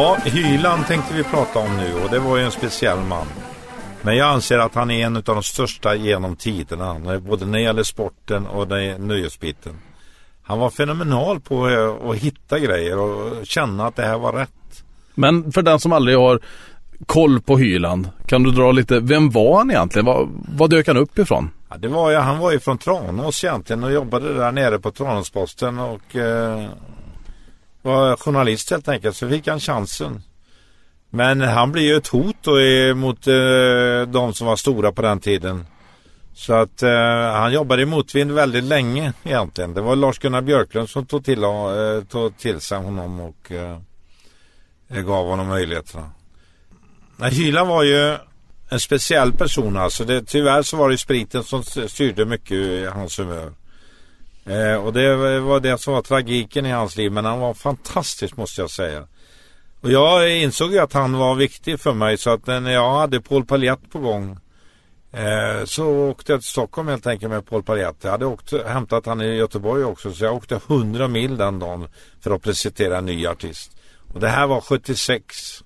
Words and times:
Ja, 0.00 0.16
Hyland 0.24 0.86
tänkte 0.86 1.14
vi 1.14 1.24
prata 1.24 1.58
om 1.58 1.76
nu 1.76 1.94
och 2.04 2.10
det 2.10 2.18
var 2.18 2.36
ju 2.36 2.44
en 2.44 2.50
speciell 2.50 2.98
man. 2.98 3.26
Men 4.02 4.16
jag 4.16 4.28
anser 4.28 4.58
att 4.58 4.74
han 4.74 4.90
är 4.90 5.06
en 5.06 5.16
av 5.16 5.22
de 5.22 5.42
största 5.42 5.94
genom 5.94 6.36
tiderna, 6.36 7.18
både 7.20 7.46
när 7.46 7.58
det 7.58 7.64
gäller 7.64 7.82
sporten 7.82 8.46
och 8.46 8.68
nöjesbiten. 9.00 9.72
Han 10.42 10.58
var 10.58 10.70
fenomenal 10.70 11.40
på 11.40 11.66
att 12.10 12.16
hitta 12.16 12.58
grejer 12.58 12.98
och 12.98 13.46
känna 13.46 13.86
att 13.86 13.96
det 13.96 14.02
här 14.02 14.18
var 14.18 14.32
rätt. 14.32 14.84
Men 15.14 15.52
för 15.52 15.62
den 15.62 15.80
som 15.80 15.92
aldrig 15.92 16.18
har 16.18 16.40
koll 17.06 17.40
på 17.40 17.58
Hyland, 17.58 18.08
kan 18.26 18.42
du 18.42 18.50
dra 18.50 18.72
lite, 18.72 19.00
vem 19.00 19.30
var 19.30 19.58
han 19.58 19.70
egentligen? 19.70 20.06
Var, 20.06 20.28
var 20.56 20.68
dök 20.68 20.86
han 20.86 20.96
upp 20.96 21.18
ifrån? 21.18 21.50
Ja, 21.70 21.76
det 21.76 21.88
var, 21.88 22.14
han 22.14 22.38
var 22.38 22.52
ju 22.52 22.60
från 22.60 22.78
Tranås 22.78 23.44
egentligen 23.44 23.84
och 23.84 23.92
jobbade 23.92 24.34
där 24.34 24.52
nere 24.52 24.78
på 24.78 24.90
Tranåsposten 24.90 25.78
och 25.78 26.16
eh, 26.16 26.66
var 27.82 28.16
journalist 28.16 28.70
helt 28.70 28.88
enkelt. 28.88 29.16
Så 29.16 29.28
fick 29.28 29.46
han 29.46 29.60
chansen. 29.60 30.22
Men 31.10 31.40
han 31.40 31.72
blev 31.72 31.84
ju 31.84 31.96
ett 31.96 32.08
hot 32.08 32.36
då 32.42 32.52
mot 32.94 33.26
eh, 33.26 34.12
de 34.12 34.34
som 34.34 34.46
var 34.46 34.56
stora 34.56 34.92
på 34.92 35.02
den 35.02 35.20
tiden. 35.20 35.66
Så 36.34 36.52
att 36.52 36.82
eh, 36.82 36.90
han 37.32 37.52
jobbade 37.52 37.82
i 37.82 37.86
motvind 37.86 38.32
väldigt 38.32 38.64
länge 38.64 39.12
egentligen. 39.24 39.74
Det 39.74 39.80
var 39.80 39.96
Lars-Gunnar 39.96 40.42
Björklund 40.42 40.88
som 40.88 41.06
tog 41.06 41.24
till, 41.24 41.42
eh, 41.42 41.50
tog 42.08 42.38
till 42.38 42.60
sig 42.60 42.78
honom 42.78 43.20
och 43.20 43.52
eh, 43.52 43.78
gav 45.02 45.26
honom 45.26 45.46
möjligheterna. 45.46 46.10
Nej, 47.16 47.30
Hyland 47.30 47.68
var 47.68 47.82
ju 47.82 48.16
en 48.68 48.80
speciell 48.80 49.32
person 49.32 49.76
alltså. 49.76 50.04
Det, 50.04 50.22
tyvärr 50.22 50.62
så 50.62 50.76
var 50.76 50.90
det 50.90 50.98
spriten 50.98 51.44
som 51.44 51.62
styrde 51.62 52.24
mycket 52.24 52.52
i 52.52 52.86
hans 52.86 53.18
humör. 53.18 53.52
Eh, 54.44 54.74
och 54.74 54.92
det 54.92 55.16
var 55.40 55.60
det 55.60 55.78
som 55.78 55.94
var 55.94 56.02
tragiken 56.02 56.66
i 56.66 56.70
hans 56.70 56.96
liv. 56.96 57.12
Men 57.12 57.24
han 57.24 57.40
var 57.40 57.54
fantastisk 57.54 58.36
måste 58.36 58.60
jag 58.60 58.70
säga. 58.70 59.06
Och 59.80 59.90
jag 59.90 60.36
insåg 60.36 60.72
ju 60.72 60.78
att 60.78 60.92
han 60.92 61.12
var 61.12 61.34
viktig 61.34 61.80
för 61.80 61.92
mig. 61.92 62.18
Så 62.18 62.30
att 62.30 62.46
när 62.46 62.70
jag 62.70 62.98
hade 62.98 63.20
Paul 63.20 63.44
Paljett 63.44 63.90
på 63.92 63.98
gång. 63.98 64.38
Eh, 65.12 65.64
så 65.64 65.86
åkte 65.86 66.32
jag 66.32 66.40
till 66.40 66.50
Stockholm 66.50 66.88
helt 66.88 67.06
enkelt 67.06 67.30
med 67.30 67.46
Paul 67.46 67.62
Paljett. 67.62 67.96
Jag 68.02 68.10
hade 68.10 68.26
åkt, 68.26 68.52
hämtat 68.66 69.06
han 69.06 69.20
i 69.20 69.34
Göteborg 69.34 69.84
också. 69.84 70.12
Så 70.12 70.24
jag 70.24 70.34
åkte 70.34 70.60
100 70.68 71.08
mil 71.08 71.36
den 71.36 71.58
dagen 71.58 71.88
för 72.20 72.30
att 72.30 72.42
presentera 72.42 72.98
en 72.98 73.06
ny 73.06 73.26
artist. 73.26 73.76
Och 74.14 74.20
det 74.20 74.28
här 74.28 74.46
var 74.46 74.60
76. 74.60 75.64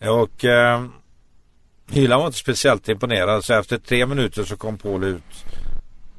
Och 0.00 0.44
eh, 0.44 0.84
Hyland 1.90 2.20
var 2.20 2.26
inte 2.26 2.38
speciellt 2.38 2.88
imponerad. 2.88 3.44
Så 3.44 3.54
efter 3.54 3.78
tre 3.78 4.06
minuter 4.06 4.44
så 4.44 4.56
kom 4.56 4.78
Paul 4.78 5.04
ut. 5.04 5.44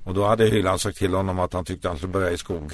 Och 0.10 0.16
då 0.16 0.26
hade 0.26 0.46
Hyland 0.46 0.82
sagt 0.82 0.98
till 0.98 1.14
honom 1.14 1.40
att 1.40 1.54
han 1.54 1.66
tyckte 1.66 1.88
han 1.88 1.98
skulle 1.98 2.14
börja 2.14 2.32
i 2.32 2.38
skogen. 2.38 2.72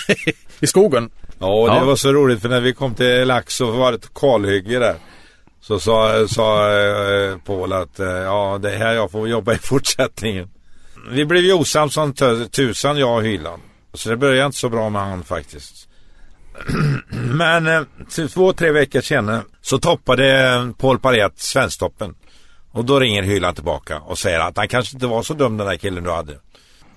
I 0.60 0.66
skogen? 0.66 1.10
Ja, 1.38 1.46
och 1.46 1.68
det 1.68 1.76
ja. 1.76 1.84
var 1.84 1.96
så 1.96 2.12
roligt 2.12 2.42
för 2.42 2.48
när 2.48 2.60
vi 2.60 2.72
kom 2.72 2.94
till 2.94 3.26
Lax 3.26 3.54
så 3.54 3.70
var 3.70 3.92
det 3.92 3.98
ett 3.98 4.14
kalhygge 4.14 4.78
där. 4.78 4.96
Så 5.60 5.80
sa, 5.80 6.28
sa 6.28 6.72
eh, 6.72 7.38
Paul 7.38 7.72
att 7.72 8.00
eh, 8.00 8.06
ja, 8.06 8.58
det 8.62 8.74
är 8.74 8.78
här 8.78 8.92
jag 8.92 9.10
får 9.10 9.28
jobba 9.28 9.54
i 9.54 9.58
fortsättningen. 9.62 10.50
Vi 11.10 11.24
blev 11.24 11.44
ju 11.44 11.52
osams 11.52 11.94
som 11.94 12.14
tusan, 12.50 12.98
jag 12.98 13.16
och 13.16 13.22
Hyland. 13.22 13.62
Så 13.94 14.08
det 14.08 14.16
började 14.16 14.46
inte 14.46 14.58
så 14.58 14.68
bra 14.68 14.90
med 14.90 15.02
han 15.02 15.24
faktiskt. 15.24 15.88
Men 17.10 17.66
eh, 17.66 17.82
två, 18.28 18.52
tre 18.52 18.70
veckor 18.70 19.00
senare 19.00 19.42
så 19.62 19.78
toppade 19.78 20.72
Paul 20.78 20.98
Parett 20.98 21.38
Svensktoppen. 21.38 22.14
Och 22.70 22.84
då 22.84 23.00
ringer 23.00 23.22
Hyland 23.22 23.56
tillbaka 23.56 24.00
och 24.00 24.18
säger 24.18 24.40
att 24.40 24.56
han 24.56 24.68
kanske 24.68 24.96
inte 24.96 25.06
var 25.06 25.22
så 25.22 25.34
dum 25.34 25.56
den 25.56 25.66
där 25.66 25.76
killen 25.76 26.04
du 26.04 26.10
hade. 26.10 26.38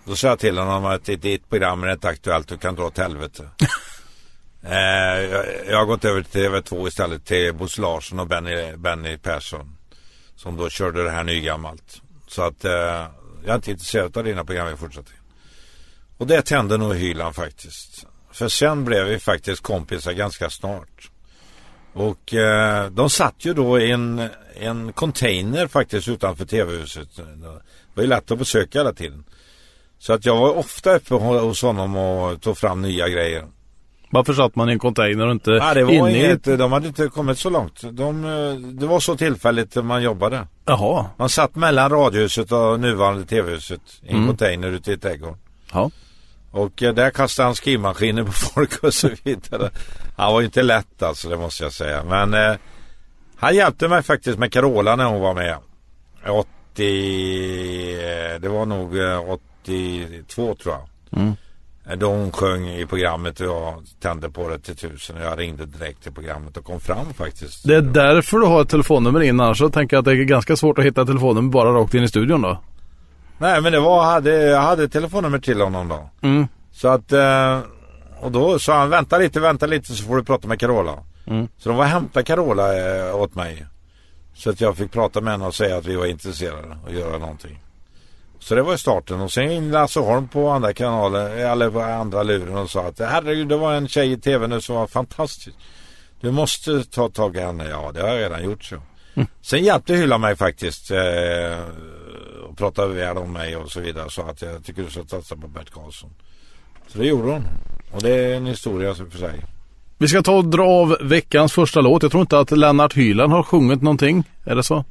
Då 0.05 0.15
sa 0.15 0.27
jag 0.27 0.39
till 0.39 0.57
honom 0.57 0.85
att 0.85 1.05
ditt 1.05 1.49
program 1.49 1.83
är 1.83 1.91
inte 1.91 2.07
aktuellt, 2.07 2.47
du 2.47 2.57
kan 2.57 2.75
dra 2.75 2.85
åt 2.85 2.97
helvete. 2.97 3.49
eh, 4.63 4.73
jag, 4.73 5.45
jag, 5.67 5.77
har 5.77 5.85
gått 5.85 6.05
över 6.05 6.21
till 6.21 6.41
TV2 6.41 6.87
istället 6.87 7.25
till 7.25 7.53
Bosse 7.53 7.81
Larsson 7.81 8.19
och 8.19 8.27
Benny, 8.27 8.75
Benny 8.75 9.17
Persson. 9.17 9.75
Som 10.35 10.57
då 10.57 10.69
körde 10.69 11.03
det 11.03 11.09
här 11.09 11.23
nygammalt. 11.23 12.01
Så 12.27 12.41
att 12.41 12.65
eh, 12.65 12.71
jag 12.71 13.09
är 13.45 13.55
inte 13.55 13.71
intresserad 13.71 14.17
av 14.17 14.23
dina 14.23 14.45
program 14.45 14.73
i 14.73 14.77
fortsättningen. 14.77 15.23
Och 16.17 16.27
det 16.27 16.41
tände 16.41 16.77
nog 16.77 16.95
Hyland 16.95 17.35
faktiskt. 17.35 18.05
För 18.31 18.49
sen 18.49 18.85
blev 18.85 19.05
vi 19.05 19.19
faktiskt 19.19 19.63
kompisar 19.63 20.11
ganska 20.11 20.49
snart. 20.49 21.09
Och 21.93 22.33
eh, 22.33 22.89
de 22.89 23.09
satt 23.09 23.45
ju 23.45 23.53
då 23.53 23.79
i 23.79 23.91
en, 23.91 24.29
en 24.55 24.93
container 24.93 25.67
faktiskt 25.67 26.07
utanför 26.07 26.45
tv-huset. 26.45 27.15
Det 27.15 27.61
var 27.93 28.03
ju 28.03 28.07
lätt 28.07 28.31
att 28.31 28.39
besöka 28.39 28.79
hela 28.79 28.93
tiden. 28.93 29.23
Så 29.99 30.13
att 30.13 30.25
jag 30.25 30.35
var 30.35 30.57
ofta 30.57 30.95
uppe 30.95 31.13
hos 31.13 31.61
honom 31.61 31.95
och 31.95 32.41
tog 32.41 32.57
fram 32.57 32.81
nya 32.81 33.09
grejer. 33.09 33.45
Varför 34.11 34.33
satt 34.33 34.55
man 34.55 34.69
i 34.69 34.71
en 34.71 34.79
container 34.79 35.25
och 35.25 35.31
inte 35.31 35.51
ja, 35.51 35.73
det 35.73 35.83
var 35.83 35.91
inne 35.91 36.17
inget, 36.17 36.47
i... 36.47 36.57
De 36.57 36.71
hade 36.71 36.87
inte 36.87 37.07
kommit 37.07 37.39
så 37.39 37.49
långt. 37.49 37.81
De, 37.91 38.21
det 38.79 38.87
var 38.87 38.99
så 38.99 39.17
tillfälligt 39.17 39.75
man 39.75 40.03
jobbade. 40.03 40.47
Jaha. 40.65 41.05
Man 41.17 41.29
satt 41.29 41.55
mellan 41.55 41.89
radiohuset 41.89 42.51
och 42.51 42.79
nuvarande 42.79 43.25
tv-huset 43.25 43.81
i 44.03 44.09
en 44.09 44.15
mm. 44.15 44.27
container 44.27 44.67
ute 44.67 44.91
i 44.91 44.97
trädgården. 44.97 45.37
Ja. 45.73 45.91
Och 46.51 46.83
eh, 46.83 46.93
där 46.93 47.09
kastade 47.09 47.47
han 47.47 47.55
skrivmaskiner 47.55 48.23
på 48.23 48.31
folk 48.53 48.83
och 48.83 48.93
så 48.93 49.09
vidare. 49.23 49.69
Han 50.17 50.33
var 50.33 50.39
ju 50.39 50.45
inte 50.45 50.63
lätt 50.63 51.03
alltså, 51.03 51.29
det 51.29 51.37
måste 51.37 51.63
jag 51.63 51.73
säga. 51.73 52.03
Men 52.03 52.33
eh, 52.33 52.55
han 53.35 53.55
hjälpte 53.55 53.87
mig 53.87 54.03
faktiskt 54.03 54.39
med 54.39 54.53
Carola 54.53 54.95
när 54.95 55.05
hon 55.05 55.21
var 55.21 55.33
med. 55.33 55.57
80, 56.27 56.43
eh, 57.93 58.39
det 58.39 58.49
var 58.49 58.65
nog 58.65 58.95
82 59.69 60.55
tror 60.55 60.75
jag. 60.75 61.21
Mm. 61.21 61.35
Då 61.97 62.07
hon 62.07 62.31
sjöng 62.31 62.67
i 62.69 62.85
programmet 62.85 63.39
och 63.39 63.45
jag 63.45 63.83
tände 63.99 64.29
på 64.29 64.49
det 64.49 64.59
till 64.59 64.75
tusen 64.75 65.17
och 65.17 65.23
jag 65.23 65.39
ringde 65.39 65.65
direkt 65.65 66.03
till 66.03 66.11
programmet 66.11 66.57
och 66.57 66.65
kom 66.65 66.79
fram 66.79 67.13
faktiskt. 67.13 67.67
Det 67.67 67.75
är 67.75 67.81
därför 67.81 68.37
du 68.37 68.45
har 68.45 68.61
ett 68.61 68.69
telefonnummer 68.69 69.21
in 69.21 69.39
annars 69.39 69.57
så 69.57 69.69
tänker 69.69 69.95
jag 69.95 70.01
att 70.01 70.05
det 70.05 70.11
är 70.11 70.15
ganska 70.15 70.55
svårt 70.55 70.79
att 70.79 70.85
hitta 70.85 71.05
telefonnummer 71.05 71.51
bara 71.51 71.71
rakt 71.71 71.93
in 71.93 72.03
i 72.03 72.07
studion 72.07 72.41
då. 72.41 72.57
Nej 73.37 73.61
men 73.61 73.71
det 73.71 73.79
var, 73.79 74.03
hade, 74.03 74.35
jag 74.35 74.61
hade 74.61 74.89
telefonnummer 74.89 75.39
till 75.39 75.61
honom 75.61 75.87
då. 75.87 76.09
Mm. 76.21 76.47
Så 76.71 76.87
att, 76.87 77.11
eh, 77.11 77.59
och 78.19 78.31
då 78.31 78.59
sa 78.59 78.79
han 78.79 78.89
vänta 78.89 79.17
lite, 79.17 79.39
vänta 79.39 79.65
lite 79.65 79.93
så 79.93 80.03
får 80.03 80.17
du 80.17 80.23
prata 80.23 80.47
med 80.47 80.59
Carola. 80.59 80.93
Mm. 81.27 81.47
Så 81.57 81.69
de 81.69 81.77
var 81.77 81.85
och 81.85 81.89
hämtade 81.89 82.25
Carola 82.25 82.77
eh, 82.77 83.15
åt 83.15 83.35
mig. 83.35 83.65
Så 84.33 84.49
att 84.49 84.61
jag 84.61 84.77
fick 84.77 84.91
prata 84.91 85.21
med 85.21 85.33
henne 85.33 85.45
och 85.45 85.55
säga 85.55 85.77
att 85.77 85.85
vi 85.85 85.95
var 85.95 86.05
intresserade 86.05 86.77
och 86.85 86.93
göra 86.93 87.17
någonting. 87.17 87.59
Så 88.39 88.55
det 88.55 88.61
var 88.61 88.77
starten 88.77 89.21
och 89.21 89.31
sen 89.31 89.51
in 89.51 89.71
Lasse 89.71 89.99
Holm 89.99 90.27
på 90.27 90.49
andra 90.49 90.73
kanaler 90.73 91.29
eller 91.29 91.69
på 91.69 91.81
andra 91.81 92.23
luren 92.23 92.57
och 92.57 92.69
sa 92.69 92.87
att 92.87 92.99
herregud 92.99 93.47
det 93.47 93.57
var 93.57 93.73
en 93.73 93.87
tjej 93.87 94.11
i 94.11 94.17
tv 94.17 94.47
nu 94.47 94.61
som 94.61 94.75
var 94.75 94.87
fantastisk. 94.87 95.57
Du 96.21 96.31
måste 96.31 96.83
ta 96.83 97.09
tag 97.09 97.35
i 97.35 97.39
henne. 97.39 97.69
Ja 97.69 97.91
det 97.93 98.01
har 98.01 98.07
jag 98.07 98.19
redan 98.19 98.43
gjort 98.43 98.63
så. 98.63 98.75
Mm. 99.13 99.27
Sen 99.41 99.63
hjälpte 99.63 99.95
Hylla 99.95 100.17
mig 100.17 100.35
faktiskt. 100.35 100.91
Eh, 100.91 101.59
och 102.49 102.57
pratade 102.57 102.93
väl 102.93 103.17
om 103.17 103.33
mig 103.33 103.55
och 103.55 103.71
så 103.71 103.79
vidare. 103.79 104.09
Så 104.09 104.21
att 104.21 104.41
jag 104.41 104.63
tycker 104.63 104.83
du 104.83 104.89
ska 104.89 105.03
satsa 105.03 105.35
på 105.35 105.47
Bert 105.47 105.69
Karlsson. 105.69 106.09
Så 106.87 106.97
det 106.97 107.05
gjorde 107.05 107.31
hon. 107.31 107.43
Och 107.91 108.01
det 108.01 108.09
är 108.09 108.35
en 108.35 108.45
historia 108.45 108.95
för 108.95 109.17
sig. 109.17 109.45
Vi 109.97 110.07
ska 110.07 110.21
ta 110.21 110.37
och 110.37 110.45
dra 110.45 110.63
av 110.63 110.97
veckans 111.01 111.53
första 111.53 111.81
låt. 111.81 112.03
Jag 112.03 112.11
tror 112.11 112.21
inte 112.21 112.39
att 112.39 112.51
Lennart 112.51 112.97
Hyland 112.97 113.33
har 113.33 113.43
sjungit 113.43 113.81
någonting. 113.81 114.23
Är 114.45 114.55
det 114.55 114.63
så? 114.63 114.85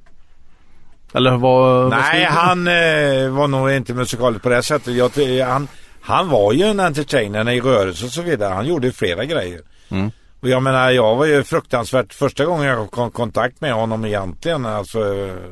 Eller 1.13 1.37
vad? 1.37 1.91
Nej, 1.91 2.25
vad 2.25 2.33
han 2.33 2.69
eh, 2.69 3.31
var 3.31 3.49
nog 3.49 3.71
inte 3.71 3.95
musikalisk 3.95 4.43
på 4.43 4.49
det 4.49 4.63
sättet. 4.63 4.95
Jag, 4.95 5.47
han, 5.47 5.69
han 6.01 6.29
var 6.29 6.53
ju 6.53 6.65
en 6.65 6.81
entertainer 6.81 7.51
i 7.51 7.61
rörelse 7.61 8.05
och 8.05 8.13
så 8.13 8.23
vidare. 8.23 8.55
Han 8.55 8.67
gjorde 8.67 8.93
flera 8.93 9.25
grejer. 9.25 9.61
Mm. 9.89 10.11
Och 10.41 10.49
jag 10.49 10.63
menar, 10.63 10.91
jag 10.91 11.17
var 11.17 11.27
ju 11.27 11.45
fruktansvärt 11.45 12.15
första 12.15 12.45
gången 12.45 12.67
jag 12.67 12.91
kom 12.91 13.09
i 13.09 13.11
kontakt 13.11 13.61
med 13.61 13.73
honom 13.73 14.05
egentligen. 14.05 14.67
Alltså, 14.67 14.99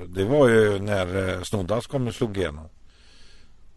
det 0.07 0.25
var 0.25 0.49
ju 0.49 0.79
när 0.79 1.29
eh, 1.29 1.43
Snoddas 1.43 1.87
kom 1.87 2.07
och 2.07 2.15
slog 2.15 2.37
igenom. 2.37 2.65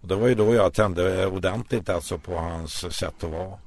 Och 0.02 0.08
det 0.08 0.16
var 0.16 0.28
ju 0.28 0.36
då 0.36 0.54
jag 0.54 0.74
tände 0.74 1.26
ordentligt 1.26 1.90
alltså 1.90 2.18
på 2.18 2.38
hans 2.38 2.96
sätt 2.96 3.24
att 3.24 3.32
vara. 3.32 3.58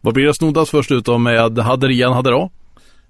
Vad 0.00 0.14
blir 0.14 0.26
det 0.26 0.34
Snoddas 0.34 0.70
först 0.70 0.90
ut 0.90 1.04
då 1.04 1.18
med 1.18 1.58
Haderian 1.58 2.12
Hadera? 2.12 2.50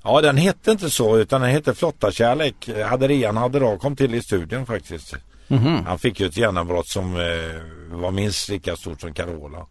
Ja, 0.05 0.21
den 0.21 0.37
hette 0.37 0.71
inte 0.71 0.91
så 0.91 1.19
utan 1.19 1.41
den 1.41 1.51
hette 1.51 1.75
Flottarkärlek. 1.75 2.69
Haderian 2.87 3.37
Hadera 3.37 3.79
kom 3.79 3.97
till 3.97 4.15
i 4.15 4.23
studion 4.23 4.67
faktiskt. 4.67 5.15
Mm 5.49 5.63
-hmm. 5.63 5.85
Han 5.85 5.99
fick 5.99 6.21
ju 6.21 6.27
ett 6.27 6.37
genombrott 6.37 6.89
som 6.89 7.17
eh, 7.17 7.99
var 7.99 8.11
minst 8.11 8.49
lika 8.49 8.77
stort 8.77 9.01
som 9.01 9.15
Carola. 9.15 9.67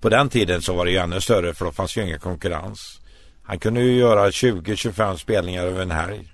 På 0.00 0.08
den 0.08 0.28
tiden 0.28 0.62
så 0.62 0.74
var 0.74 0.84
det 0.84 0.90
ju 0.90 0.96
ännu 0.96 1.20
större 1.20 1.54
för 1.54 1.64
då 1.64 1.72
fanns 1.72 1.96
ju 1.96 2.02
ingen 2.02 2.18
konkurrens. 2.18 3.00
Han 3.42 3.58
kunde 3.58 3.80
ju 3.80 3.96
göra 3.96 4.30
20-25 4.30 5.16
spelningar 5.16 5.64
över 5.64 5.82
en 5.82 5.90
helg. 5.90 6.32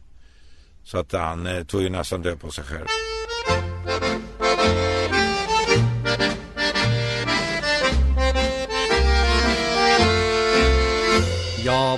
Så 0.85 0.99
att 0.99 1.13
han 1.13 1.47
eh, 1.47 1.65
tog 1.65 1.83
ju 1.83 1.89
nästan 1.89 2.23
död 2.23 2.41
på 2.41 2.51
sig 2.51 2.65
själv. 2.65 2.87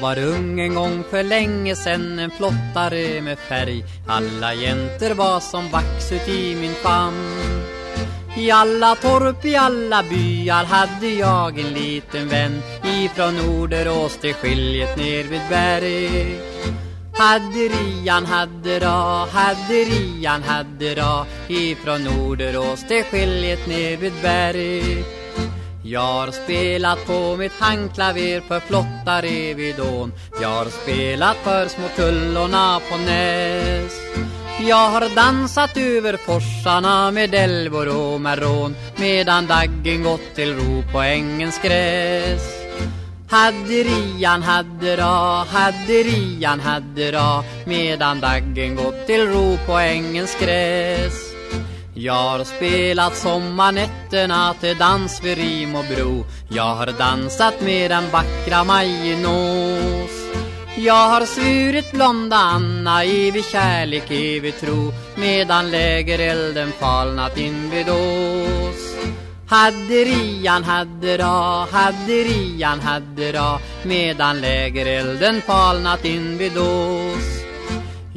Jag 0.01 0.07
var 0.07 0.19
ung 0.19 0.61
en 0.61 0.75
gång 0.75 1.05
för 1.11 1.23
länge 1.23 1.77
sen 1.77 2.19
En 2.19 2.31
flottare 2.31 3.23
med 3.23 3.39
färg. 3.39 3.85
Alla 4.07 4.55
jäntor 4.55 5.15
var 5.15 5.41
som 5.41 5.69
vax 5.71 6.13
ut 6.13 6.29
i 6.29 6.55
min 6.55 6.75
famn. 6.75 7.63
I 8.37 8.51
alla 8.51 8.95
torp, 8.95 9.45
i 9.45 9.57
alla 9.57 10.03
byar 10.03 10.65
hade 10.65 11.09
jag 11.09 11.59
en 11.59 11.73
liten 11.73 12.29
vän. 12.29 12.63
Ifrån 12.85 13.37
Norderås 13.37 14.17
till 14.17 14.35
skiljet 14.35 14.97
ner 14.97 15.25
vid 15.25 15.43
berg. 15.51 16.41
Hadderian 17.15 18.27
haddera, 18.27 19.27
hadderian 19.33 20.43
haddera 20.43 21.27
Ifrån 21.49 22.05
Norderås 22.05 22.85
till 22.89 23.05
skiljet 23.05 23.67
ner 23.67 23.97
vid 23.97 24.13
berg 24.23 25.20
jag 25.91 26.01
har 26.01 26.31
spelat 26.31 27.07
på 27.07 27.37
mitt 27.37 27.53
handklaver 27.53 28.41
för 28.41 28.61
flotta 28.61 29.23
revidån 29.23 30.13
Jag 30.41 30.49
har 30.49 30.65
spelat 30.65 31.37
för 31.37 31.69
små 31.69 31.89
kullorna 31.97 32.81
på 32.91 32.97
Näs. 32.97 33.93
Jag 34.69 34.91
har 34.91 35.15
dansat 35.15 35.77
över 35.77 36.17
forsarna 36.17 37.11
med 37.11 37.35
älvor 37.35 37.89
och 37.89 38.21
med 38.21 38.39
rån 38.39 38.77
Medan 38.97 39.47
daggen 39.47 40.03
gått 40.03 40.35
till 40.35 40.55
ro 40.55 40.83
på 40.93 40.99
ängens 40.99 41.63
gräs. 41.63 42.43
Hadderian 43.31 44.43
haddera, 44.43 45.45
hadderian 45.45 46.61
haddera 46.61 47.45
Medan 47.67 48.21
daggen 48.21 48.77
gått 48.77 49.07
till 49.07 49.27
ro 49.27 49.59
på 49.67 49.73
ängens 49.73 50.37
gräs 50.41 51.30
jag 52.03 52.13
har 52.13 52.45
spelat 52.45 53.17
sommarnätterna 53.17 54.55
till 54.61 54.79
dans 54.79 55.25
vid 55.25 55.39
Rim 55.39 55.77
och 55.77 55.85
Bro. 55.85 56.25
Jag 56.49 56.75
har 56.75 56.87
dansat 56.87 57.61
med 57.61 57.91
den 57.91 58.11
vackra 58.11 58.65
Majinås 58.65 60.11
Jag 60.77 61.09
har 61.09 61.27
svurit 61.27 61.93
blonda 61.93 62.37
Anna 62.37 63.05
evig 63.05 63.45
kärlek, 63.45 64.11
evig 64.11 64.61
tro 64.61 64.93
Medan 65.17 65.71
lägerelden 65.71 66.73
falnat 66.73 67.39
invid 67.39 67.89
Ås. 67.89 68.95
Hadderian 69.49 70.65
haddera, 70.65 71.67
hadderian 71.73 72.81
haddera 72.81 73.59
Medan 73.83 74.41
lägerelden 74.41 75.43
falnat 75.43 76.05
invid 76.05 76.59
Ås 76.59 77.40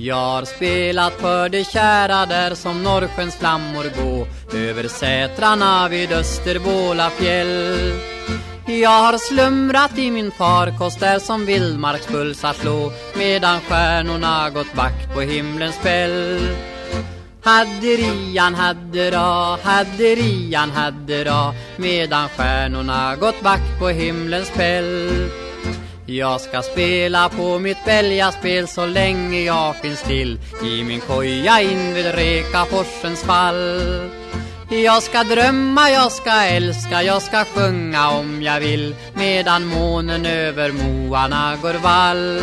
jag 0.06 0.16
har 0.16 0.46
spelat 0.46 1.14
för 1.14 1.50
de 1.50 1.64
kära 1.64 2.26
där 2.26 2.56
som 2.56 2.84
Norrsjöns 2.84 3.36
flammor 3.36 3.86
gå 4.04 4.28
Över 4.58 4.88
sätrarna 4.88 5.88
vid 5.90 6.12
Österbåla 6.12 7.10
fjäll 7.10 7.94
Jag 8.68 9.04
har 9.04 9.18
slumrat 9.18 9.98
i 9.98 10.12
min 10.12 10.32
farkost 10.32 11.00
där 11.00 11.20
som 11.20 11.46
vildmarkspulsar 11.46 12.54
slå 12.54 12.92
Medan 13.18 13.60
stjärnorna 13.60 14.50
gått 14.50 14.76
vakt 14.76 15.14
på 15.14 15.22
himlens 15.22 15.76
fäll. 15.76 16.40
Hadderian 17.44 18.56
haddera, 18.56 19.58
hadderian 19.64 20.72
haddera 20.72 21.54
Medan 21.78 22.30
stjärnorna 22.30 23.16
gått 23.16 23.44
vakt 23.44 23.80
på 23.80 23.88
himlens 23.88 24.50
fäll 24.50 25.30
jag 26.06 26.42
ska 26.42 26.62
spela 26.62 27.30
på 27.30 27.60
mitt 27.60 27.86
bälgaspel 27.86 28.68
så 28.68 28.86
länge 28.86 29.42
jag 29.42 29.76
finns 29.76 30.04
till. 30.04 30.40
I 30.64 30.84
min 30.84 31.00
koja 31.00 31.62
in 31.62 31.94
vid 31.94 32.06
Rekaforsens 32.06 33.24
fall. 33.24 33.82
Jag 34.70 35.04
ska 35.04 35.24
drömma, 35.24 35.90
jag 35.90 36.12
ska 36.12 36.32
älska, 36.32 37.04
jag 37.04 37.22
ska 37.22 37.46
sjunga 37.46 38.10
om 38.10 38.42
jag 38.42 38.60
vill. 38.60 38.96
Medan 39.14 39.66
månen 39.66 40.26
över 40.26 40.72
moarna 40.72 41.58
går 41.62 41.74
vall. 41.74 42.42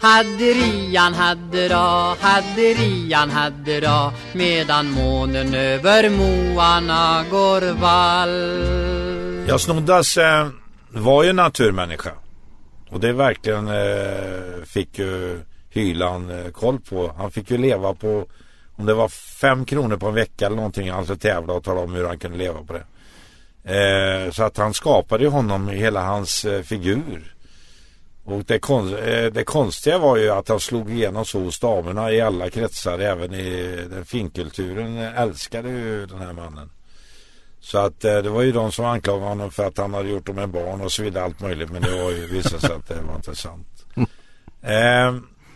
Hadderian 0.00 1.14
haddera, 1.14 2.16
hadderian 2.20 3.30
haddera 3.30 4.12
Medan 4.32 4.90
månen 4.90 5.54
över 5.54 6.10
moarna 6.10 7.24
går 7.30 7.72
vall. 7.72 9.46
Ja, 9.48 9.58
Snoddas 9.58 10.16
eh, 10.16 10.48
var 10.90 11.24
ju 11.24 11.32
naturmänniska 11.32 12.10
och 12.92 13.00
det 13.00 13.12
verkligen 13.12 13.68
eh, 13.68 14.64
fick 14.64 14.98
ju 14.98 15.40
Hyland 15.70 16.30
eh, 16.30 16.50
koll 16.52 16.80
på. 16.80 17.14
Han 17.16 17.30
fick 17.30 17.50
ju 17.50 17.58
leva 17.58 17.94
på 17.94 18.26
om 18.76 18.86
det 18.86 18.94
var 18.94 19.08
fem 19.08 19.64
kronor 19.64 19.96
på 19.96 20.06
en 20.08 20.14
vecka 20.14 20.46
eller 20.46 20.56
någonting. 20.56 20.90
Han 20.90 21.04
skulle 21.04 21.18
tävla 21.18 21.52
och 21.52 21.64
tala 21.64 21.80
om 21.80 21.94
hur 21.94 22.06
han 22.06 22.18
kunde 22.18 22.38
leva 22.38 22.64
på 22.64 22.72
det. 22.72 22.84
Eh, 23.64 24.30
så 24.30 24.42
att 24.42 24.56
han 24.56 24.74
skapade 24.74 25.28
honom 25.28 25.70
i 25.70 25.76
hela 25.76 26.02
hans 26.02 26.44
eh, 26.44 26.62
figur. 26.62 27.34
Och 28.24 28.44
det, 28.44 28.58
konst, 28.58 28.94
eh, 28.94 29.24
det 29.24 29.44
konstiga 29.44 29.98
var 29.98 30.16
ju 30.16 30.30
att 30.30 30.48
han 30.48 30.60
slog 30.60 30.90
igenom 30.90 31.24
så 31.24 31.40
hos 31.40 31.60
damerna 31.60 32.12
i 32.12 32.20
alla 32.20 32.50
kretsar. 32.50 32.98
Även 32.98 33.34
i 33.34 33.76
den 33.90 34.04
finkulturen 34.04 34.98
eh, 34.98 35.20
älskade 35.20 35.68
ju 35.68 36.06
den 36.06 36.18
här 36.18 36.32
mannen. 36.32 36.70
Så 37.62 37.78
att 37.78 38.04
eh, 38.04 38.16
det 38.16 38.30
var 38.30 38.42
ju 38.42 38.52
de 38.52 38.72
som 38.72 38.84
anklagade 38.84 39.26
honom 39.26 39.50
för 39.50 39.66
att 39.66 39.78
han 39.78 39.94
hade 39.94 40.08
gjort 40.08 40.26
dem 40.26 40.36
med 40.36 40.48
barn 40.48 40.80
och 40.80 40.92
så 40.92 41.02
vidare 41.02 41.24
allt 41.24 41.40
möjligt. 41.40 41.70
Men 41.70 41.82
det 41.82 42.02
var 42.02 42.10
ju 42.10 42.26
visat 42.26 42.60
sig 42.60 42.72
att 42.72 42.88
det 42.88 42.94
var 43.08 43.16
inte 43.16 43.34
sant. 43.34 43.66
Eh, 44.62 45.14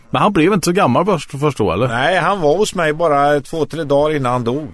men 0.09 0.21
han 0.21 0.33
blev 0.33 0.53
inte 0.53 0.65
så 0.65 0.71
gammal 0.71 1.05
först 1.05 1.39
förstå 1.39 1.71
eller? 1.71 1.87
Nej, 1.87 2.17
han 2.17 2.41
var 2.41 2.57
hos 2.57 2.75
mig 2.75 2.93
bara 2.93 3.41
två, 3.41 3.65
tre 3.65 3.83
dagar 3.83 4.15
innan 4.15 4.31
han 4.31 4.43
dog. 4.43 4.69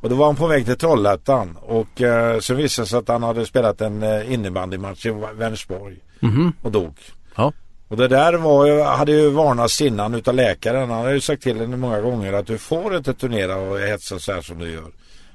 Och 0.00 0.08
då 0.08 0.14
var 0.14 0.26
han 0.26 0.36
på 0.36 0.46
väg 0.46 0.64
till 0.64 0.76
Trollhättan. 0.76 1.56
Och 1.60 2.02
eh, 2.02 2.40
så 2.40 2.54
visade 2.54 2.84
det 2.84 2.88
sig 2.88 2.98
att 2.98 3.08
han 3.08 3.22
hade 3.22 3.46
spelat 3.46 3.80
en 3.80 4.02
eh, 4.02 4.32
innebandymatch 4.32 5.06
i 5.06 5.10
Vänersborg. 5.34 5.96
Mm 6.22 6.34
-hmm. 6.34 6.52
Och 6.62 6.72
dog. 6.72 6.98
Ja. 7.36 7.52
Och 7.88 7.96
det 7.96 8.08
där 8.08 8.32
var, 8.32 8.84
hade 8.96 9.12
ju 9.12 9.30
varnats 9.30 9.80
innan 9.80 10.14
utav 10.14 10.34
läkaren. 10.34 10.90
Han 10.90 10.98
hade 10.98 11.14
ju 11.14 11.20
sagt 11.20 11.42
till 11.42 11.60
henne 11.60 11.76
många 11.76 12.00
gånger 12.00 12.32
att 12.32 12.46
du 12.46 12.58
får 12.58 12.96
inte 12.96 13.14
turnera 13.14 13.56
och 13.56 13.78
hetsa 13.78 14.18
så 14.18 14.32
här 14.32 14.42
som 14.42 14.58
du 14.58 14.72
gör. 14.72 14.90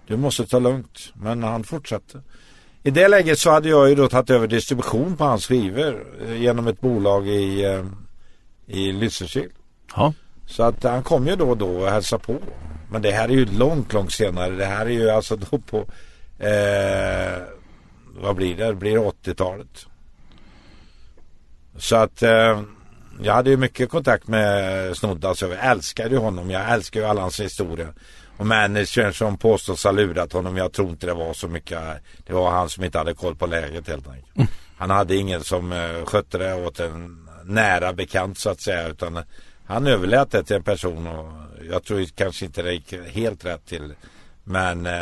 Du 0.07 0.17
måste 0.17 0.47
ta 0.47 0.59
lugnt. 0.59 1.13
Men 1.13 1.43
han 1.43 1.63
fortsatte. 1.63 2.21
I 2.83 2.91
det 2.91 3.07
läget 3.07 3.39
så 3.39 3.51
hade 3.51 3.69
jag 3.69 3.89
ju 3.89 3.95
då 3.95 4.07
tagit 4.07 4.29
över 4.29 4.47
distribution 4.47 5.17
på 5.17 5.23
hans 5.23 5.47
skivor 5.47 6.07
eh, 6.27 6.41
genom 6.41 6.67
ett 6.67 6.81
bolag 6.81 7.27
i, 7.27 7.63
eh, 7.63 7.85
i 8.67 8.91
Lysekil. 8.91 9.49
Ja. 9.95 10.13
Så 10.45 10.63
att 10.63 10.83
han 10.83 11.03
kom 11.03 11.27
ju 11.27 11.35
då 11.35 11.49
och 11.49 11.57
då 11.57 11.67
och 11.67 11.89
hälsade 11.89 12.23
på. 12.23 12.37
Men 12.91 13.01
det 13.01 13.11
här 13.11 13.29
är 13.29 13.33
ju 13.33 13.45
långt, 13.45 13.93
långt 13.93 14.11
senare. 14.11 14.55
Det 14.55 14.65
här 14.65 14.85
är 14.85 14.89
ju 14.89 15.09
alltså 15.09 15.35
då 15.35 15.57
på 15.57 15.77
eh, 16.39 17.41
vad 18.17 18.35
blir 18.35 18.55
det? 18.57 18.65
Det 18.65 18.75
blir 18.75 18.97
80-talet. 18.97 19.85
Så 21.77 21.95
att 21.95 22.23
eh, 22.23 22.61
jag 23.21 23.33
hade 23.33 23.49
ju 23.49 23.57
mycket 23.57 23.89
kontakt 23.89 24.27
med 24.27 24.97
Snodda 24.97 25.35
så 25.35 25.45
jag 25.45 25.65
älskade 25.65 26.09
ju 26.09 26.17
honom. 26.17 26.49
Jag 26.49 26.73
älskar 26.73 26.99
ju 26.99 27.05
alla 27.05 27.21
hans 27.21 27.39
historia. 27.39 27.87
Och 28.37 28.47
managern 28.47 29.13
som 29.13 29.37
påstås 29.37 29.83
ha 29.83 29.91
lurat 29.91 30.33
honom. 30.33 30.57
Jag 30.57 30.73
tror 30.73 30.89
inte 30.89 31.05
det 31.05 31.13
var 31.13 31.33
så 31.33 31.47
mycket. 31.47 31.79
Det 32.25 32.33
var 32.33 32.51
han 32.51 32.69
som 32.69 32.83
inte 32.83 32.97
hade 32.97 33.13
koll 33.13 33.35
på 33.35 33.45
läget 33.45 33.87
helt 33.87 34.07
enkelt. 34.07 34.35
Mm. 34.35 34.47
Han 34.77 34.89
hade 34.89 35.15
ingen 35.15 35.43
som 35.43 35.71
uh, 35.71 36.05
skötte 36.05 36.37
det 36.37 36.53
åt 36.53 36.79
en 36.79 37.29
nära 37.43 37.93
bekant 37.93 38.37
så 38.37 38.49
att 38.49 38.61
säga. 38.61 38.87
Utan 38.87 39.23
han 39.65 39.87
överlät 39.87 40.31
det 40.31 40.43
till 40.43 40.55
en 40.55 40.63
person 40.63 41.07
och 41.07 41.31
jag 41.69 41.83
tror 41.83 42.05
kanske 42.15 42.45
inte 42.45 42.61
det 42.61 42.73
gick 42.73 42.93
helt 42.93 43.45
rätt 43.45 43.65
till. 43.65 43.93
Men 44.43 44.85
uh, 44.85 44.93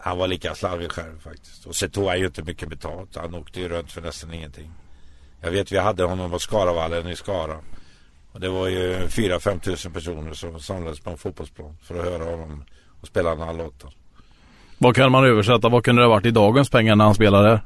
han 0.00 0.18
var 0.18 0.26
lika 0.26 0.54
slarvig 0.54 0.92
själv 0.92 1.20
faktiskt. 1.20 1.66
Och 1.66 1.76
så 1.76 1.88
tog 1.88 2.08
han 2.08 2.18
ju 2.18 2.26
inte 2.26 2.42
mycket 2.42 2.68
betalt. 2.68 3.16
Han 3.16 3.34
åkte 3.34 3.60
ju 3.60 3.68
runt 3.68 3.92
för 3.92 4.00
nästan 4.00 4.34
ingenting. 4.34 4.72
Jag 5.40 5.50
vet 5.50 5.72
vi 5.72 5.78
hade 5.78 6.04
honom 6.04 6.30
på 6.30 6.38
Skaravallen 6.38 7.08
i 7.08 7.16
Skara. 7.16 7.60
Och 8.38 8.42
det 8.42 8.48
var 8.48 8.68
ju 8.68 9.06
4-5 9.06 9.60
tusen 9.60 9.92
personer 9.92 10.34
som 10.34 10.60
samlades 10.60 11.00
på 11.00 11.10
en 11.10 11.18
fotbollsplan 11.18 11.76
för 11.82 11.98
att 11.98 12.04
höra 12.04 12.24
honom 12.24 12.64
och 13.00 13.06
spela 13.06 13.34
några 13.34 13.52
låtar. 13.52 13.90
Vad 14.78 14.96
kan 14.96 15.12
man 15.12 15.24
översätta? 15.24 15.68
Vad 15.68 15.84
kunde 15.84 16.02
det 16.02 16.06
ha 16.06 16.14
varit 16.14 16.26
i 16.26 16.30
dagens 16.30 16.70
pengar 16.70 16.96
när 16.96 17.04
han 17.04 17.14
spelade? 17.14 17.60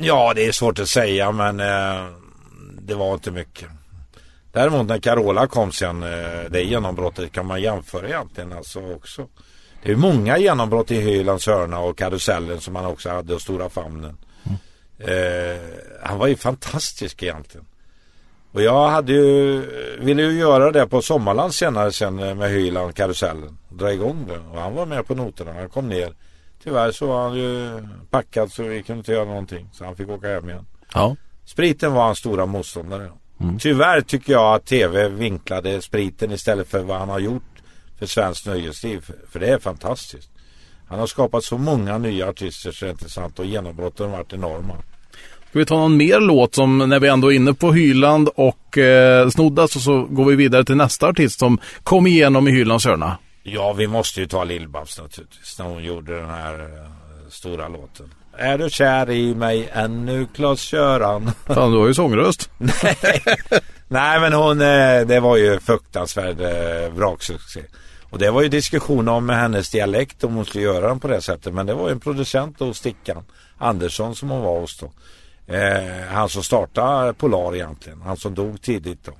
Ja, 0.00 0.32
det 0.34 0.46
är 0.46 0.52
svårt 0.52 0.78
att 0.78 0.88
säga 0.88 1.32
men 1.32 1.60
eh, 1.60 2.06
det 2.80 2.94
var 2.94 3.14
inte 3.14 3.30
mycket. 3.30 3.68
Däremot 4.52 4.86
när 4.86 4.98
Carola 4.98 5.46
kom 5.46 5.72
sen, 5.72 6.02
eh, 6.02 6.50
det 6.50 6.62
genombrottet 6.62 7.32
kan 7.32 7.46
man 7.46 7.62
jämföra 7.62 8.08
egentligen 8.08 8.52
alltså 8.52 8.94
också. 8.94 9.28
Det 9.82 9.92
är 9.92 9.96
många 9.96 10.38
genombrott 10.38 10.90
i 10.90 11.00
Hylands 11.00 11.46
hörna 11.46 11.78
och 11.78 11.98
karusellen 11.98 12.60
som 12.60 12.76
han 12.76 12.86
också 12.86 13.10
hade 13.10 13.34
och 13.34 13.42
Stora 13.42 13.70
famnen. 13.70 14.16
Mm. 14.44 14.58
Eh, 14.98 15.60
han 16.02 16.18
var 16.18 16.26
ju 16.26 16.36
fantastisk 16.36 17.22
egentligen. 17.22 17.66
Och 18.52 18.62
jag 18.62 18.88
hade 18.88 19.12
ju, 19.12 19.60
ville 20.00 20.22
ju 20.22 20.38
göra 20.38 20.72
det 20.72 20.86
på 20.86 21.02
Sommarland 21.02 21.54
senare 21.54 21.92
sen 21.92 22.16
med 22.16 22.50
Hyland, 22.50 22.94
karusellen. 22.94 23.58
Dra 23.68 23.92
igång 23.92 24.26
det. 24.28 24.38
Och 24.38 24.60
han 24.60 24.74
var 24.74 24.86
med 24.86 25.06
på 25.06 25.14
noterna. 25.14 25.52
Han 25.52 25.68
kom 25.68 25.88
ner. 25.88 26.14
Tyvärr 26.64 26.92
så 26.92 27.06
var 27.06 27.22
han 27.22 27.34
ju 27.34 27.82
packad 28.10 28.52
så 28.52 28.62
vi 28.62 28.82
kunde 28.82 28.98
inte 28.98 29.12
göra 29.12 29.24
någonting. 29.24 29.68
Så 29.72 29.84
han 29.84 29.96
fick 29.96 30.08
åka 30.08 30.28
hem 30.28 30.48
igen. 30.48 30.66
Ja. 30.94 31.16
Spriten 31.44 31.92
var 31.92 32.04
hans 32.04 32.18
stora 32.18 32.46
motståndare. 32.46 33.12
Mm. 33.40 33.58
Tyvärr 33.58 34.00
tycker 34.00 34.32
jag 34.32 34.54
att 34.54 34.66
tv 34.66 35.08
vinklade 35.08 35.82
spriten 35.82 36.32
istället 36.32 36.68
för 36.68 36.82
vad 36.82 36.98
han 36.98 37.08
har 37.08 37.18
gjort 37.18 37.42
för 37.98 38.06
svenskt 38.06 38.46
nöjesliv. 38.46 39.12
För 39.30 39.40
det 39.40 39.46
är 39.46 39.58
fantastiskt. 39.58 40.30
Han 40.88 40.98
har 40.98 41.06
skapat 41.06 41.44
så 41.44 41.58
många 41.58 41.98
nya 41.98 42.28
artister 42.28 42.72
så 42.72 42.84
det 42.84 42.88
är 42.88 42.92
intressant 42.92 43.38
och 43.38 43.46
genombrotten 43.46 44.10
har 44.10 44.16
varit 44.16 44.32
enorma. 44.32 44.74
Ska 45.52 45.58
vi 45.58 45.66
ta 45.66 45.76
någon 45.76 45.96
mer 45.96 46.20
låt 46.20 46.54
som 46.54 46.78
när 46.78 47.00
vi 47.00 47.08
ändå 47.08 47.32
är 47.32 47.36
inne 47.36 47.54
på 47.54 47.72
Hyland 47.72 48.28
och 48.34 48.78
eh, 48.78 49.28
Snoddas 49.28 49.76
och 49.76 49.82
så 49.82 50.02
går 50.02 50.24
vi 50.24 50.36
vidare 50.36 50.64
till 50.64 50.76
nästa 50.76 51.08
artist 51.08 51.38
som 51.38 51.58
kom 51.82 52.06
igenom 52.06 52.48
i 52.48 52.50
Hylands 52.50 52.84
hörna. 52.84 53.18
Ja, 53.42 53.72
vi 53.72 53.86
måste 53.86 54.20
ju 54.20 54.26
ta 54.26 54.44
Lill-Babs 54.44 55.02
naturligtvis 55.02 55.58
när 55.58 55.66
hon 55.66 55.84
gjorde 55.84 56.16
den 56.16 56.30
här 56.30 56.54
eh, 56.54 56.90
stora 57.30 57.68
låten. 57.68 58.14
Är 58.36 58.58
du 58.58 58.70
kär 58.70 59.10
i 59.10 59.34
mig 59.34 59.68
ännu 59.72 60.26
Klas-Göran? 60.34 61.30
Fan, 61.46 61.72
du 61.72 61.78
har 61.78 61.86
ju 61.86 61.94
sångröst. 61.94 62.50
Nej 63.88 64.20
men 64.20 64.32
hon, 64.32 64.60
eh, 64.60 65.00
det 65.06 65.20
var 65.20 65.36
ju 65.36 65.60
fruktansvärd 65.60 66.40
eh, 66.40 66.92
vraksuccé. 66.94 67.60
Och 68.10 68.18
det 68.18 68.30
var 68.30 68.42
ju 68.42 68.48
diskussion 68.48 69.08
om 69.08 69.28
hennes 69.28 69.70
dialekt 69.70 70.24
om 70.24 70.34
hon 70.34 70.44
skulle 70.44 70.64
göra 70.64 70.88
den 70.88 71.00
på 71.00 71.08
det 71.08 71.22
sättet. 71.22 71.54
Men 71.54 71.66
det 71.66 71.74
var 71.74 71.88
ju 71.88 71.92
en 71.92 72.00
producent 72.00 72.58
då, 72.58 72.74
Stickan 72.74 73.24
Andersson 73.58 74.14
som 74.14 74.30
hon 74.30 74.42
var 74.42 74.60
hos 74.60 74.78
då. 74.78 74.90
Eh, 75.52 76.06
han 76.08 76.28
som 76.28 76.42
startade 76.42 77.14
Polar 77.14 77.54
egentligen. 77.54 78.02
Han 78.02 78.16
som 78.16 78.34
dog 78.34 78.62
tidigt 78.62 79.04
då. 79.04 79.12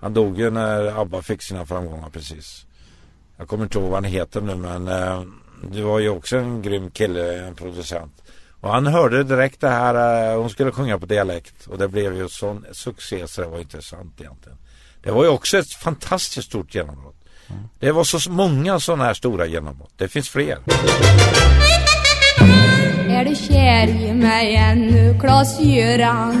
Han 0.00 0.14
dog 0.14 0.38
ju 0.38 0.50
när 0.50 1.00
ABBA 1.00 1.22
fick 1.22 1.42
sina 1.42 1.66
framgångar 1.66 2.10
precis. 2.10 2.66
Jag 3.36 3.48
kommer 3.48 3.64
inte 3.64 3.78
ihåg 3.78 3.90
vad 3.90 4.04
han 4.04 4.12
heter 4.12 4.40
nu 4.40 4.54
men 4.54 4.88
eh, 4.88 5.22
det 5.72 5.82
var 5.82 5.98
ju 5.98 6.08
också 6.08 6.36
en 6.36 6.62
grym 6.62 6.90
kille, 6.90 7.46
en 7.46 7.54
producent. 7.54 8.22
Och 8.60 8.70
han 8.70 8.86
hörde 8.86 9.24
direkt 9.24 9.60
det 9.60 9.68
här, 9.68 10.30
eh, 10.32 10.38
hon 10.40 10.50
skulle 10.50 10.72
sjunga 10.72 10.98
på 10.98 11.06
dialekt. 11.06 11.66
Och 11.66 11.78
det 11.78 11.88
blev 11.88 12.16
ju 12.16 12.28
sån 12.28 12.66
succé 12.72 13.28
så 13.28 13.40
det 13.40 13.46
var 13.46 13.58
intressant 13.58 14.20
egentligen. 14.20 14.58
Det 15.02 15.10
var 15.10 15.24
ju 15.24 15.30
också 15.30 15.58
ett 15.58 15.72
fantastiskt 15.72 16.48
stort 16.48 16.74
genombrott. 16.74 17.16
Mm. 17.48 17.62
Det 17.78 17.92
var 17.92 18.04
så 18.04 18.30
många 18.30 18.80
sådana 18.80 19.04
här 19.04 19.14
stora 19.14 19.46
genombrott. 19.46 19.92
Det 19.96 20.08
finns 20.08 20.28
fler. 20.28 20.58
Är 23.24 23.28
du 23.28 23.36
kär 23.36 23.88
i 23.88 24.12
mig 24.12 24.56
ännu, 24.56 25.18
Klas-Göran? 25.20 26.36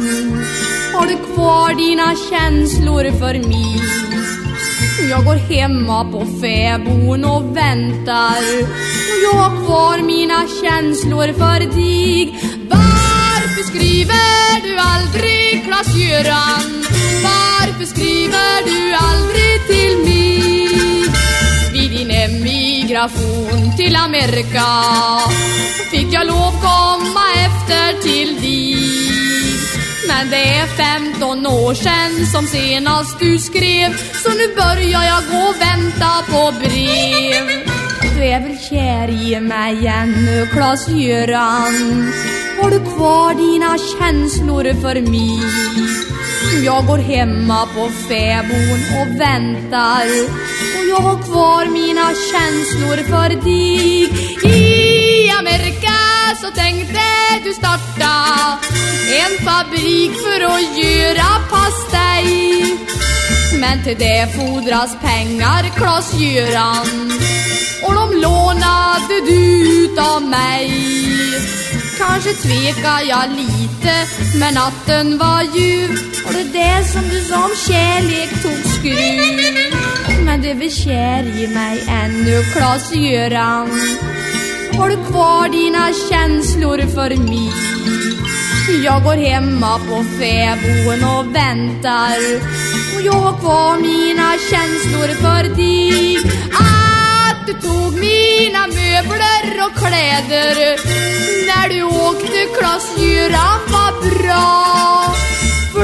Har 0.94 1.06
du 1.06 1.16
kvar 1.34 1.74
dina 1.74 2.14
känslor 2.30 3.18
för 3.18 3.48
mig? 3.48 3.80
Jag 5.10 5.24
går 5.24 5.34
hemma 5.34 6.04
på 6.04 6.26
fäbon 6.40 7.24
och 7.24 7.56
väntar 7.56 8.42
och 9.10 9.18
jag 9.24 9.38
har 9.40 9.64
kvar 9.64 9.98
mina 9.98 10.40
känslor 10.62 11.32
för 11.32 11.60
dig 11.60 12.38
Varför 12.70 13.62
skriver 13.62 14.62
du 14.62 14.76
aldrig 14.78 15.64
Klas-Göran? 15.64 16.84
Varför 17.22 17.84
skriver 17.84 18.64
du 18.64 18.94
aldrig 18.94 19.66
till 19.66 19.98
mig? 19.98 20.43
Emigration 22.94 23.76
till 23.76 23.96
Amerika. 23.96 24.66
Fick 25.90 26.12
jag 26.12 26.26
lov 26.26 26.50
komma 26.50 27.24
efter 27.46 28.02
till 28.02 28.40
dig 28.40 28.76
men 30.08 30.30
det 30.30 30.58
är 30.58 30.66
15 30.66 31.46
år 31.46 31.74
sen 31.74 32.26
som 32.26 32.46
senast 32.46 33.18
du 33.18 33.38
skrev. 33.38 33.96
Så 34.22 34.30
nu 34.30 34.54
börjar 34.56 35.02
jag 35.02 35.22
gå 35.30 35.48
och 35.48 35.60
vänta 35.60 36.10
på 36.30 36.52
brev. 36.58 37.66
Du 38.16 38.24
är 38.24 38.40
väl 38.40 38.58
kär 38.58 39.08
i 39.08 39.40
mig 39.40 39.86
ännu, 39.86 40.46
Klas-Göran 40.52 42.12
Har 42.60 42.70
du 42.70 42.78
kvar 42.78 43.34
dina 43.34 43.78
känslor 43.78 44.64
för 44.82 45.00
mig? 45.00 46.03
Jag 46.64 46.86
går 46.86 46.98
hemma 46.98 47.66
på 47.66 47.88
fäbon 48.08 48.80
och 49.00 49.20
väntar 49.20 50.06
Och 50.78 50.84
jag 50.88 51.00
har 51.00 51.22
kvar 51.22 51.66
mina 51.66 52.08
känslor 52.30 52.96
för 52.96 53.28
dig 53.28 54.04
I 54.42 55.30
Amerika 55.38 55.98
så 56.42 56.50
tänkte 56.50 57.00
du 57.44 57.52
starta 57.52 58.14
en 59.22 59.44
fabrik 59.44 60.12
för 60.12 60.44
att 60.44 60.78
göra 60.78 61.30
pastej. 61.50 62.78
Men 63.60 63.84
till 63.84 63.98
det 63.98 64.28
fordras 64.36 64.96
pengar, 65.02 65.62
Klas-Göran. 65.76 67.12
Och 67.86 67.94
de 67.94 68.20
lånade 68.20 69.20
du 69.26 69.64
ut 69.84 69.98
av 69.98 70.22
mig. 70.22 70.70
Kanske 71.98 72.32
tvekar 72.32 73.00
jag 73.08 73.30
lite, 73.30 73.94
men 74.38 74.54
natten 74.54 75.18
var 75.18 75.42
ljuv. 75.42 76.13
Det 76.34 76.52
där 76.52 76.82
som 76.82 77.08
du 77.08 77.20
sa 77.20 77.44
om 77.44 77.50
kärlek 77.68 78.42
tog 78.42 78.72
skruv. 78.72 80.24
Men 80.24 80.42
du 80.42 80.48
är 80.48 80.54
väl 80.54 80.70
kär 80.70 81.22
i 81.42 81.46
mig 81.46 81.84
ännu, 81.88 82.42
Klas-Göran. 82.52 83.70
Har 84.76 84.88
du 84.88 84.96
kvar 84.96 85.48
dina 85.48 85.92
känslor 86.10 86.78
för 86.78 87.16
mig? 87.16 87.52
Jag 88.84 89.02
går 89.02 89.16
hemma 89.16 89.78
på 89.78 90.04
fäboden 90.18 91.04
och 91.04 91.36
väntar 91.36 92.18
Och 92.96 93.02
jag 93.02 93.12
har 93.12 93.38
kvar 93.38 93.76
mina 93.76 94.30
känslor 94.50 95.08
för 95.22 95.56
dig 95.56 96.16
Att 96.52 97.46
du 97.46 97.52
tog 97.52 97.94
mina 97.94 98.66
möbler 98.66 99.66
och 99.66 99.78
kläder 99.78 100.56
När 101.46 101.68
du 101.68 101.82
åkte 101.82 102.38
Klas-Göran 102.58 103.60
var 103.68 103.92
bra 104.10 105.14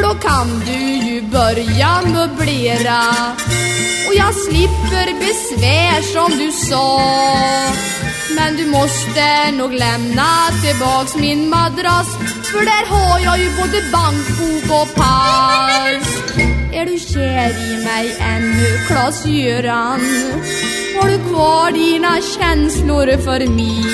för 0.00 0.08
då 0.08 0.14
kan 0.14 0.62
du 0.66 1.10
ju 1.10 1.22
börja 1.22 2.00
möblera 2.02 3.00
Och 4.08 4.14
jag 4.14 4.34
slipper 4.34 5.18
besvär 5.18 6.02
som 6.02 6.38
du 6.38 6.52
sa 6.52 7.00
men 8.36 8.56
du 8.56 8.66
måste 8.66 9.50
nog 9.52 9.72
lämna 9.72 10.26
tillbaks 10.62 11.16
min 11.16 11.48
madrass 11.48 12.08
För 12.44 12.60
där 12.60 12.86
har 12.86 13.18
jag 13.18 13.38
ju 13.38 13.50
både 13.50 13.82
bankbok 13.92 14.80
och 14.80 14.94
pass 14.94 16.22
Är 16.72 16.86
du 16.86 16.98
kär 16.98 17.50
i 17.50 17.84
mig 17.84 18.16
ännu, 18.20 18.78
Klas-Göran? 18.86 20.00
Har 21.00 21.08
du 21.08 21.18
kvar 21.18 21.72
dina 21.72 22.16
känslor 22.38 23.16
för 23.16 23.48
mig? 23.48 23.84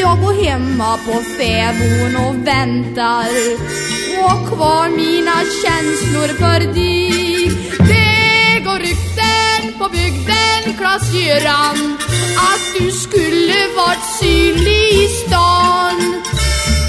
Jag 0.00 0.20
går 0.20 0.44
hemma 0.44 0.98
på 1.06 1.22
fäbon 1.38 2.16
och 2.26 2.46
väntar 2.46 3.93
och 4.24 4.48
kvar 4.48 4.88
mina 4.88 5.38
känslor 5.62 6.28
för 6.28 6.60
dig. 6.74 7.50
Det 7.78 8.64
går 8.64 8.78
rykten 8.78 9.78
på 9.78 9.88
bygden, 9.88 10.78
Klas-Göran 10.78 11.98
att 12.36 12.64
du 12.78 12.90
skulle 12.90 13.68
varit 13.76 14.04
synlig 14.20 15.04
i 15.04 15.08
stan. 15.08 16.22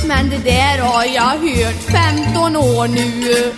Men 0.07 0.29
det 0.29 0.37
där 0.37 0.77
har 0.77 1.05
jag 1.05 1.35
hört 1.47 1.81
15 1.91 2.55
år 2.55 2.87
nu 2.87 3.53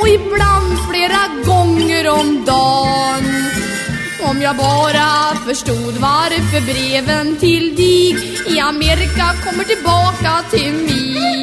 Och 0.00 0.08
ibland 0.08 0.78
flera 0.90 1.22
gånger 1.46 2.08
om 2.08 2.44
dagen. 2.44 3.24
Om 4.30 4.42
jag 4.42 4.56
bara 4.56 5.36
förstod 5.46 5.94
varför 5.98 6.60
breven 6.60 7.36
till 7.36 7.76
dig 7.76 8.10
i 8.56 8.60
Amerika 8.60 9.26
kommer 9.44 9.64
tillbaka 9.64 10.42
till 10.50 10.72
mig. 10.72 11.41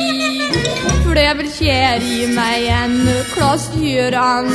För 1.09 1.15
du 1.15 1.21
är 1.21 1.35
väl 1.35 1.51
kär 1.51 2.01
i 2.01 2.27
mig 2.35 2.67
ännu, 2.67 3.23
Klas-Göran 3.33 4.47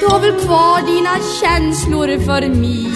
Du 0.00 0.06
har 0.06 0.20
väl 0.20 0.40
kvar 0.40 0.86
dina 0.86 1.16
känslor 1.40 2.24
för 2.24 2.48
mig 2.48 2.92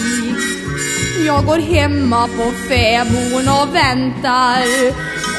jag 1.27 1.45
går 1.45 1.57
hemma 1.57 2.27
på 2.27 2.51
fäbon 2.67 3.47
och 3.47 3.75
väntar 3.75 4.63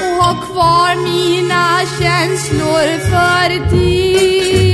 och 0.01 0.25
har 0.25 0.47
kvar 0.47 0.97
mina 1.03 1.79
känslor 1.99 2.99
för 3.11 3.71
dig. 3.77 4.68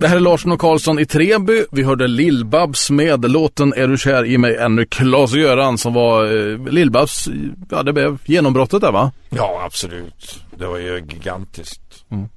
Det 0.00 0.08
här 0.08 0.16
är 0.16 0.20
Larsson 0.20 0.52
och 0.52 0.60
Karlsson 0.60 0.98
i 0.98 1.06
Treby. 1.06 1.64
Vi 1.72 1.82
hörde 1.82 2.06
Lill-Babs 2.06 2.90
med 2.90 3.30
låten 3.30 3.72
Är 3.76 3.88
du 3.88 3.98
kär 3.98 4.24
i 4.24 4.38
mig 4.38 4.56
ännu 4.56 4.86
Klas-Göran 4.86 5.78
som 5.78 5.94
var 5.94 6.24
eh, 6.24 6.58
Lill-Babs, 6.58 7.28
ja 7.70 7.82
det 7.82 7.92
blev 7.92 8.18
genombrottet 8.24 8.80
där 8.80 8.92
va? 8.92 9.12
Ja 9.28 9.62
absolut. 9.64 10.40
Det 10.58 10.66
var 10.66 10.78
ju 10.78 11.04
gigantiskt. 11.08 12.04
Mm. 12.10 12.28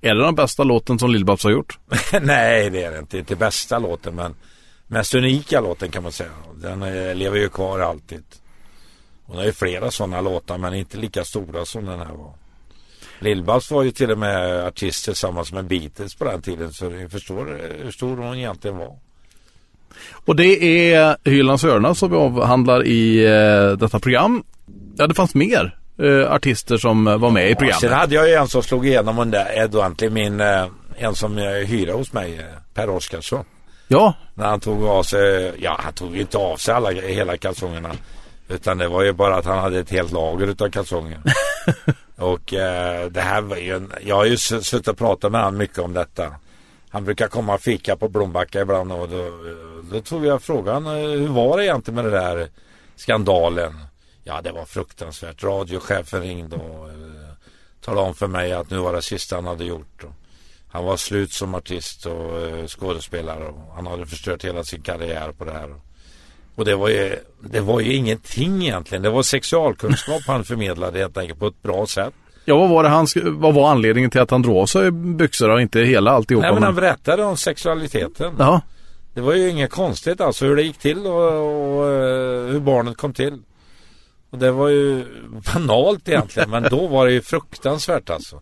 Är 0.00 0.14
det 0.14 0.24
den 0.24 0.34
bästa 0.34 0.64
låten 0.64 0.98
som 0.98 1.10
Lill-Babs 1.10 1.44
har 1.44 1.50
gjort? 1.50 1.78
Nej 2.22 2.70
det 2.70 2.82
är 2.82 2.92
det 2.92 2.98
inte. 2.98 3.18
Inte 3.18 3.36
bästa 3.36 3.78
låten 3.78 4.14
men 4.14 4.34
mest 4.86 5.14
unika 5.14 5.60
låten 5.60 5.90
kan 5.90 6.02
man 6.02 6.12
säga. 6.12 6.30
Den 6.54 6.82
eh, 6.82 7.14
lever 7.14 7.38
ju 7.38 7.48
kvar 7.48 7.80
alltid. 7.80 8.22
Hon 9.24 9.36
har 9.36 9.44
ju 9.44 9.52
flera 9.52 9.90
sådana 9.90 10.20
låtar 10.20 10.58
men 10.58 10.74
inte 10.74 10.96
lika 10.96 11.24
stora 11.24 11.64
som 11.64 11.84
den 11.84 11.98
här 11.98 12.14
var. 12.14 12.34
Lill-Babs 13.18 13.72
var 13.72 13.82
ju 13.82 13.90
till 13.90 14.10
och 14.10 14.18
med 14.18 14.66
artist 14.66 15.04
tillsammans 15.04 15.52
med 15.52 15.64
Beatles 15.64 16.14
på 16.14 16.24
den 16.24 16.42
tiden 16.42 16.72
så 16.72 16.88
ni 16.88 17.08
förstår 17.08 17.50
eh, 17.50 17.84
hur 17.84 17.90
stor 17.90 18.16
hon 18.16 18.36
egentligen 18.36 18.76
var. 18.76 18.96
Och 20.26 20.36
det 20.36 20.92
är 20.94 21.16
Hylands 21.24 21.62
hörna 21.62 21.94
som 21.94 22.10
vi 22.10 22.16
avhandlar 22.16 22.86
i 22.86 23.24
eh, 23.24 23.78
detta 23.78 23.98
program. 23.98 24.44
Ja, 24.96 25.06
det 25.06 25.14
fanns 25.14 25.34
mer 25.34 25.78
eh, 25.98 26.32
artister 26.32 26.76
som 26.76 27.04
var 27.04 27.30
med 27.30 27.50
i 27.50 27.54
programmet. 27.54 27.82
Ja, 27.82 27.88
sen 27.88 27.98
hade 27.98 28.14
jag 28.14 28.28
ju 28.28 28.34
en 28.34 28.48
som 28.48 28.62
slog 28.62 28.86
igenom 28.86 29.18
ordentligt, 29.18 30.12
min, 30.12 30.40
eh, 30.40 30.66
en 30.96 31.14
som 31.14 31.38
jag 31.38 31.64
hyrde 31.64 31.92
hos 31.92 32.12
mig, 32.12 32.38
eh, 32.38 32.44
Per 32.74 32.90
Oskarsson. 32.90 33.44
Ja. 33.88 34.14
När 34.34 34.46
han 34.46 34.60
tog 34.60 34.84
av 34.84 35.02
sig, 35.02 35.52
ja 35.58 35.80
han 35.84 35.92
tog 35.92 36.14
ju 36.14 36.20
inte 36.20 36.38
av 36.38 36.56
sig 36.56 36.74
alla, 36.74 36.90
hela 36.90 37.36
kalsongerna. 37.36 37.90
Utan 38.48 38.78
det 38.78 38.88
var 38.88 39.02
ju 39.02 39.12
bara 39.12 39.36
att 39.36 39.44
han 39.44 39.58
hade 39.58 39.78
ett 39.78 39.90
helt 39.90 40.12
lager 40.12 40.46
utav 40.46 40.70
kalsonger. 40.70 41.20
och 42.18 42.54
eh, 42.54 43.10
det 43.10 43.20
här 43.20 43.40
var 43.40 43.56
ju 43.56 43.76
en, 43.76 43.92
jag 44.04 44.16
har 44.16 44.24
ju 44.24 44.36
suttit 44.36 44.88
och 44.88 44.98
pratat 44.98 45.32
med 45.32 45.40
honom 45.40 45.58
mycket 45.58 45.78
om 45.78 45.92
detta. 45.92 46.34
Han 46.88 47.04
brukar 47.04 47.28
komma 47.28 47.54
och 47.54 47.60
fika 47.60 47.96
på 47.96 48.08
Blombacka 48.08 48.60
ibland 48.60 48.92
och 48.92 49.08
då, 49.08 49.18
eh, 49.18 49.84
då 49.92 50.00
tog 50.00 50.26
jag 50.26 50.42
frågan 50.42 50.86
eh, 50.86 50.92
hur 50.92 51.28
var 51.28 51.56
det 51.56 51.64
egentligen 51.64 51.94
med 51.94 52.04
den 52.04 52.22
där 52.22 52.48
skandalen. 52.96 53.74
Ja, 54.24 54.40
det 54.42 54.52
var 54.52 54.64
fruktansvärt. 54.64 55.44
Radiochefen 55.44 56.22
ringde 56.22 56.56
och 56.56 56.88
eh, 56.88 56.94
talade 57.80 58.08
om 58.08 58.14
för 58.14 58.26
mig 58.26 58.52
att 58.52 58.70
nu 58.70 58.78
var 58.78 58.92
det 58.92 59.02
sista 59.02 59.36
han 59.36 59.46
hade 59.46 59.64
gjort. 59.64 60.04
Och 60.04 60.12
han 60.68 60.84
var 60.84 60.96
slut 60.96 61.32
som 61.32 61.54
artist 61.54 62.06
och 62.06 62.40
eh, 62.40 62.66
skådespelare 62.66 63.44
och 63.44 63.74
han 63.74 63.86
hade 63.86 64.06
förstört 64.06 64.44
hela 64.44 64.64
sin 64.64 64.82
karriär 64.82 65.32
på 65.32 65.44
det 65.44 65.52
här. 65.52 65.74
Och 66.58 66.64
det 66.64 66.76
var 66.76 66.88
ju, 66.88 67.16
det 67.40 67.60
var 67.60 67.80
ju 67.80 67.92
ingenting 67.92 68.62
egentligen. 68.62 69.02
Det 69.02 69.10
var 69.10 69.22
sexualkunskap 69.22 70.22
han 70.26 70.44
förmedlade 70.44 70.98
helt 70.98 71.16
enkelt 71.18 71.38
på 71.38 71.46
ett 71.46 71.62
bra 71.62 71.86
sätt. 71.86 72.14
Ja, 72.44 72.56
vad 72.58 72.68
var, 72.70 72.82
det 72.82 72.88
han, 72.88 73.06
vad 73.24 73.54
var 73.54 73.70
anledningen 73.70 74.10
till 74.10 74.20
att 74.20 74.30
han 74.30 74.42
drog 74.42 74.56
av 74.56 74.66
sig 74.66 74.90
byxor 74.90 75.50
och 75.50 75.60
inte 75.60 75.80
hela 75.80 76.10
alltihopa? 76.10 76.46
Nej 76.46 76.54
men 76.54 76.62
han 76.62 76.74
berättade 76.74 77.24
om 77.24 77.36
sexualiteten. 77.36 78.34
Ja, 78.38 78.60
Det 79.14 79.20
var 79.20 79.34
ju 79.34 79.48
inget 79.50 79.70
konstigt 79.70 80.20
alltså 80.20 80.44
hur 80.44 80.56
det 80.56 80.62
gick 80.62 80.78
till 80.78 81.06
och, 81.06 81.22
och 81.78 81.86
eh, 81.86 82.46
hur 82.46 82.60
barnet 82.60 82.96
kom 82.96 83.12
till. 83.12 83.38
Och 84.30 84.38
det 84.38 84.50
var 84.50 84.68
ju 84.68 85.04
banalt 85.54 86.08
egentligen 86.08 86.50
men 86.50 86.62
då 86.62 86.86
var 86.86 87.06
det 87.06 87.12
ju 87.12 87.22
fruktansvärt 87.22 88.10
alltså. 88.10 88.40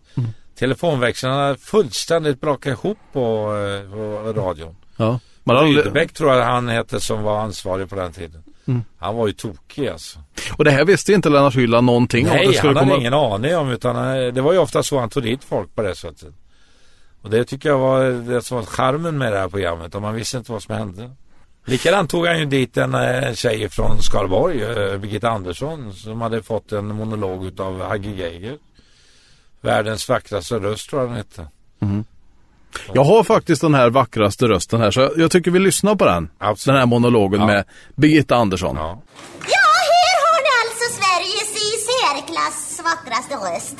Telefonväxlarna 0.59 1.55
fullständigt 1.55 2.41
brakade 2.41 2.73
ihop 2.73 2.97
på, 3.13 3.19
eh, 3.55 3.91
på 3.91 4.33
radion. 4.41 4.75
ja. 4.97 5.19
Aldrig- 5.55 5.85
Rydbeck 5.85 6.13
tror 6.13 6.33
jag 6.33 6.45
han 6.45 6.67
hette 6.67 6.99
som 6.99 7.23
var 7.23 7.39
ansvarig 7.39 7.89
på 7.89 7.95
den 7.95 8.11
tiden. 8.11 8.43
Mm. 8.67 8.83
Han 8.99 9.15
var 9.15 9.27
ju 9.27 9.33
tokig 9.33 9.87
alltså. 9.87 10.19
Och 10.57 10.63
det 10.63 10.71
här 10.71 10.85
visste 10.85 11.13
inte 11.13 11.29
Lennart 11.29 11.55
Hyland 11.55 11.85
någonting 11.85 12.29
om. 12.29 12.35
Nej, 12.35 12.57
han 12.57 12.67
hade 12.67 12.79
komma... 12.79 12.97
ingen 12.97 13.13
aning 13.13 13.55
om 13.55 13.69
utan 13.69 13.95
eh, 13.95 14.33
det 14.33 14.41
var 14.41 14.53
ju 14.53 14.59
ofta 14.59 14.83
så 14.83 14.99
han 14.99 15.09
tog 15.09 15.23
dit 15.23 15.43
folk 15.43 15.75
på 15.75 15.81
det 15.81 15.95
sättet. 15.95 16.33
Och 17.21 17.29
det 17.29 17.45
tycker 17.45 17.69
jag 17.69 17.79
var 17.79 18.03
det 18.33 18.41
som 18.41 18.57
var 18.57 18.65
charmen 18.65 19.17
med 19.17 19.33
det 19.33 19.39
här 19.39 19.49
programmet 19.49 19.95
och 19.95 20.01
man 20.01 20.15
visste 20.15 20.37
inte 20.37 20.51
vad 20.51 20.63
som 20.63 20.75
hände. 20.75 21.11
Likadant 21.65 22.09
tog 22.09 22.27
han 22.27 22.39
ju 22.39 22.45
dit 22.45 22.77
en 22.77 22.93
eh, 22.95 23.33
tjej 23.33 23.69
från 23.69 24.01
Skaraborg, 24.01 24.63
eh, 24.63 24.97
Birgitta 24.97 25.29
Andersson, 25.29 25.93
som 25.93 26.21
hade 26.21 26.43
fått 26.43 26.71
en 26.71 26.87
monolog 26.87 27.45
utav 27.45 27.81
Hagge 27.81 28.09
Geiger. 28.09 28.57
Världens 29.61 30.09
vackraste 30.09 30.55
röst 30.59 30.89
tror 30.89 31.01
jag 31.01 31.09
den 31.09 31.17
hette. 31.17 31.47
Jag 32.93 33.03
har 33.03 33.23
faktiskt 33.23 33.61
den 33.61 33.73
här 33.73 33.89
vackraste 33.89 34.45
rösten 34.47 34.81
här 34.81 34.91
så 34.91 34.99
jag, 34.99 35.11
jag 35.17 35.31
tycker 35.31 35.51
vi 35.51 35.59
lyssnar 35.59 35.95
på 35.95 36.05
den. 36.05 36.29
Absolut. 36.39 36.73
Den 36.73 36.79
här 36.79 36.85
monologen 36.85 37.39
Ja. 37.39 37.47
med 37.47 37.63
Birgitta 37.95 38.35
Andersson. 38.35 38.75
Ja. 38.75 39.01
Ja, 39.55 39.67
här 39.93 40.17
har 40.27 40.39
ni 40.47 40.51
alltså 40.63 40.85
Sveriges 40.99 41.51
i 41.67 41.69
särklass 41.89 42.81
vackraste 42.83 43.35
röst. 43.35 43.75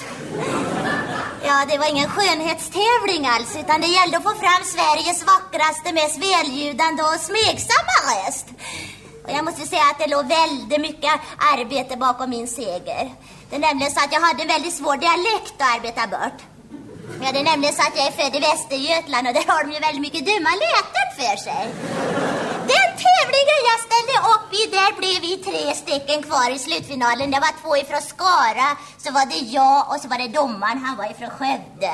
Ja, 1.48 1.66
det 1.70 1.78
var 1.78 1.90
ingen 1.90 2.10
skönhetstävling 2.10 3.24
alltså, 3.36 3.60
utan 3.60 3.82
det 3.82 3.88
gällde 3.88 4.18
att 4.18 4.24
få 4.24 4.30
fram 4.46 4.64
Sveriges 4.76 5.20
vackraste, 5.34 5.88
mest 5.94 6.18
väljudande 6.30 7.02
och 7.04 7.20
smegsamma 7.30 7.96
röst. 8.12 8.48
Och 9.26 9.32
jag 9.38 9.46
måste 9.46 9.68
säga 9.68 9.82
att 9.92 10.00
det 10.00 10.08
låg 10.16 10.26
väldigt 10.40 10.82
mycket 10.88 11.14
arbete 11.54 11.98
bakom 11.98 12.30
min 12.30 12.48
seger. 12.48 13.04
Det 13.50 13.56
är 13.56 13.60
nämligen 13.60 13.92
så 13.92 14.00
att 14.06 14.14
jag 14.14 14.22
hade 14.22 14.42
en 14.42 14.48
väldigt 14.56 14.74
svår 14.74 14.98
dialekt 15.06 15.56
att 15.60 15.76
arbeta 15.76 16.04
bort. 16.08 16.40
Ja, 17.22 17.32
det 17.32 17.40
är 17.40 17.44
nämligen 17.52 17.76
så 17.76 17.82
att 17.88 17.98
jag 18.00 18.08
är 18.08 18.16
född 18.20 18.36
i 18.36 18.40
Västergötland 18.40 19.28
och 19.28 19.34
där 19.38 19.46
har 19.54 19.64
de 19.64 19.70
ju 19.76 19.80
väldigt 19.88 20.06
mycket 20.08 20.26
dumma 20.32 20.52
läten 20.66 21.08
för 21.20 21.36
sig. 21.48 21.64
Den 22.74 22.90
tävlingen 23.06 23.60
jag 23.72 23.80
ställde 23.88 24.16
upp 24.34 24.50
i, 24.60 24.62
där 24.78 24.92
blev 25.00 25.18
vi 25.28 25.34
tre 25.50 25.64
stycken 25.84 26.20
kvar 26.28 26.50
i 26.56 26.60
slutfinalen. 26.66 27.32
Det 27.32 27.40
var 27.46 27.54
två 27.62 27.72
ifrån 27.84 28.02
Skara, 28.14 28.68
så 29.04 29.08
var 29.18 29.26
det 29.32 29.42
jag 29.60 29.80
och 29.92 30.00
så 30.02 30.08
var 30.12 30.18
det 30.18 30.28
domaren, 30.42 30.78
han 30.86 30.98
var 30.98 31.08
ifrån 31.14 31.32
Skövde. 31.38 31.94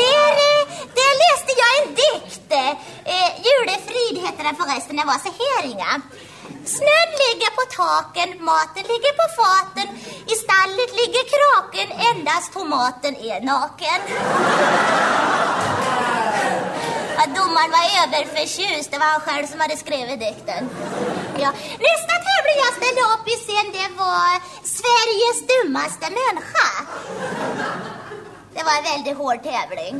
Där, 0.00 0.32
eh, 0.48 0.62
där 0.98 1.12
läste 1.24 1.52
jag 1.62 1.70
en 1.80 1.88
dikt. 2.02 2.50
Eh, 3.14 3.30
Julefrid 3.46 4.16
heter 4.26 4.44
den 4.48 4.56
förresten, 4.62 4.96
den 4.96 5.06
var 5.12 5.20
så 5.26 5.32
här 5.40 5.62
inga. 5.72 5.92
Snön 6.66 7.10
ligger 7.24 7.50
på 7.58 7.64
taken, 7.80 8.44
maten 8.44 8.84
ligger 8.92 9.12
på 9.20 9.26
faten. 9.38 9.88
I 10.32 10.34
stallet 10.44 10.90
ligger 11.00 11.24
kraken, 11.34 11.88
endast 12.10 12.52
tomaten 12.52 13.16
är 13.16 13.40
naken. 13.40 14.00
Ja, 17.16 17.22
domaren 17.26 17.70
var 17.76 17.84
överförtjust. 18.02 18.90
Det 18.90 18.98
var 18.98 19.06
han 19.06 19.20
själv 19.20 19.46
som 19.46 19.60
hade 19.60 19.76
skrivit 19.76 20.20
dikten. 20.20 20.62
Ja. 21.42 21.50
Nästa 21.88 22.14
tävling 22.28 22.58
jag 22.64 22.74
ställde 22.78 23.02
upp 23.14 23.28
i 23.34 23.36
sen 23.46 23.66
det 23.72 23.90
var 24.02 24.32
Sveriges 24.78 25.38
dummaste 25.50 26.06
människa. 26.20 26.68
Det 28.54 28.62
var 28.62 28.76
en 28.78 28.84
väldigt 28.92 29.16
hård 29.16 29.42
tävling. 29.42 29.94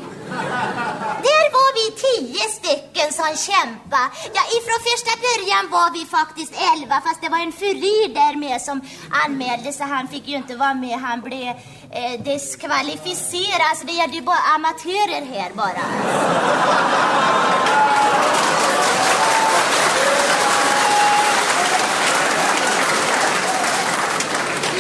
Där 1.29 1.47
var 1.57 1.71
vi 1.79 1.87
tio 2.07 2.45
stycken 2.59 3.13
som 3.13 3.31
kämpade. 3.49 4.09
Ja, 4.37 4.43
ifrån 4.57 4.81
första 4.91 5.13
början 5.27 5.65
var 5.71 5.89
vi 5.93 6.07
faktiskt 6.07 6.53
elva, 6.73 7.01
fast 7.07 7.21
det 7.23 7.29
var 7.29 7.39
en 7.39 7.53
furir 7.53 8.15
där 8.15 8.37
med 8.37 8.63
som 8.63 8.81
anmälde 9.25 9.73
sig. 9.73 9.87
Han 9.87 10.09
fick 10.09 10.29
ju 10.29 10.37
inte 10.37 10.57
vara 10.57 10.75
med, 10.75 10.99
han 10.99 11.21
blev 11.21 11.53
eh, 11.99 12.21
diskvalificerad. 12.25 13.63
Alltså 13.71 13.87
det 13.87 13.93
gällde 13.93 14.17
ju 14.17 14.23
bara 14.23 14.45
amatörer 14.55 15.23
här 15.35 15.51
bara. 15.55 15.85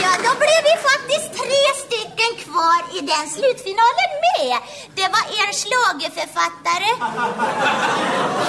Ja, 0.02 0.10
då 0.26 0.30
blev 0.42 0.60
vi 0.68 0.73
faktiskt 0.88 1.28
tre 1.40 1.62
stycken 1.84 2.32
kvar 2.44 2.80
i 2.96 3.00
den 3.12 3.26
slutfinalen 3.34 4.10
med. 4.26 4.56
Det 4.98 5.08
var 5.14 5.24
er 5.40 5.48
schlagerförfattare, 5.60 6.90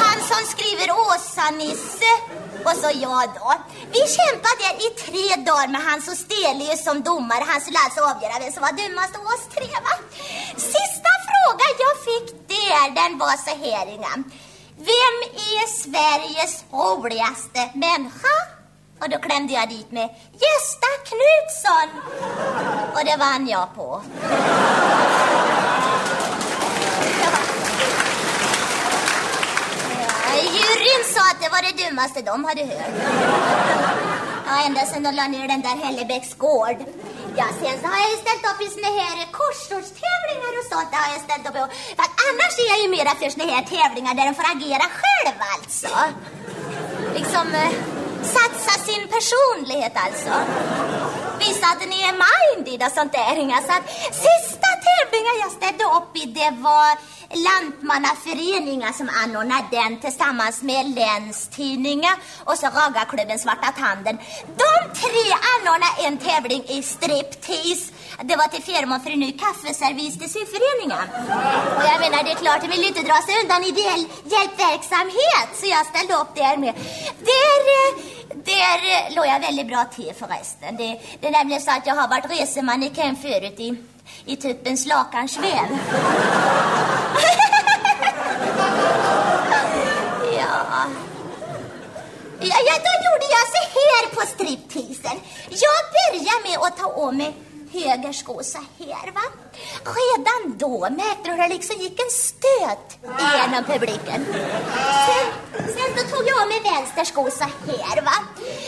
han 0.01 0.19
som 0.31 0.41
skriver 0.53 0.87
Åsa-Nisse 1.07 2.13
och 2.67 2.75
så 2.81 2.89
jag 3.07 3.25
då. 3.39 3.49
Vi 3.95 4.01
kämpade 4.17 4.67
i 4.85 4.87
tre 5.05 5.25
dagar 5.49 5.67
med 5.67 5.81
Hans 5.89 6.07
Ostelius 6.13 6.83
som 6.83 7.03
domare. 7.03 7.43
Han 7.47 7.61
skulle 7.61 7.79
alltså 7.85 8.01
avgöra 8.11 8.39
vem 8.39 8.51
som 8.53 8.61
var 8.67 8.73
dummast 8.81 9.15
av 9.19 9.25
oss 9.33 9.45
tre 9.55 9.69
va. 9.85 9.95
Sista 10.73 11.11
frågan 11.29 11.71
jag 11.85 11.95
fick 12.07 12.27
där, 12.47 12.85
den 13.01 13.17
var 13.17 13.37
så 13.47 13.53
här 13.65 13.85
Inga. 13.95 14.13
Vem 14.77 15.17
är 15.53 15.67
Sveriges 15.81 16.63
roligaste 16.71 17.61
människa? 17.73 18.54
Och 19.01 19.09
då 19.09 19.17
klämde 19.17 19.53
jag 19.53 19.69
dit 19.69 19.91
med 19.91 20.09
Gösta 20.31 20.87
Knutsson. 21.09 21.89
Och 22.93 23.05
det 23.05 23.17
vann 23.19 23.47
jag 23.47 23.75
på. 23.75 24.01
Ja, 30.27 30.41
juryn 30.41 31.03
sa 31.13 31.21
att 31.31 31.41
det 31.41 31.49
var 31.49 31.61
det 31.67 31.83
dummaste 31.83 32.21
de 32.21 32.45
hade 32.45 32.65
hört. 32.65 32.95
Ja, 34.47 34.65
ända 34.65 34.85
sedan 34.85 35.03
de 35.03 35.11
la 35.11 35.27
ner 35.27 35.47
den 35.47 35.61
där 35.61 35.75
Hellebäcks 35.83 36.33
gård. 36.33 36.77
Ja, 37.37 37.45
sen 37.59 37.75
så 37.81 37.87
har 37.87 37.99
jag 38.03 38.11
ju 38.11 38.17
ställt 38.25 38.45
upp 38.51 38.61
i 38.61 38.69
såna 38.75 38.91
här 38.99 39.17
korsordstävlingar 39.39 40.53
och 40.59 40.67
sånt. 40.71 40.87
Det 40.91 40.97
har 40.97 41.11
jag 41.15 41.21
ställt 41.27 41.45
upp 41.49 41.55
i. 41.55 41.63
För 41.97 42.03
att 42.07 42.15
annars 42.27 42.53
är 42.63 42.67
jag 42.73 42.79
ju 42.83 42.89
mera 42.97 43.11
för 43.19 43.29
såna 43.29 43.45
här 43.53 43.63
tävlingar 43.73 44.13
där 44.13 44.25
de 44.25 44.33
får 44.39 44.47
agera 44.55 44.85
själv 45.01 45.37
alltså. 45.55 45.93
Liksom 47.15 47.47
eh, 47.55 47.71
satsa 48.25 48.73
sin 48.87 49.07
personlighet 49.07 49.93
alltså. 49.95 50.31
Visa 51.39 51.67
att 51.73 51.89
ni 51.89 51.99
är 52.09 52.15
minded 52.25 52.87
och 52.87 52.93
sånt 52.97 53.13
där. 53.13 53.35
Inga. 53.43 53.57
Så 53.61 53.71
att 53.77 53.85
sista 54.27 54.64
tävlingen 55.05 55.35
jag 55.41 55.51
ställde 55.51 55.83
upp 55.83 56.17
i 56.17 56.25
det 56.25 56.51
var 56.51 56.97
Lantmannaföreningen 57.47 58.93
som 58.93 59.09
anordnade 59.23 59.67
den 59.71 59.99
tillsammans 59.99 60.61
med 60.61 60.95
Länstidningen 60.95 62.15
och 62.43 62.57
så 62.57 62.67
Ragaklubben 62.67 63.39
Svarta 63.39 63.71
Tanden. 63.71 64.17
De 64.63 64.71
tre 65.01 65.25
anordnade 65.53 66.07
en 66.07 66.17
tävling 66.17 66.63
i 66.67 66.81
striptease. 66.81 67.91
Det 68.21 68.35
var 68.35 68.47
till 68.47 68.63
förmån 68.63 69.01
för 69.01 69.11
en 69.11 69.19
ny 69.19 69.31
kaffeservis 69.31 70.19
till 70.19 70.29
syföreningen. 70.29 71.05
Och 71.77 71.85
jag 71.91 71.99
menar, 71.99 72.23
det 72.23 72.31
är 72.31 72.35
klart, 72.35 72.61
de 72.61 72.67
vill 72.67 72.81
ju 72.81 72.87
inte 72.87 73.01
dra 73.01 73.19
sig 73.25 73.35
undan 73.43 73.63
ideell 73.63 74.05
hjälpverksamhet. 74.33 75.49
Så 75.59 75.65
jag 75.67 75.85
ställde 75.85 76.13
upp 76.21 76.35
där 76.35 76.57
med. 76.57 76.73
Där, 77.29 77.59
där 78.51 79.15
låg 79.15 79.25
jag 79.25 79.39
väldigt 79.39 79.67
bra 79.67 79.85
till 79.95 80.13
förresten. 80.19 80.75
Det, 80.77 81.01
det 81.19 81.27
är 81.27 81.31
nämligen 81.31 81.61
så 81.61 81.71
att 81.71 81.87
jag 81.87 81.95
har 81.95 82.07
varit 82.07 82.39
resemannekäng 82.39 83.15
förut 83.15 83.59
i, 83.59 83.77
i 84.25 84.35
typ 84.35 84.67
en 84.67 84.77
slakansväv. 84.77 85.51
ja. 90.37 90.85
Ja, 92.39 92.57
ja, 92.67 92.73
då 92.87 92.91
gjorde 93.05 93.27
jag 93.35 93.45
så 93.53 93.61
här 93.79 94.05
på 94.15 94.21
stripteasen. 94.27 95.19
Jag 95.49 95.81
började 95.95 96.49
med 96.49 96.57
att 96.67 96.77
ta 96.77 96.87
av 96.87 97.15
mig 97.15 97.33
höger 97.73 98.13
sko 98.13 98.43
så 98.43 98.57
här 98.57 99.11
va. 99.11 99.21
Redan 99.97 100.57
då 100.57 100.79
märkte 100.79 101.23
du 101.23 101.31
hur 101.31 101.37
det 101.37 101.47
liksom 101.47 101.81
gick 101.81 101.99
en 101.99 102.11
stöt 102.11 102.97
genom 103.01 103.63
publiken. 103.63 104.25
Sen, 105.07 105.25
sen 105.53 105.89
då 105.95 106.15
tog 106.15 106.27
jag 106.27 106.41
av 106.41 106.47
mig 106.47 106.61
vänster 106.63 107.03
sko 107.03 107.29
så 107.31 107.43
här 107.43 108.01
va. 108.01 108.17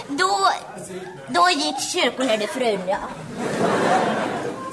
Då, 0.08 0.50
då 1.28 1.50
gick 1.50 1.80
kyrkoherdefrun 1.80 2.88
ja. 2.88 2.98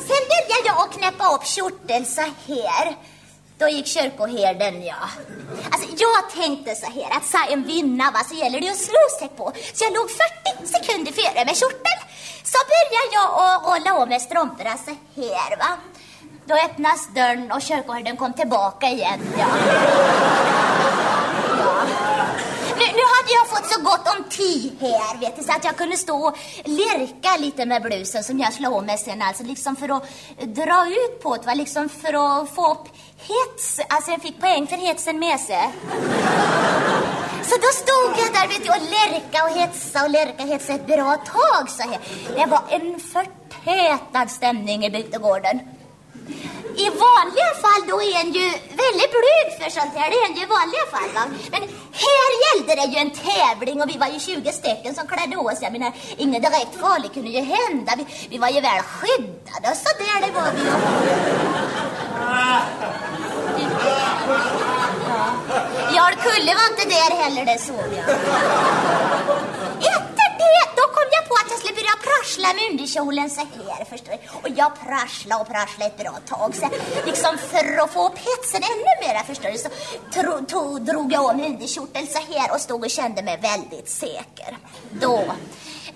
Sen 0.09 0.23
började 0.31 0.67
jag 0.67 0.79
att 0.81 0.93
knäppa 0.93 1.35
upp 1.35 1.47
kjorteln 1.47 2.07
så 2.07 2.21
här. 2.21 2.97
Då 3.59 3.69
gick 3.69 3.87
kyrkoherden, 3.87 4.83
ja. 4.83 5.09
Alltså, 5.71 5.88
jag 5.99 6.31
tänkte 6.43 6.75
så 6.75 6.87
här 6.87 7.17
att 7.17 7.25
sa 7.25 7.45
en 7.45 7.62
vinna 7.62 8.11
va, 8.11 8.21
så 8.29 8.35
gäller 8.35 8.61
det 8.61 8.69
att 8.69 8.77
slå 8.77 9.05
sig 9.19 9.29
på. 9.37 9.53
Så 9.75 9.85
jag 9.85 9.93
låg 9.93 10.11
40 10.11 10.67
sekunder 10.67 11.12
före 11.12 11.45
med 11.45 11.57
kjortel. 11.57 11.99
Så 12.45 12.59
började 12.73 13.14
jag 13.14 13.25
att 13.25 13.64
rolla 13.67 14.03
av 14.03 14.09
med 14.09 14.23
strumporna 14.23 14.77
så 14.77 14.90
här 15.21 15.57
va. 15.57 15.77
Då 16.47 16.55
öppnas 16.55 17.09
dörren 17.14 17.53
och 17.53 17.62
kyrkoherden 17.62 18.17
kom 18.17 18.33
tillbaka 18.33 18.87
igen, 18.88 19.21
ja. 19.38 19.47
Nu, 22.96 23.00
hade 23.16 23.33
jag 23.33 23.48
fått 23.48 23.72
så 23.72 23.80
gott 23.80 24.16
om 24.16 24.24
tid 24.24 24.76
här, 24.80 25.20
vet 25.20 25.37
du, 25.37 25.42
så 25.42 25.52
att 25.52 25.64
jag 25.64 25.76
kunde 25.76 25.96
stå 25.96 26.26
och 26.26 26.37
lirka 26.64 27.37
lite 27.38 27.66
med 27.66 27.83
blusen 27.83 28.24
som 28.24 28.38
jag 28.38 28.52
slog 28.52 28.72
med 28.72 28.85
mig 28.85 28.98
sen, 28.98 29.22
alltså 29.22 29.42
liksom 29.42 29.76
för 29.76 29.96
att 29.96 30.04
dra 30.40 30.88
ut 30.88 31.22
på 31.22 31.37
det, 31.37 31.46
va? 31.46 31.54
liksom 31.54 31.88
för 31.88 32.42
att 32.42 32.54
få 32.54 32.72
upp 32.72 32.88
hets, 33.18 33.80
alltså 33.88 34.11
jag 34.11 34.22
fick 34.22 34.40
poäng 34.40 34.66
för 34.66 34.76
hetsen 34.76 35.18
med 35.18 35.40
sig. 35.40 35.70
Så 37.42 37.57
då 37.57 37.68
stod 37.72 38.24
jag 38.24 38.33
där 38.33 38.48
vet 38.48 38.64
du, 38.64 38.70
och 38.70 38.90
lärka 38.90 39.44
och 39.44 39.50
hetsa 39.50 40.04
och 40.04 40.11
lärka 40.11 40.42
och 40.42 40.48
hetsa 40.48 40.72
ett 40.72 40.87
bra 40.87 41.16
tag 41.16 41.70
så 41.70 41.83
här. 41.83 41.98
Det 42.37 42.46
var 42.46 42.62
en 42.70 43.00
förtätad 43.00 44.30
stämning 44.30 44.85
i 44.85 44.90
bygdegården. 44.90 45.61
I 46.77 46.87
vanliga 47.07 47.51
fall 47.65 47.83
då 47.89 48.03
är 48.03 48.21
en 48.21 48.33
ju 48.33 48.47
väldigt 48.83 49.13
blyg 49.19 49.49
för 49.61 49.71
sånt 49.71 49.95
här. 49.97 50.11
Det 50.11 50.17
är 50.17 50.27
en 50.31 50.37
ju 50.37 50.43
i 50.43 50.47
vanliga 50.47 50.87
fall. 50.95 51.11
Va? 51.15 51.25
Men 51.51 51.63
här 52.05 52.31
gällde 52.45 52.75
det 52.75 52.87
ju 52.93 52.99
en 52.99 53.11
tävling 53.11 53.83
och 53.83 53.89
vi 53.89 53.99
var 53.99 54.07
ju 54.07 54.19
20 54.21 54.53
stycken 54.53 54.95
som 54.95 55.07
klädde 55.07 55.37
oss. 55.37 55.59
Jag 55.63 55.73
menar, 55.73 55.93
inget 56.17 56.43
direkt 56.43 56.81
farligt 56.81 57.15
kunde 57.15 57.31
ju 57.31 57.41
hända. 57.41 57.93
Vi, 57.97 58.07
vi 58.31 58.39
var 58.39 58.49
ju 58.49 58.61
väl 58.61 58.83
skyddade 58.83 59.77
så 59.83 59.91
där 59.99 60.27
det 60.27 60.33
var 60.33 60.53
vi 60.55 60.61
ju. 60.61 60.71
Jarl 65.97 66.15
Kulle 66.15 66.55
var 66.55 66.67
inte 66.71 66.89
där 66.89 67.17
heller, 67.23 67.45
det 67.45 67.59
såg 67.61 67.77
jag. 67.97 68.09
Ett 69.79 70.13
det, 70.57 70.64
då 70.76 70.83
kom 70.96 71.09
jag 71.16 71.28
på 71.28 71.35
att 71.40 71.50
jag 71.50 71.59
skulle 71.59 71.74
börja 71.74 71.96
prassla 72.09 72.48
med 72.57 72.70
underkjolen 72.70 73.30
så 73.30 73.40
här, 73.40 73.85
förstår 73.85 74.12
du. 74.12 74.18
Och 74.42 74.59
jag 74.61 74.70
prasslade 74.87 75.40
och 75.40 75.48
prasslade 75.48 75.90
ett 75.90 75.98
bra 75.98 76.14
tag. 76.33 76.54
Så 76.54 76.68
liksom 77.07 77.38
för 77.38 77.83
att 77.83 77.92
få 77.92 78.07
upp 78.07 78.18
hetsen 78.18 78.62
ännu 78.72 78.92
mer 79.02 79.24
förstår 79.24 79.50
du, 79.50 79.59
så 79.59 79.68
tro, 80.14 80.44
to, 80.46 80.78
drog 80.78 81.12
jag 81.12 81.24
om 81.24 81.40
underkjorteln 81.40 82.07
så 82.07 82.18
här 82.33 82.52
och 82.52 82.61
stod 82.61 82.85
och 82.85 82.90
kände 82.90 83.22
mig 83.22 83.38
väldigt 83.42 83.88
säker. 83.88 84.57
Då 84.90 85.24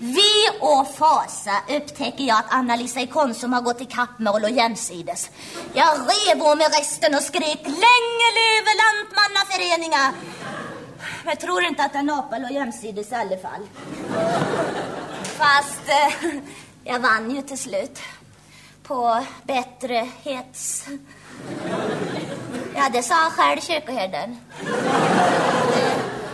vi 0.01 0.49
och 0.59 0.87
fasa 0.95 1.51
upptäcker 1.69 2.23
jag 2.23 2.37
att 2.37 2.53
Anna-Lisa 2.53 2.99
i 3.01 3.07
Konsum 3.07 3.53
har 3.53 3.61
gått 3.61 3.81
i 3.81 3.85
kapp 3.85 4.19
mål 4.19 4.43
och 4.43 4.49
jämsides. 4.49 5.29
Jag 5.73 5.97
rev 5.99 6.41
om 6.41 6.57
med 6.57 6.71
resten 6.71 7.15
och 7.15 7.21
skrek 7.21 7.61
länge 7.63 8.27
leve 8.39 8.71
Lantmannaföreningar. 8.81 10.13
Men 11.23 11.29
jag 11.29 11.39
tror 11.39 11.63
inte 11.63 11.83
att 11.83 11.95
en 11.95 12.09
apa 12.09 12.37
låg 12.37 12.51
jämsides 12.51 13.11
i 13.11 13.15
alla 13.15 13.37
fall. 13.37 13.67
Fast 15.23 15.89
eh, 15.89 16.29
jag 16.83 16.99
vann 16.99 17.35
ju 17.35 17.41
till 17.41 17.57
slut. 17.57 17.99
På 18.83 19.25
bättre 19.43 20.09
hets. 20.23 20.85
Ja, 22.75 22.89
det 22.93 23.03
sa 23.03 23.15
han 23.15 23.31
själv, 23.31 23.61
kyrkoherden. 23.61 24.37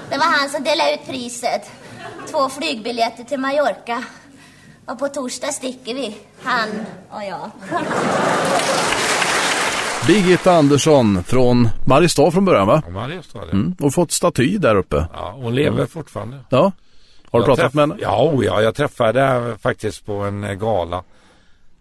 Det 0.09 0.17
var 0.17 0.25
han 0.25 0.49
som 0.49 0.63
delade 0.63 0.93
ut 0.93 1.05
priset. 1.05 1.71
Två 2.31 2.49
flygbiljetter 2.49 3.23
till 3.23 3.39
Mallorca. 3.39 4.03
Och 4.85 4.99
på 4.99 5.07
torsdag 5.07 5.51
sticker 5.51 5.93
vi, 5.93 6.17
han 6.43 6.85
och 7.09 7.23
jag. 7.23 7.51
Birgitta 10.07 10.51
Andersson 10.51 11.23
från 11.23 11.69
Mariestad 11.85 12.31
från 12.31 12.45
början 12.45 12.67
va? 12.67 12.81
Ja, 12.85 12.91
Mariestad, 12.91 13.39
ja. 13.45 13.51
Mm. 13.51 13.75
Och 13.79 13.93
fått 13.93 14.11
staty 14.11 14.57
där 14.57 14.75
uppe. 14.75 15.07
ja. 15.13 15.31
Hon 15.37 15.55
lever 15.55 15.85
fortfarande. 15.85 16.39
Ja. 16.49 16.71
Har 17.31 17.39
du 17.39 17.45
Jag 17.45 17.57
pratat 17.57 17.73
med 17.73 17.81
henne? 17.89 17.95
Ja, 18.01 18.23
oh 18.33 18.45
ja, 18.45 18.61
jag 18.61 18.75
träffade 18.75 19.21
henne 19.21 19.57
faktiskt 19.57 20.05
på 20.05 20.13
en 20.13 20.43
eh, 20.43 20.53
gala. 20.53 21.03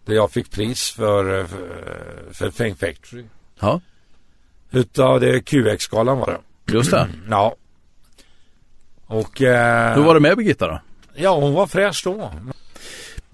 Där 0.05 0.13
jag 0.13 0.31
fick 0.31 0.51
pris 0.51 0.91
för, 0.91 1.39
eh, 1.39 1.45
för, 1.45 2.33
för 2.33 2.51
Fame 2.51 2.75
Factory. 2.75 3.23
Ja, 3.59 3.81
Utav 4.71 5.19
det 5.19 5.39
QX-galan 5.41 6.17
var 6.19 6.27
det. 6.65 6.73
just 6.73 6.91
det. 6.91 7.07
Ja. 7.29 7.55
Och... 9.07 9.41
Eh, 9.41 9.95
Hur 9.95 10.03
var 10.03 10.13
det 10.13 10.19
med 10.19 10.37
Birgitta 10.37 10.67
då? 10.67 10.79
Ja, 11.15 11.35
hon 11.39 11.53
var 11.53 11.67
fräsch 11.67 12.01
då. 12.03 12.31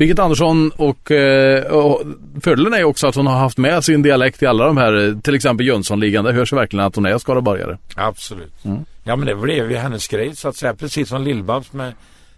Birgitta 0.01 0.23
Andersson 0.23 0.71
och, 0.71 1.11
eh, 1.11 1.63
och 1.63 2.01
fördelen 2.43 2.73
är 2.73 2.77
ju 2.77 2.83
också 2.83 3.07
att 3.07 3.15
hon 3.15 3.27
har 3.27 3.37
haft 3.37 3.57
med 3.57 3.83
sin 3.83 4.01
dialekt 4.01 4.43
i 4.43 4.45
alla 4.45 4.65
de 4.65 4.77
här, 4.77 5.07
eh, 5.07 5.19
till 5.19 5.35
exempel 5.35 5.67
Jönssonligan. 5.67 6.25
Det 6.25 6.33
hörs 6.33 6.53
ju 6.53 6.57
verkligen 6.57 6.85
att 6.85 6.95
hon 6.95 7.05
är 7.05 7.17
skaraborgare. 7.17 7.77
Absolut. 7.95 8.65
Mm. 8.65 8.85
Ja, 9.03 9.15
men 9.15 9.27
det 9.27 9.35
blev 9.35 9.71
ju 9.71 9.77
hennes 9.77 10.07
grej 10.07 10.35
så 10.35 10.47
att 10.47 10.55
säga. 10.55 10.73
Precis 10.73 11.09
som 11.09 11.23
Lill-Babs 11.23 11.75
med, 11.75 11.93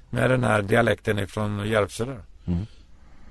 med 0.10 0.30
den 0.30 0.44
här 0.44 0.62
dialekten 0.62 1.20
ifrån 1.20 1.68
Järvsö 1.68 2.06
där. 2.06 2.20
Mm. 2.48 2.66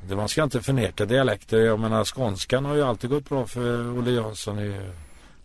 Det, 0.09 0.17
man 0.17 0.29
ska 0.29 0.43
inte 0.43 0.61
förneka 0.61 1.05
dialekter. 1.05 1.59
Jag 1.59 1.81
menar 1.81 2.05
skånskan 2.05 2.65
har 2.65 2.75
ju 2.75 2.83
alltid 2.83 3.11
gått 3.11 3.29
bra 3.29 3.47
för 3.47 3.99
Olle 3.99 4.11
Jansson 4.11 4.59
i 4.59 4.75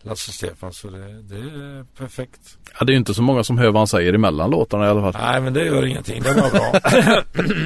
Lasse 0.08 0.32
Stefan. 0.32 0.72
Så 0.72 0.88
det, 0.88 1.22
det 1.22 1.36
är 1.36 1.84
perfekt. 1.98 2.40
Ja, 2.78 2.84
det 2.84 2.90
är 2.90 2.94
ju 2.94 2.98
inte 2.98 3.14
så 3.14 3.22
många 3.22 3.44
som 3.44 3.58
hör 3.58 3.66
vad 3.66 3.76
han 3.76 3.86
säger 3.86 4.12
emellan 4.12 4.50
låtarna 4.50 4.86
i 4.86 4.88
alla 4.88 5.12
fall. 5.12 5.22
Nej, 5.22 5.40
men 5.40 5.52
det 5.52 5.64
gör 5.64 5.86
ingenting. 5.86 6.22
Det 6.22 6.34
var 6.34 6.50
bra. 6.50 6.80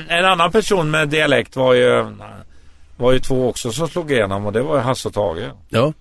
en 0.16 0.24
annan 0.24 0.52
person 0.52 0.90
med 0.90 1.08
dialekt 1.08 1.56
var 1.56 1.74
ju, 1.74 2.06
var 2.96 3.12
ju 3.12 3.18
två 3.18 3.48
också 3.48 3.72
som 3.72 3.88
slog 3.88 4.12
igenom 4.12 4.46
och 4.46 4.52
det 4.52 4.62
var 4.62 4.76
ju 4.76 4.82
Hasse 4.82 5.08
och 5.08 5.14
Tage. 5.14 5.50
Ja, 5.68 5.92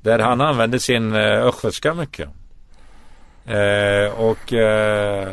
Där 0.00 0.18
han 0.18 0.40
använde 0.40 0.78
sin 0.78 1.14
eh, 1.14 1.20
östgötska 1.22 1.94
mycket. 1.94 2.28
Eh, 3.46 4.12
och 4.20 4.52
eh, 4.52 5.28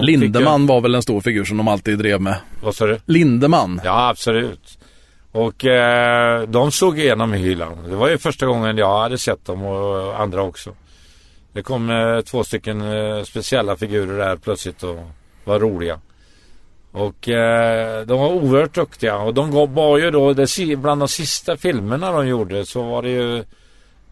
Lindeman 0.00 0.66
var 0.66 0.80
väl 0.80 0.94
en 0.94 1.02
stor 1.02 1.20
figur 1.20 1.44
som 1.44 1.56
de 1.56 1.68
alltid 1.68 1.98
drev 1.98 2.20
med. 2.20 2.32
Ju, 2.32 2.64
vad 2.64 2.76
sa 2.76 2.86
du? 2.86 2.98
Lindeman. 3.06 3.80
Ja, 3.84 4.08
absolut. 4.08 4.75
Och 5.36 5.64
eh, 5.64 6.42
de 6.42 6.72
såg 6.72 6.98
igenom 6.98 7.32
hyllan. 7.32 7.78
Det 7.88 7.96
var 7.96 8.08
ju 8.08 8.18
första 8.18 8.46
gången 8.46 8.78
jag 8.78 8.98
hade 8.98 9.18
sett 9.18 9.44
dem 9.44 9.62
och 9.62 10.20
andra 10.20 10.42
också. 10.42 10.74
Det 11.52 11.62
kom 11.62 11.90
eh, 11.90 12.20
två 12.20 12.44
stycken 12.44 12.80
eh, 12.80 13.22
speciella 13.22 13.76
figurer 13.76 14.18
där 14.18 14.36
plötsligt 14.36 14.82
och 14.82 14.98
var 15.44 15.60
roliga. 15.60 16.00
Och 16.92 17.28
eh, 17.28 18.06
de 18.06 18.18
var 18.18 18.28
oerhört 18.28 18.74
duktiga 18.74 19.16
och 19.16 19.34
de 19.34 19.74
var 19.74 19.98
ju 19.98 20.10
då, 20.10 20.32
det, 20.32 20.76
bland 20.76 21.00
de 21.00 21.08
sista 21.08 21.56
filmerna 21.56 22.12
de 22.12 22.28
gjorde 22.28 22.66
så 22.66 22.82
var 22.82 23.02
det 23.02 23.10
ju 23.10 23.38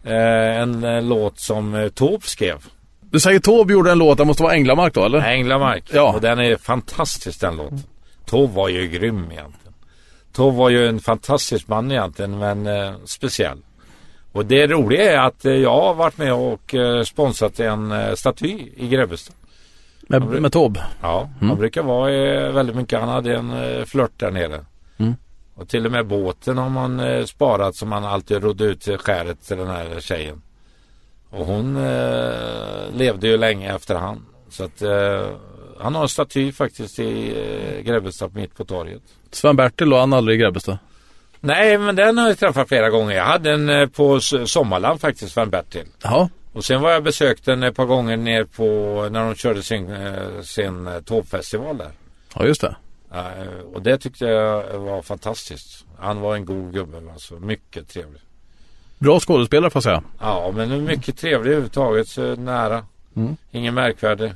eh, 0.03 0.61
en 0.61 0.83
eh, 0.83 1.01
låt 1.01 1.39
som 1.39 1.75
eh, 1.75 1.89
Taube 1.89 2.27
skrev. 2.27 2.57
Du 3.01 3.19
säger 3.19 3.39
Taube 3.39 3.73
gjorde 3.73 3.91
en 3.91 3.97
låt, 3.97 4.17
det 4.17 4.25
måste 4.25 4.43
vara 4.43 4.53
Änglamark 4.53 4.93
då 4.93 5.05
eller? 5.05 5.19
Änglamark. 5.19 5.83
Ja. 5.93 6.13
Och 6.13 6.21
den 6.21 6.39
är 6.39 6.55
fantastisk 6.55 7.41
den 7.41 7.57
låten. 7.57 7.83
Tove 8.25 8.53
var 8.53 8.69
ju 8.69 8.87
grym 8.87 9.31
egentligen. 9.31 9.64
Tove 10.35 10.57
var 10.57 10.69
ju 10.69 10.87
en 10.87 10.99
fantastisk 10.99 11.67
man 11.67 11.91
egentligen 11.91 12.39
men 12.39 12.67
eh, 12.67 12.93
speciell. 13.05 13.57
Och 14.31 14.45
det 14.45 14.67
roliga 14.67 15.13
är 15.13 15.27
att 15.27 15.45
eh, 15.45 15.53
jag 15.53 15.81
har 15.81 15.93
varit 15.93 16.17
med 16.17 16.33
och 16.33 16.75
eh, 16.75 17.03
sponsrat 17.03 17.59
en 17.59 17.91
eh, 17.91 18.13
staty 18.13 18.71
i 18.75 18.87
Grebbestad. 18.87 19.35
Med, 20.07 20.21
med 20.21 20.51
Taube. 20.51 20.85
Ja, 21.01 21.29
han 21.41 21.57
brukar 21.57 21.83
vara 21.83 22.51
väldigt 22.51 22.75
mycket. 22.75 22.99
Han 22.99 23.09
hade 23.09 23.35
en 23.35 23.85
flört 23.85 24.19
där 24.19 24.31
nere. 24.31 24.65
Mm. 24.97 25.15
Och 25.55 25.69
till 25.69 25.85
och 25.85 25.91
med 25.91 26.07
båten 26.07 26.57
har 26.57 26.69
man 26.69 27.01
sparat 27.27 27.75
som 27.75 27.89
man 27.89 28.05
alltid 28.05 28.43
rodde 28.43 28.63
ut 28.63 28.81
till 28.81 28.97
skäret 28.97 29.47
till 29.47 29.57
den 29.57 29.67
här 29.67 29.99
tjejen. 29.99 30.41
Och 31.29 31.45
hon 31.45 31.77
eh, 31.77 32.93
levde 32.93 33.27
ju 33.27 33.37
länge 33.37 33.75
efter 33.75 33.95
han. 33.95 34.25
Så 34.49 34.63
att 34.63 34.81
eh, 34.81 35.27
han 35.79 35.95
har 35.95 36.01
en 36.01 36.09
staty 36.09 36.51
faktiskt 36.51 36.99
i 36.99 37.33
eh, 37.77 37.81
Grebbestad 37.81 38.35
mitt 38.35 38.55
på 38.55 38.65
torget. 38.65 39.01
Sven-Bertil 39.31 39.93
och 39.93 39.99
han 39.99 40.13
aldrig 40.13 40.39
i 40.39 40.41
Grebbestad. 40.41 40.77
Nej, 41.39 41.77
men 41.77 41.95
den 41.95 42.17
har 42.17 42.27
jag 42.27 42.39
träffat 42.39 42.67
flera 42.67 42.89
gånger. 42.89 43.15
Jag 43.15 43.25
hade 43.25 43.51
en 43.51 43.69
eh, 43.69 43.87
på 43.87 44.19
Sommarland 44.45 45.01
faktiskt, 45.01 45.33
Sven 45.33 45.49
Bertil. 45.49 45.85
Jaha. 46.03 46.29
Och 46.53 46.65
sen 46.65 46.81
var 46.81 46.91
jag 46.91 47.03
besökt 47.03 47.45
den 47.45 47.63
ett 47.63 47.75
par 47.75 47.85
gånger 47.85 48.17
ner 48.17 48.43
på 48.43 48.63
när 49.11 49.25
de 49.25 49.35
körde 49.35 49.63
sin, 49.63 49.91
eh, 49.91 50.41
sin 50.41 50.87
eh, 50.87 50.99
tågfestival 50.99 51.77
där. 51.77 51.91
Ja, 52.35 52.45
just 52.45 52.61
det. 52.61 52.75
Och 53.73 53.81
det 53.81 53.97
tyckte 53.97 54.25
jag 54.25 54.79
var 54.79 55.01
fantastiskt. 55.01 55.85
Han 55.99 56.19
var 56.21 56.35
en 56.35 56.45
god 56.45 56.73
gubbe 56.73 56.97
alltså. 57.13 57.33
Mycket 57.33 57.89
trevlig. 57.89 58.21
Bra 58.97 59.19
skådespelare 59.19 59.69
får 59.71 59.77
jag 59.77 59.83
säga. 59.83 60.03
Ja, 60.19 60.51
men 60.55 60.83
mycket 60.83 61.17
trevlig 61.17 61.51
överhuvudtaget. 61.51 62.07
Så 62.07 62.35
nära. 62.35 62.85
Mm. 63.15 63.37
Ingen 63.51 63.73
märkvärdig. 63.73 64.33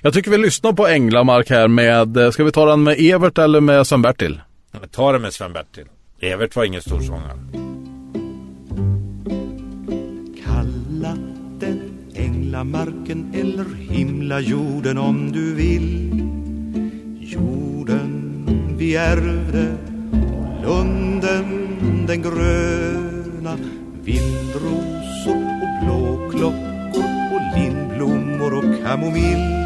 Jag 0.00 0.14
tycker 0.14 0.30
vi 0.30 0.38
lyssnar 0.38 0.72
på 0.72 0.86
Änglamark 0.86 1.50
här 1.50 1.68
med, 1.68 2.16
eh, 2.16 2.30
ska 2.30 2.44
vi 2.44 2.52
ta 2.52 2.66
den 2.66 2.82
med 2.82 2.96
Evert 3.00 3.38
eller 3.38 3.60
med 3.60 3.86
Sven-Bertil? 3.86 4.40
Men 4.80 4.88
Ta 4.88 5.12
det 5.12 5.18
med 5.18 5.32
Sven-Bertil. 5.32 5.84
Evert 6.20 6.56
var 6.56 6.64
ingen 6.64 6.82
stor 6.82 7.00
sångare. 7.00 7.38
Kalla 10.44 11.16
den 11.60 11.80
änglamarken 12.14 13.32
eller 13.34 13.64
himlajorden 13.90 14.98
om 14.98 15.32
du 15.32 15.54
vill 15.54 16.10
Jorden 17.20 18.22
vi 18.78 18.96
ärvde 18.96 19.76
och 20.12 20.62
lunden 20.62 22.06
den 22.06 22.22
gröna 22.22 23.58
Vildrosor 24.02 25.36
och 25.62 25.84
blåklockor 25.84 27.04
och 27.32 27.58
lindblommor 27.58 28.54
och 28.54 28.86
kamomill 28.86 29.65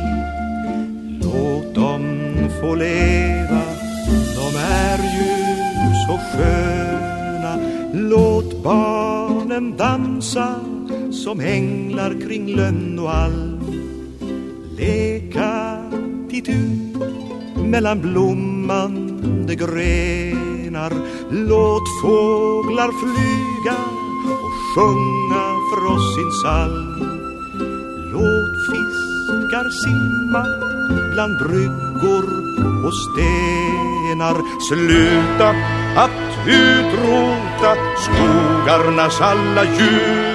Låt 1.33 1.75
dem 1.75 2.03
få 2.61 2.75
leva, 2.75 3.63
de 4.37 4.59
är 4.59 4.99
ju 4.99 5.35
så 6.07 6.19
sköna. 6.33 7.59
Låt 7.93 8.63
barnen 8.63 9.77
dansa 9.77 10.55
som 11.13 11.41
änglar 11.41 12.21
kring 12.27 12.57
lönn 12.57 12.99
och 12.99 13.15
alm 13.15 13.61
Leka 14.79 15.77
titu 16.31 16.59
mellan 17.57 18.01
blommande 18.01 19.55
grenar. 19.55 20.93
Låt 21.31 21.89
fåglar 22.03 22.91
flyga 23.01 23.77
och 24.43 24.51
sjunga 24.75 25.45
för 25.71 25.95
oss 25.95 26.15
sin 26.15 26.31
psalm 26.31 26.91
Låt 28.13 28.57
fiskar 28.71 29.71
simma 29.85 30.70
bland 31.13 31.39
bryggor 31.39 32.25
och 32.87 32.95
stenar. 32.95 34.37
Sluta 34.69 35.49
att 35.97 36.31
utrota 36.47 37.73
skogarnas 37.97 39.21
alla 39.21 39.65
djur. 39.65 40.31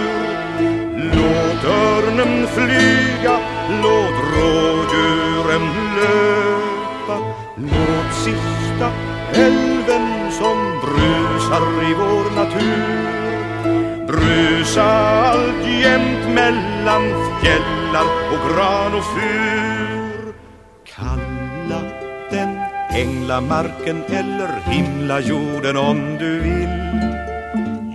Låt 1.15 1.63
örnen 1.63 2.47
flyga, 2.47 3.39
låt 3.83 4.17
rådjuren 4.33 5.65
löpa. 5.95 7.17
Låt 7.57 8.13
sista 8.13 8.91
älven 9.33 10.31
som 10.31 10.57
brusar 10.81 11.89
i 11.89 11.93
vår 11.93 12.35
natur 12.35 13.15
Brusa 14.07 14.83
alltjämt 14.83 16.33
mellan 16.35 17.03
fjällar 17.41 18.05
och 18.31 18.55
gran 18.55 18.93
och 18.93 19.03
fur 19.03 19.74
änglamarken 22.95 24.03
eller 24.03 24.49
himlajorden 24.71 25.77
om 25.77 26.17
du 26.19 26.39
vill. 26.39 26.69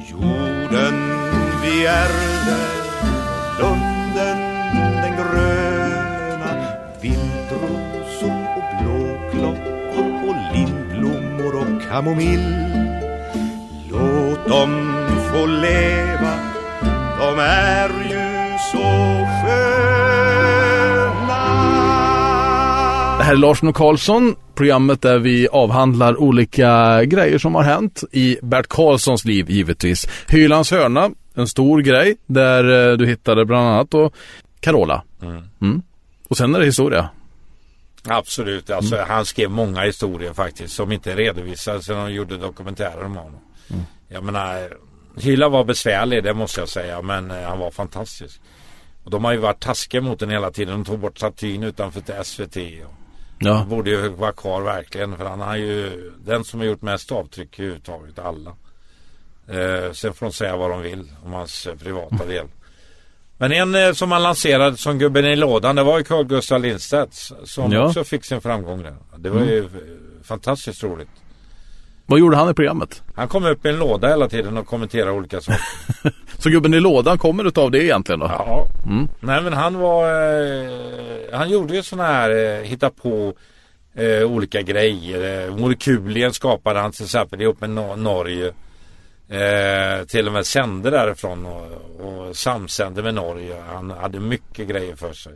Jorden 0.06 0.94
vi 1.62 1.86
ärvde, 1.86 2.56
lunden 3.58 4.38
den 5.02 5.16
gröna 5.16 6.66
Vildrosor 7.00 8.46
och 8.56 8.82
blåklockor 8.82 10.28
och 10.28 10.54
lindblommor 10.54 11.54
och 11.54 11.82
kamomill. 11.88 12.54
Låt 13.90 14.48
dem 14.48 14.94
få 15.32 15.46
leva, 15.46 16.34
de 17.18 17.38
är 17.38 17.88
ju 17.88 18.58
så 18.72 19.26
sköna. 19.42 19.89
Här 23.30 23.36
är 23.36 23.38
Larsson 23.38 23.68
och 23.68 23.76
Karlsson, 23.76 24.36
programmet 24.54 25.02
där 25.02 25.18
vi 25.18 25.48
avhandlar 25.48 26.20
olika 26.20 27.04
grejer 27.04 27.38
som 27.38 27.54
har 27.54 27.62
hänt 27.62 28.04
i 28.12 28.38
Bert 28.42 28.66
Karlssons 28.68 29.24
liv 29.24 29.50
givetvis. 29.50 30.08
Hylands 30.28 30.70
hörna, 30.70 31.10
en 31.34 31.48
stor 31.48 31.80
grej 31.80 32.16
där 32.26 32.90
eh, 32.90 32.96
du 32.96 33.06
hittade 33.06 33.44
bland 33.44 33.68
annat 33.68 33.90
då 33.90 34.10
Carola. 34.60 35.04
Mm. 35.22 35.82
Och 36.28 36.36
sen 36.36 36.54
är 36.54 36.58
det 36.58 36.64
historia. 36.64 37.10
Absolut, 38.08 38.70
alltså 38.70 39.04
han 39.08 39.26
skrev 39.26 39.50
många 39.50 39.80
historier 39.80 40.32
faktiskt 40.32 40.74
som 40.74 40.92
inte 40.92 41.16
redovisades 41.16 41.88
när 41.88 41.96
de 41.96 42.12
gjorde 42.12 42.36
dokumentärer 42.36 43.04
om 43.04 43.16
honom. 43.16 43.40
Mm. 43.70 43.82
Jag 44.08 44.24
menar, 44.24 44.72
Hyla 45.16 45.48
var 45.48 45.64
besvärlig 45.64 46.24
det 46.24 46.34
måste 46.34 46.60
jag 46.60 46.68
säga 46.68 47.02
men 47.02 47.30
eh, 47.30 47.42
han 47.42 47.58
var 47.58 47.70
fantastisk. 47.70 48.40
Och 49.04 49.10
de 49.10 49.24
har 49.24 49.32
ju 49.32 49.38
varit 49.38 49.60
taskiga 49.60 50.00
mot 50.00 50.18
den 50.18 50.30
hela 50.30 50.50
tiden. 50.50 50.74
De 50.74 50.84
tog 50.84 50.98
bort 50.98 51.18
statyn 51.18 51.62
utanför 51.62 52.00
till 52.00 52.14
SVT. 52.24 52.56
Och 52.86 52.99
Ja. 53.42 53.66
borde 53.68 53.90
ju 53.90 54.08
vara 54.08 54.32
kvar 54.32 54.62
verkligen 54.62 55.16
för 55.16 55.24
han 55.24 55.40
har 55.40 55.56
ju 55.56 56.10
den 56.24 56.44
som 56.44 56.60
har 56.60 56.66
gjort 56.66 56.82
mest 56.82 57.12
avtryck 57.12 57.58
överhuvudtaget 57.58 58.18
alla. 58.18 58.50
Eh, 59.48 59.92
sen 59.92 60.12
får 60.14 60.26
de 60.26 60.32
säga 60.32 60.56
vad 60.56 60.70
de 60.70 60.82
vill 60.82 61.12
om 61.24 61.32
hans 61.32 61.66
eh, 61.66 61.74
privata 61.76 62.26
del. 62.26 62.46
Men 63.38 63.52
en 63.52 63.74
eh, 63.74 63.92
som 63.92 64.12
han 64.12 64.22
lanserade 64.22 64.76
som 64.76 64.98
gubben 64.98 65.24
i 65.24 65.36
lådan 65.36 65.76
det 65.76 65.82
var 65.82 65.98
ju 65.98 66.04
Carl 66.04 66.24
Gustaf 66.24 66.62
Lindstedt 66.62 67.14
som 67.44 67.72
Ja. 67.72 67.86
också 67.86 68.04
fick 68.04 68.24
sin 68.24 68.40
framgång 68.40 68.82
där. 68.82 68.96
Det 69.16 69.30
var 69.30 69.40
ju 69.40 69.58
eh, 69.64 69.70
fantastiskt 70.22 70.82
roligt. 70.82 71.08
Vad 72.10 72.18
gjorde 72.20 72.36
han 72.36 72.50
i 72.50 72.54
programmet? 72.54 73.02
Han 73.14 73.28
kom 73.28 73.44
upp 73.46 73.66
i 73.66 73.68
en 73.68 73.78
låda 73.78 74.08
hela 74.08 74.28
tiden 74.28 74.56
och 74.56 74.66
kommenterade 74.66 75.10
olika 75.12 75.40
saker. 75.40 75.60
Så 76.38 76.50
gubben 76.50 76.74
i 76.74 76.80
lådan 76.80 77.18
kommer 77.18 77.44
utav 77.44 77.70
det 77.70 77.84
egentligen 77.84 78.20
då? 78.20 78.26
Ja. 78.26 78.66
Mm. 78.86 79.08
Nej 79.20 79.42
men 79.42 79.52
han 79.52 79.74
var 79.78 80.04
eh, 80.08 80.70
Han 81.32 81.50
gjorde 81.50 81.74
ju 81.74 81.82
sådana 81.82 82.08
här 82.08 82.30
eh, 82.30 82.62
Hitta 82.62 82.90
på 82.90 83.34
eh, 83.94 84.22
Olika 84.22 84.62
grejer 84.62 85.46
eh, 85.48 85.56
Molekulien 85.56 86.32
skapade 86.32 86.80
han 86.80 86.92
till 86.92 87.04
exempel 87.04 87.42
ihop 87.42 87.60
med 87.60 87.70
Nor- 87.70 87.96
Norge 87.96 88.46
eh, 89.28 90.04
Till 90.06 90.26
och 90.26 90.32
med 90.32 90.46
sände 90.46 90.90
därifrån 90.90 91.46
och, 91.46 91.66
och 92.00 92.36
samsände 92.36 93.02
med 93.02 93.14
Norge 93.14 93.56
Han 93.72 93.90
hade 93.90 94.20
mycket 94.20 94.68
grejer 94.68 94.96
för 94.96 95.12
sig 95.12 95.32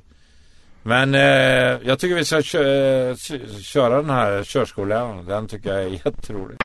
Men 0.83 1.15
eh, 1.15 1.79
jag 1.89 1.99
tycker 1.99 2.15
vi 2.15 2.25
ska 2.25 2.43
kö- 2.43 3.11
eh, 3.11 3.17
köra 3.63 3.97
den 3.97 4.11
här 4.11 4.45
körskolan 4.45 5.27
Den 5.27 5.49
tycker 5.49 5.73
jag 5.75 5.83
är 5.83 5.89
jätterolig 6.05 6.57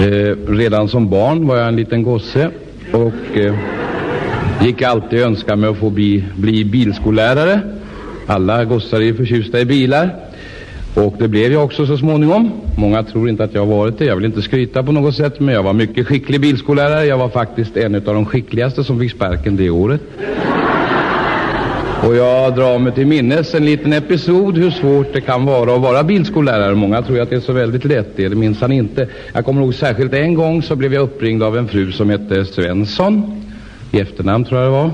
Eh, 0.00 0.36
redan 0.48 0.88
som 0.88 1.10
barn 1.10 1.46
var 1.46 1.56
jag 1.56 1.68
en 1.68 1.76
liten 1.76 2.02
gosse 2.02 2.50
och 2.92 3.36
eh, 3.36 3.54
gick 4.62 4.82
alltid 4.82 5.20
och 5.20 5.26
önskade 5.26 5.56
mig 5.56 5.70
att 5.70 5.76
få 5.76 5.90
bli, 5.90 6.24
bli 6.36 6.64
bilskollärare. 6.64 7.60
Alla 8.26 8.64
gossar 8.64 8.96
är 8.96 9.04
ju 9.04 9.14
förtjusta 9.14 9.60
i 9.60 9.64
bilar. 9.64 10.14
Och 10.94 11.14
det 11.18 11.28
blev 11.28 11.52
jag 11.52 11.64
också 11.64 11.86
så 11.86 11.96
småningom. 11.96 12.50
Många 12.78 13.02
tror 13.02 13.28
inte 13.28 13.44
att 13.44 13.54
jag 13.54 13.66
har 13.66 13.76
varit 13.76 13.98
det. 13.98 14.04
Jag 14.04 14.16
vill 14.16 14.24
inte 14.24 14.42
skryta 14.42 14.82
på 14.82 14.92
något 14.92 15.14
sätt, 15.14 15.40
men 15.40 15.54
jag 15.54 15.62
var 15.62 15.72
mycket 15.72 16.06
skicklig 16.06 16.40
bilskollärare. 16.40 17.06
Jag 17.06 17.18
var 17.18 17.28
faktiskt 17.28 17.76
en 17.76 17.94
av 17.94 18.02
de 18.02 18.26
skickligaste 18.26 18.84
som 18.84 19.00
fick 19.00 19.10
sparken 19.10 19.56
det 19.56 19.70
året. 19.70 20.00
Och 22.06 22.16
jag 22.16 22.54
drar 22.54 22.78
mig 22.78 22.92
till 22.92 23.06
minnes 23.06 23.54
en 23.54 23.64
liten 23.64 23.92
episod 23.92 24.58
hur 24.58 24.70
svårt 24.70 25.12
det 25.12 25.20
kan 25.20 25.44
vara 25.44 25.74
att 25.74 25.80
vara 25.80 26.02
bilskollärare. 26.04 26.74
Många 26.74 27.02
tror 27.02 27.20
att 27.20 27.30
det 27.30 27.36
är 27.36 27.40
så 27.40 27.52
väldigt 27.52 27.84
lätt. 27.84 28.16
Det 28.16 28.24
är 28.24 28.28
det 28.28 28.36
minsann 28.36 28.72
inte. 28.72 29.08
Jag 29.32 29.44
kommer 29.44 29.62
ihåg 29.62 29.74
särskilt 29.74 30.14
en 30.14 30.34
gång 30.34 30.62
så 30.62 30.76
blev 30.76 30.94
jag 30.94 31.02
uppringd 31.02 31.42
av 31.42 31.56
en 31.56 31.68
fru 31.68 31.92
som 31.92 32.10
hette 32.10 32.44
Svensson. 32.44 33.42
I 33.92 34.00
efternamn 34.00 34.44
tror 34.44 34.60
jag 34.60 34.66
det 34.66 34.72
var. 34.72 34.90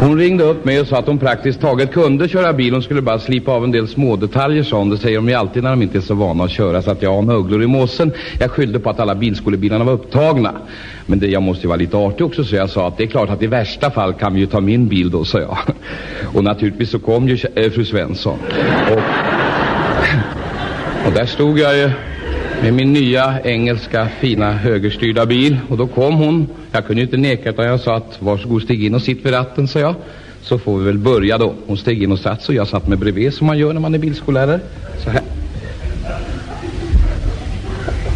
Hon 0.00 0.18
ringde 0.18 0.44
upp 0.44 0.64
mig 0.64 0.80
och 0.80 0.86
sa 0.86 0.98
att 0.98 1.06
hon 1.06 1.18
praktiskt 1.18 1.60
taget 1.60 1.92
kunde 1.92 2.28
köra 2.28 2.52
bil. 2.52 2.72
Hon 2.72 2.82
skulle 2.82 3.02
bara 3.02 3.18
slipa 3.18 3.52
av 3.52 3.64
en 3.64 3.70
del 3.70 3.88
smådetaljer 3.88 4.62
sa 4.62 4.78
hon. 4.78 4.90
Det 4.90 4.98
säger 4.98 5.16
de 5.16 5.28
ju 5.28 5.34
alltid 5.34 5.62
när 5.62 5.70
de 5.70 5.82
inte 5.82 5.98
är 5.98 6.02
så 6.02 6.14
vana 6.14 6.44
att 6.44 6.50
köra. 6.50 6.82
Så 6.82 6.90
att 6.90 7.02
jag 7.02 7.14
har 7.14 7.22
möglor 7.22 7.62
i 7.62 7.66
måsen. 7.66 8.12
Jag 8.40 8.50
skyllde 8.50 8.78
på 8.78 8.90
att 8.90 9.00
alla 9.00 9.14
bilskolebilarna 9.14 9.84
var 9.84 9.92
upptagna. 9.92 10.52
Men 11.10 11.18
det, 11.18 11.26
jag 11.26 11.42
måste 11.42 11.62
ju 11.62 11.68
vara 11.68 11.76
lite 11.76 11.96
artig 11.96 12.26
också 12.26 12.44
så 12.44 12.56
jag 12.56 12.70
sa 12.70 12.88
att 12.88 12.98
det 12.98 13.04
är 13.04 13.06
klart 13.06 13.30
att 13.30 13.42
i 13.42 13.46
värsta 13.46 13.90
fall 13.90 14.12
kan 14.12 14.34
vi 14.34 14.40
ju 14.40 14.46
ta 14.46 14.60
min 14.60 14.88
bil 14.88 15.10
då, 15.10 15.24
sa 15.24 15.40
jag. 15.40 15.58
Och 16.34 16.44
naturligtvis 16.44 16.90
så 16.90 16.98
kom 16.98 17.28
ju 17.28 17.38
äh, 17.54 17.70
fru 17.70 17.84
Svensson. 17.84 18.38
Och, 18.90 18.98
och 21.06 21.12
där 21.14 21.26
stod 21.26 21.58
jag 21.58 21.76
ju 21.76 21.90
med 22.62 22.74
min 22.74 22.92
nya 22.92 23.40
engelska 23.44 24.08
fina 24.20 24.52
högerstyrda 24.52 25.26
bil. 25.26 25.58
Och 25.68 25.76
då 25.76 25.86
kom 25.86 26.14
hon. 26.14 26.46
Jag 26.72 26.86
kunde 26.86 27.00
ju 27.00 27.06
inte 27.06 27.16
neka 27.16 27.50
utan 27.50 27.64
jag 27.64 27.80
sa 27.80 27.96
att 27.96 28.22
varsågod 28.22 28.62
stig 28.62 28.84
in 28.84 28.94
och 28.94 29.02
sitt 29.02 29.26
vid 29.26 29.32
ratten, 29.32 29.68
sa 29.68 29.78
jag. 29.78 29.94
Så 30.42 30.58
får 30.58 30.78
vi 30.78 30.84
väl 30.84 30.98
börja 30.98 31.38
då. 31.38 31.54
Hon 31.66 31.76
steg 31.76 32.02
in 32.02 32.12
och 32.12 32.18
satt 32.18 32.42
så 32.42 32.54
jag 32.54 32.68
satt 32.68 32.88
med 32.88 32.98
bredvid 32.98 33.34
som 33.34 33.46
man 33.46 33.58
gör 33.58 33.72
när 33.72 33.80
man 33.80 33.94
är 33.94 33.98
bilskollärare. 33.98 34.60
Så 35.04 35.10
här. 35.10 35.22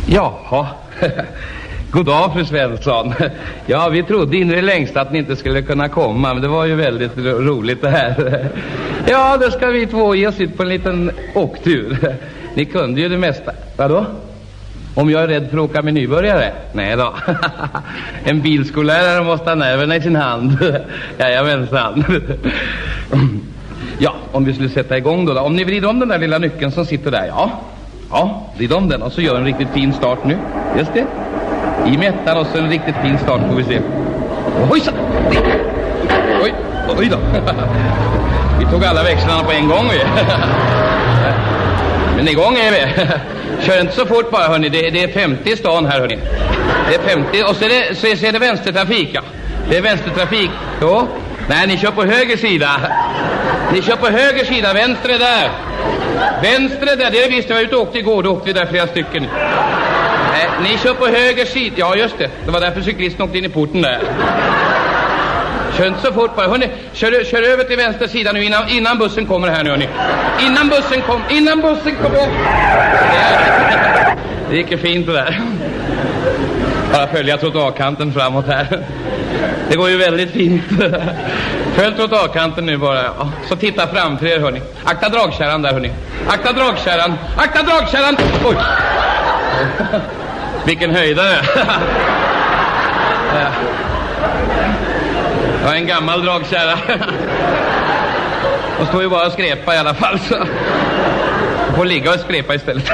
Jaha. 0.07 0.66
God 1.92 2.07
dag 2.07 2.33
fru 2.33 2.44
Svensson. 2.44 3.14
Ja, 3.66 3.88
vi 3.88 4.02
trodde 4.02 4.37
in 4.37 4.50
i 4.50 4.55
det 4.55 4.62
längsta 4.62 5.00
att 5.00 5.12
ni 5.12 5.18
inte 5.18 5.37
skulle 5.37 5.62
kunna 5.62 5.88
komma, 5.88 6.35
men 6.35 6.42
det 6.42 6.48
var 6.48 6.64
ju 6.64 6.74
väldigt 6.74 7.18
roligt 7.18 7.83
det 7.83 7.88
här. 7.88 8.48
Ja, 9.07 9.37
då 9.40 9.50
ska 9.50 9.66
vi 9.66 9.87
två 9.87 10.14
ge 10.14 10.26
oss 10.26 10.40
ut 10.40 10.57
på 10.57 10.62
en 10.62 10.68
liten 10.68 11.11
åktur. 11.35 12.16
Ni 12.55 12.64
kunde 12.64 13.00
ju 13.00 13.09
det 13.09 13.18
mesta. 13.18 13.52
Vadå? 13.76 14.07
Om 14.94 15.11
jag 15.11 15.22
är 15.22 15.28
rädd 15.28 15.50
för 15.50 15.59
att 15.59 15.70
åka 15.70 15.83
med 15.83 15.94
nybörjare? 15.94 16.52
Nej 16.72 16.96
då. 16.96 17.14
En 18.24 18.40
bilskollärare 18.40 19.24
måste 19.24 19.50
ha 19.50 19.55
nerverna 19.55 19.96
i 19.96 20.00
sin 20.00 20.16
hand. 20.16 20.59
Jajamensan. 21.18 22.05
Ja, 23.98 24.14
om 24.33 24.44
vi 24.44 24.55
skulle 24.55 24.68
sätta 24.68 24.98
igång 24.98 25.26
då, 25.26 25.35
då. 25.35 25.40
Om 25.40 25.57
ni 25.57 25.64
vrider 25.64 25.88
om 25.88 26.00
den 26.00 26.09
där 26.09 26.18
lilla 26.18 26.38
nyckeln 26.38 26.72
som 26.72 26.87
sitter 26.87 27.11
där, 27.11 27.26
ja. 27.26 27.50
Ja, 28.11 28.42
vrid 28.57 28.72
om 28.72 28.88
den 28.88 29.02
och 29.02 29.12
så 29.12 29.20
gör 29.20 29.37
en 29.37 29.44
riktigt 29.44 29.68
fin 29.68 29.92
start 29.92 30.24
nu. 30.24 30.38
Just 30.78 30.94
det. 30.94 31.07
I 31.86 31.98
med 31.98 32.08
ettan 32.08 32.36
och 32.36 32.46
så 32.46 32.58
en 32.58 32.70
riktigt 32.70 32.94
fin 33.02 33.18
start 33.18 33.40
får 33.48 33.56
vi 33.56 33.64
se. 33.64 33.80
Ojsan! 34.70 34.94
Oj, 36.42 36.54
oj 36.98 37.08
då. 37.08 37.18
Vi 38.58 38.66
tog 38.66 38.84
alla 38.84 39.02
växlarna 39.02 39.44
på 39.44 39.52
en 39.52 39.68
gång. 39.68 39.88
vi. 39.92 39.98
Men 42.16 42.28
igång 42.28 42.56
är 42.56 42.70
vi. 42.70 43.06
Kör 43.66 43.80
inte 43.80 43.92
så 43.92 44.06
fort 44.06 44.30
bara 44.30 44.48
hörni. 44.48 44.68
Det, 44.68 44.90
det 44.90 45.02
är 45.02 45.08
50 45.08 45.50
i 45.50 45.56
stan 45.56 45.86
här 45.86 46.00
hörni. 46.00 46.18
Det 46.88 46.94
är 46.94 47.00
50 47.00 47.42
och 47.42 47.56
så 47.56 47.64
är 47.64 47.68
det, 47.68 47.94
så 47.94 48.06
är, 48.06 48.16
så 48.16 48.26
är 48.26 48.32
det 48.32 48.38
vänstertrafik 48.38 49.10
ja. 49.12 49.20
Det 49.70 49.76
är 49.76 49.82
vänstertrafik. 49.82 50.50
Jo. 50.80 51.08
Nej, 51.48 51.66
ni 51.66 51.78
kör 51.78 51.90
på 51.90 52.04
höger 52.04 52.36
sida. 52.36 52.68
Ni 53.72 53.82
kör 53.82 53.96
på 53.96 54.06
höger 54.06 54.44
sida, 54.44 54.72
vänster 54.72 55.08
är 55.08 55.18
där. 55.18 55.50
Vänster 56.42 56.86
är 56.92 56.96
där, 56.96 57.10
det 57.10 57.28
visste 57.28 57.52
jag 57.52 57.56
var 57.56 57.64
ute 57.64 57.76
och 57.76 57.82
åkte 57.82 57.98
igår, 57.98 58.22
då 58.22 58.30
åkte 58.30 58.46
vi 58.46 58.52
där 58.52 58.66
flera 58.66 58.86
stycken. 58.86 59.26
Nej, 60.32 60.48
ni 60.62 60.78
kör 60.78 60.94
på 60.94 61.06
höger 61.06 61.44
sida, 61.44 61.74
ja 61.78 61.96
just 61.96 62.18
det. 62.18 62.30
Det 62.44 62.50
var 62.50 62.60
därför 62.60 62.80
cyklisten 62.80 63.22
åkte 63.22 63.38
in 63.38 63.44
i 63.44 63.48
porten 63.48 63.82
där. 63.82 63.98
Kör 65.76 65.86
inte 65.86 66.00
så 66.00 66.12
fort 66.12 66.36
bara. 66.36 66.48
Hörrni, 66.48 66.68
kör, 66.92 67.24
kör 67.24 67.42
över 67.42 67.64
till 67.64 67.76
vänster 67.76 68.06
sida 68.06 68.32
nu 68.32 68.44
innan, 68.44 68.68
innan 68.68 68.98
bussen 68.98 69.26
kommer 69.26 69.48
här 69.48 69.64
nu 69.64 69.70
hörni. 69.70 69.88
Innan 70.40 70.68
bussen 70.68 71.02
kom, 71.02 71.20
innan 71.30 71.60
bussen 71.60 71.96
kommer. 72.02 72.16
Det, 72.18 72.26
det 74.50 74.56
gick 74.56 74.70
ju 74.70 74.78
fint 74.78 75.06
det 75.06 75.12
där. 75.12 75.40
Bara 76.92 77.06
följa 77.06 77.36
trottoarkanten 77.36 78.12
framåt 78.12 78.46
här. 78.46 78.86
Det 79.68 79.76
går 79.76 79.90
ju 79.90 79.96
väldigt 79.96 80.30
fint. 80.30 80.62
Följ 81.74 81.96
trottoarkanten 81.96 82.66
nu 82.66 82.76
bara. 82.76 83.02
Ja. 83.02 83.30
Så 83.48 83.56
titta 83.56 83.86
framför 83.86 84.26
er 84.26 84.40
hörni. 84.40 84.62
Akta 84.84 85.08
dragkärran 85.08 85.62
där 85.62 85.72
hörni. 85.72 85.90
Akta 86.28 86.52
dragkärran. 86.52 87.18
Akta 87.36 87.62
dragkärran. 87.62 88.16
Oj. 88.44 88.56
Vilken 90.66 90.90
höjdare. 90.90 91.37
Ja. 93.35 93.53
Det 95.62 95.66
var 95.68 95.75
en 95.75 95.87
gammal 95.87 96.25
dragkärra. 96.25 96.79
De 98.79 98.87
står 98.87 99.03
ju 99.03 99.09
bara 99.09 99.27
och 99.27 99.33
skrepa 99.33 99.75
i 99.75 99.79
alla 99.79 99.94
fall. 99.94 100.18
Så. 100.18 100.35
De 101.68 101.77
får 101.77 101.85
ligga 101.85 102.14
och 102.14 102.20
skrepa 102.20 102.55
istället. 102.55 102.90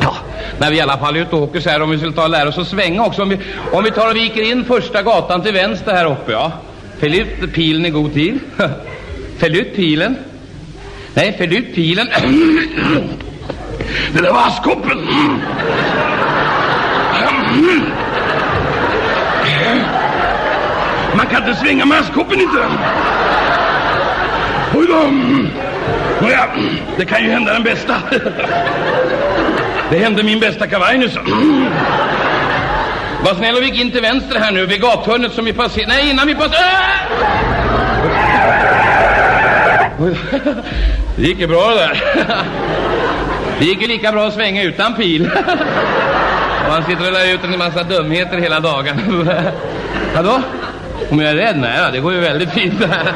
Ja, 0.00 0.16
när 0.58 0.70
vi 0.70 0.76
i 0.76 0.80
alla 0.80 0.98
fall 0.98 1.16
är 1.16 1.20
ute 1.20 1.36
och 1.36 1.42
åker 1.42 1.60
så 1.60 1.70
här, 1.70 1.82
om 1.82 1.90
vi 1.90 1.98
skulle 1.98 2.12
ta 2.12 2.22
och 2.22 2.30
lära 2.30 2.48
oss 2.48 2.58
att 2.58 2.68
svänga 2.68 3.04
också. 3.04 3.22
Om 3.22 3.28
vi, 3.28 3.38
om 3.72 3.84
vi 3.84 3.90
tar 3.90 4.10
och 4.10 4.16
viker 4.16 4.42
in 4.42 4.64
första 4.64 5.02
gatan 5.02 5.42
till 5.42 5.52
vänster 5.52 5.92
här 5.92 6.12
uppe, 6.12 6.32
ja. 6.32 6.52
Fäll 6.98 7.14
ut 7.14 7.52
pilen 7.54 7.86
i 7.86 7.90
god 7.90 8.14
tid. 8.14 8.40
Fäll 9.38 9.56
ut 9.56 9.76
pilen. 9.76 10.16
Nej, 11.14 11.34
fäll 11.38 11.56
ut 11.56 11.74
pilen. 11.74 12.08
Det 14.12 14.22
där 14.22 14.32
var 14.32 14.46
askkoppen. 14.46 15.08
Man 21.16 21.26
kan 21.26 21.48
inte 21.48 21.60
svänga 21.60 21.84
med 21.84 21.98
askkoppen 21.98 22.40
inte. 22.40 22.66
Oj 24.74 24.86
då. 24.88 25.10
Nåja, 26.20 26.48
det 26.96 27.04
kan 27.04 27.22
ju 27.22 27.30
hända 27.30 27.52
den 27.52 27.62
bästa. 27.62 27.94
Det 29.90 29.98
hände 29.98 30.22
min 30.22 30.40
bästa 30.40 30.66
kavaj 30.66 30.98
nyss. 30.98 31.16
Var 33.24 33.34
snäll 33.34 33.56
och 33.56 33.62
vik 33.62 33.80
in 33.80 33.90
till 33.90 34.02
vänster 34.02 34.38
här 34.40 34.52
nu 34.52 34.66
vid 34.66 34.80
gathörnet 34.80 35.32
som 35.32 35.44
vi 35.44 35.52
passerar. 35.52 35.86
Nej, 35.88 36.10
innan 36.10 36.26
vi 36.26 36.34
passerar. 36.34 37.08
Det 41.16 41.22
gick 41.22 41.38
ju 41.38 41.46
bra 41.46 41.68
det 41.68 41.74
där. 41.74 42.02
Det 43.58 43.64
gick 43.64 43.82
ju 43.82 43.88
lika 43.88 44.12
bra 44.12 44.26
att 44.26 44.34
svänga 44.34 44.62
utan 44.62 44.94
pil. 44.94 45.30
Och 46.66 46.74
han 46.74 46.84
sitter 46.84 47.06
och 47.06 47.12
lär 47.12 47.34
ut 47.34 47.44
en 47.44 47.58
massa 47.58 47.82
dumheter 47.82 48.38
hela 48.38 48.60
dagen. 48.60 49.26
Vadå? 50.14 50.40
Om 51.10 51.20
jag 51.20 51.30
är 51.30 51.36
rädd? 51.36 51.58
Nej, 51.58 51.92
det 51.92 52.00
går 52.00 52.12
ju 52.12 52.20
väldigt 52.20 52.50
fint 52.50 52.80
det 52.80 52.86
här. 52.90 53.12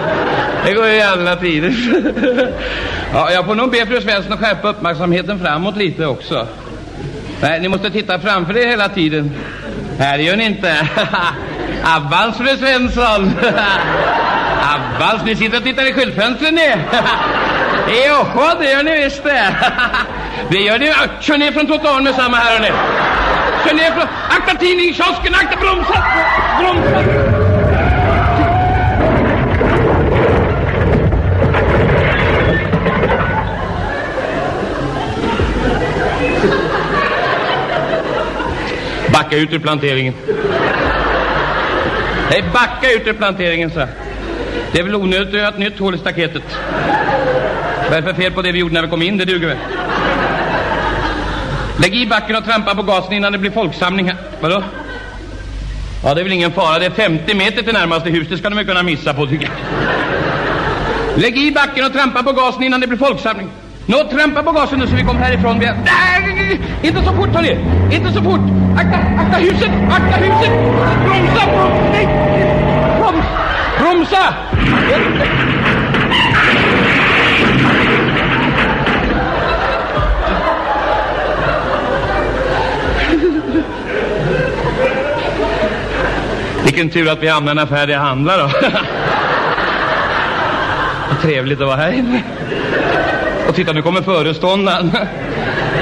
Det 0.66 0.72
går 0.72 0.86
ju 0.86 0.92
i 0.92 1.02
alla 1.02 1.36
tider. 1.36 1.74
Ja, 3.12 3.30
jag 3.32 3.44
får 3.46 3.54
nog 3.54 3.70
be 3.70 3.86
fru 3.86 4.00
Svensson 4.00 4.32
att 4.32 4.38
skärpa 4.40 4.68
uppmärksamheten 4.68 5.40
framåt 5.40 5.76
lite 5.76 6.06
också. 6.06 6.46
Nej, 7.40 7.60
ni 7.60 7.68
måste 7.68 7.90
titta 7.90 8.18
framför 8.18 8.56
er 8.56 8.66
hela 8.66 8.88
tiden. 8.88 9.34
Här 9.98 10.18
gör 10.18 10.36
ni 10.36 10.44
inte. 10.44 10.88
Abbans 11.82 12.36
fru 12.36 12.56
Svensson. 12.56 13.32
Abbans, 14.62 15.24
ni 15.24 15.36
sitter 15.36 15.56
och 15.56 15.64
tittar 15.64 15.90
i 15.90 15.92
skyltfönstren 15.92 16.54
ni. 16.54 16.76
Jaha, 17.92 18.54
det 18.60 18.70
gör 18.70 18.82
ni 18.82 19.04
visst 19.04 19.24
det. 19.24 19.54
Det 20.50 20.58
gör 20.58 20.78
ni. 20.78 20.92
Kör 21.20 21.38
ner 21.38 21.52
från 21.52 21.66
trottoaren 21.66 22.04
med 22.04 22.14
samma 22.14 22.36
här. 22.36 22.72
Kör 23.66 23.74
ner 23.74 23.90
från... 23.90 24.06
Akta 24.30 24.58
tidningskiosken, 24.58 25.34
akta 25.34 25.60
bromsa! 25.60 26.04
Bromsa! 26.60 27.04
Backa 39.12 39.36
ut 39.36 39.52
ur 39.52 39.58
planteringen. 39.58 40.14
Nej, 42.30 42.44
backa 42.52 42.92
ut 42.92 43.06
ur 43.06 43.12
planteringen, 43.12 43.70
så. 43.70 43.86
Det 44.72 44.78
är 44.78 44.84
väl 44.84 44.94
onödigt 44.94 45.28
att 45.28 45.34
göra 45.34 45.48
ett 45.48 45.58
nytt 45.58 45.78
hål 45.78 45.94
i 45.94 45.98
staketet. 45.98 46.58
Vad 47.88 47.92
är 47.92 48.02
det 48.02 48.08
för 48.08 48.22
fel 48.22 48.32
på 48.32 48.42
det 48.42 48.52
vi 48.52 48.58
gjorde 48.58 48.74
när 48.74 48.82
vi 48.82 48.88
kom 48.88 49.02
in? 49.02 49.18
Det 49.18 49.24
duger 49.24 49.48
väl. 49.48 49.56
Lägg 51.80 51.94
i 51.94 52.06
backen 52.06 52.36
och 52.36 52.44
trampa 52.44 52.74
på 52.74 52.82
gasen 52.82 53.12
innan 53.12 53.32
det 53.32 53.38
blir 53.38 53.50
folksamling 53.50 54.06
här. 54.06 54.16
Vadå? 54.40 54.62
Ja, 56.04 56.14
det 56.14 56.20
är 56.20 56.24
väl 56.24 56.32
ingen 56.32 56.52
fara. 56.52 56.78
Det 56.78 56.86
är 56.86 56.90
50 56.90 57.34
meter 57.34 57.62
till 57.62 57.72
närmaste 57.72 58.10
hus. 58.10 58.28
Det 58.30 58.38
ska 58.38 58.50
de 58.50 58.56
väl 58.56 58.66
kunna 58.66 58.82
missa 58.82 59.14
på, 59.14 59.26
tycker 59.26 59.44
jag. 59.44 59.52
Lägg 61.22 61.38
i 61.38 61.52
backen 61.52 61.86
och 61.86 61.92
trampa 61.92 62.22
på 62.22 62.32
gasen 62.32 62.62
innan 62.62 62.80
det 62.80 62.86
blir 62.86 62.98
folksamling. 62.98 63.48
Nå, 63.86 63.96
trampa 63.96 64.42
på 64.42 64.52
gasen 64.52 64.78
nu 64.78 64.86
så 64.86 64.96
vi 64.96 65.02
kommer 65.02 65.20
härifrån. 65.20 65.58
Vi... 65.58 65.66
Nej, 65.66 66.60
inte 66.82 67.04
så 67.04 67.12
fort, 67.12 67.34
hörni! 67.34 67.58
Inte 67.90 68.12
så 68.12 68.22
fort! 68.22 68.40
Akta, 68.76 68.96
akta 68.96 69.38
huset! 69.38 69.70
Akta 69.90 70.16
huset! 70.16 70.50
Bromsa! 71.04 71.46
Bromsa! 71.46 71.84
Nej! 71.92 72.08
Broms! 73.00 73.24
Bromsa! 73.78 74.34
Vilken 86.72 86.90
tur 86.90 87.08
att 87.08 87.22
vi 87.22 87.28
hamnade 87.28 87.60
i 87.60 87.62
en 87.62 87.68
affär 87.68 87.86
där 87.86 87.94
jag 87.94 88.00
handlar 88.00 88.38
då. 88.38 88.44
Vad 91.08 91.20
trevligt 91.22 91.60
att 91.60 91.66
vara 91.66 91.76
här 91.76 91.92
inne. 91.92 92.22
Och 93.48 93.54
titta, 93.54 93.72
nu 93.72 93.82
kommer 93.82 94.02
föreståndaren. 94.02 94.92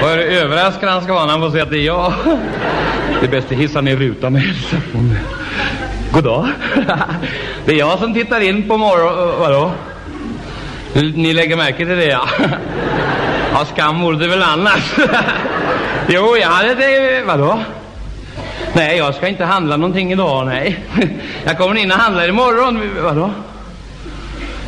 Vad 0.02 0.18
överraskad 0.18 0.88
han 0.88 1.02
ska 1.02 1.14
vara 1.14 1.26
när 1.26 1.32
han 1.32 1.40
får 1.40 1.50
se 1.50 1.60
att 1.60 1.70
det 1.70 1.78
är 1.78 1.86
jag. 1.86 2.12
Det 3.20 3.26
är 3.26 3.30
bäst 3.30 3.52
att 3.52 3.58
hissa 3.58 3.80
ner 3.80 3.96
rutan 3.96 4.34
och 4.34 4.40
hälsa 4.40 4.76
på 4.92 4.98
mig. 4.98 5.18
God 6.12 6.24
dag. 6.24 6.48
Det 7.64 7.72
är 7.72 7.78
jag 7.78 7.98
som 7.98 8.14
tittar 8.14 8.40
in 8.40 8.68
på 8.68 8.76
morgon... 8.76 9.28
Eh, 9.28 9.40
vadå? 9.40 9.72
Ni 11.14 11.32
lägger 11.32 11.56
märke 11.56 11.76
till 11.76 11.96
det, 11.96 12.04
ja. 12.04 12.28
Ja, 13.52 13.64
skam 13.64 14.00
vore 14.00 14.18
det 14.18 14.26
väl 14.26 14.42
annars. 14.42 14.94
Jo, 16.08 16.36
jag 16.36 16.48
hade 16.48 16.74
det... 16.74 17.22
Vadå? 17.26 17.58
Nej, 18.72 18.96
jag 18.96 19.14
ska 19.14 19.28
inte 19.28 19.44
handla 19.44 19.76
någonting 19.76 20.12
idag, 20.12 20.46
nej. 20.46 20.84
Jag 21.44 21.58
kommer 21.58 21.74
in 21.74 21.92
och 21.92 21.98
handlar 21.98 22.28
imorgon. 22.28 22.90
Vadå? 23.02 23.30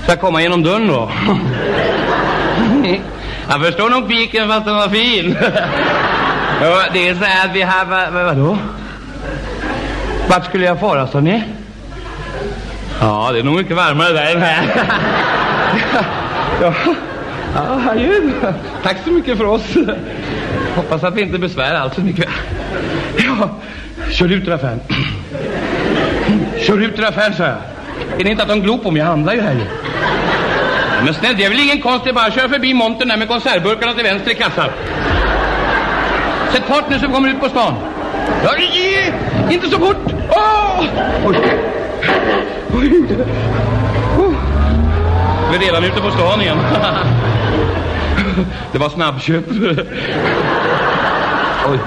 Ska 0.02 0.12
jag 0.12 0.20
komma 0.20 0.42
genom 0.42 0.62
dörren 0.62 0.88
då? 0.88 1.10
Jag 3.48 3.60
förstår 3.60 3.90
nog 3.90 4.08
piken 4.08 4.48
fast 4.48 4.64
den 4.64 4.74
var 4.74 4.88
fin. 4.88 5.36
Det 6.92 7.08
är 7.08 7.14
så 7.14 7.24
här 7.24 7.48
att 7.48 7.56
vi 7.56 7.62
har... 7.62 7.84
Vad, 7.84 8.24
vadå? 8.24 8.58
Vart 10.28 10.44
skulle 10.44 10.66
jag 10.66 10.80
fara, 10.80 11.06
sa 11.06 11.20
ni? 11.20 11.42
Ja, 13.00 13.30
det 13.32 13.38
är 13.38 13.42
nog 13.42 13.56
mycket 13.56 13.76
varmare 13.76 14.12
där 14.12 14.34
än 14.34 14.42
här. 14.42 14.86
Ja, 16.62 16.74
ja 17.54 17.90
adjö. 17.90 18.12
Tack 18.82 18.96
så 19.04 19.10
mycket 19.10 19.38
för 19.38 19.44
oss. 19.44 19.76
Hoppas 20.76 21.04
att 21.04 21.14
vi 21.14 21.22
inte 21.22 21.38
besvärar 21.38 21.80
allt 21.80 21.94
för 21.94 22.02
mycket. 22.02 22.28
Ja, 23.16 23.48
kör 24.12 24.32
ut 24.32 24.48
ur 24.48 24.52
affären. 24.52 24.80
Kör 26.58 26.82
ut 26.82 26.98
ur 26.98 27.04
affären, 27.04 27.34
sa 27.34 27.44
jag. 27.44 27.56
Är 28.18 28.24
det 28.24 28.30
inte 28.30 28.42
att 28.42 28.48
de 28.48 28.60
glor 28.60 28.78
på 28.78 28.90
mig? 28.90 29.00
Jag 29.00 29.06
handlar 29.06 29.34
ju 29.34 29.40
här 29.40 29.52
ju. 29.52 29.64
Men 31.04 31.14
snäll, 31.14 31.34
det 31.36 31.44
är 31.44 31.50
väl 31.50 31.60
ingen 31.60 31.80
konst, 31.80 32.04
det 32.04 32.10
är 32.10 32.14
bara 32.14 32.26
att 32.26 32.34
köra 32.34 32.48
förbi 32.48 32.74
montern 32.74 33.08
där 33.08 33.16
med 33.16 33.28
konservburkarna 33.28 33.94
till 33.94 34.04
vänster 34.04 34.30
i 34.30 34.34
kassan. 34.34 34.68
Sätt 36.52 36.62
fart 36.66 36.90
nu 36.90 36.98
så 36.98 37.06
vi 37.06 37.12
kommer 37.12 37.28
ut 37.28 37.40
på 37.40 37.48
stan. 37.48 37.74
Ja, 38.44 38.50
inte 39.50 39.68
så 39.68 39.78
fort! 39.78 39.96
Åh! 40.30 40.84
Oj. 41.26 41.38
Oj. 42.74 42.88
Oh. 44.18 44.34
Vi 45.50 45.56
är 45.56 45.60
redan 45.60 45.84
ute 45.84 46.00
på 46.00 46.10
stan 46.10 46.40
igen. 46.40 46.58
Det 48.72 48.78
var 48.78 48.88
snabbköp. 48.88 49.44
Oj. 51.70 51.78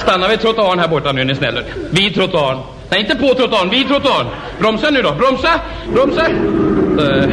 Stanna 0.00 0.28
vid 0.28 0.40
trottoaren 0.40 0.78
här 0.78 0.88
borta 0.88 1.12
nu, 1.12 1.24
ni 1.24 1.34
snäller. 1.34 1.64
Vid 1.90 2.14
trottoaren. 2.14 2.58
Nej, 2.90 3.00
inte 3.00 3.16
på 3.16 3.34
trottoaren, 3.34 3.70
vid 3.70 3.88
trottoaren. 3.88 4.26
Bromsa 4.58 4.90
nu 4.90 5.02
då, 5.02 5.12
bromsa, 5.12 5.60
bromsa. 5.92 6.26
Uh. 6.30 7.26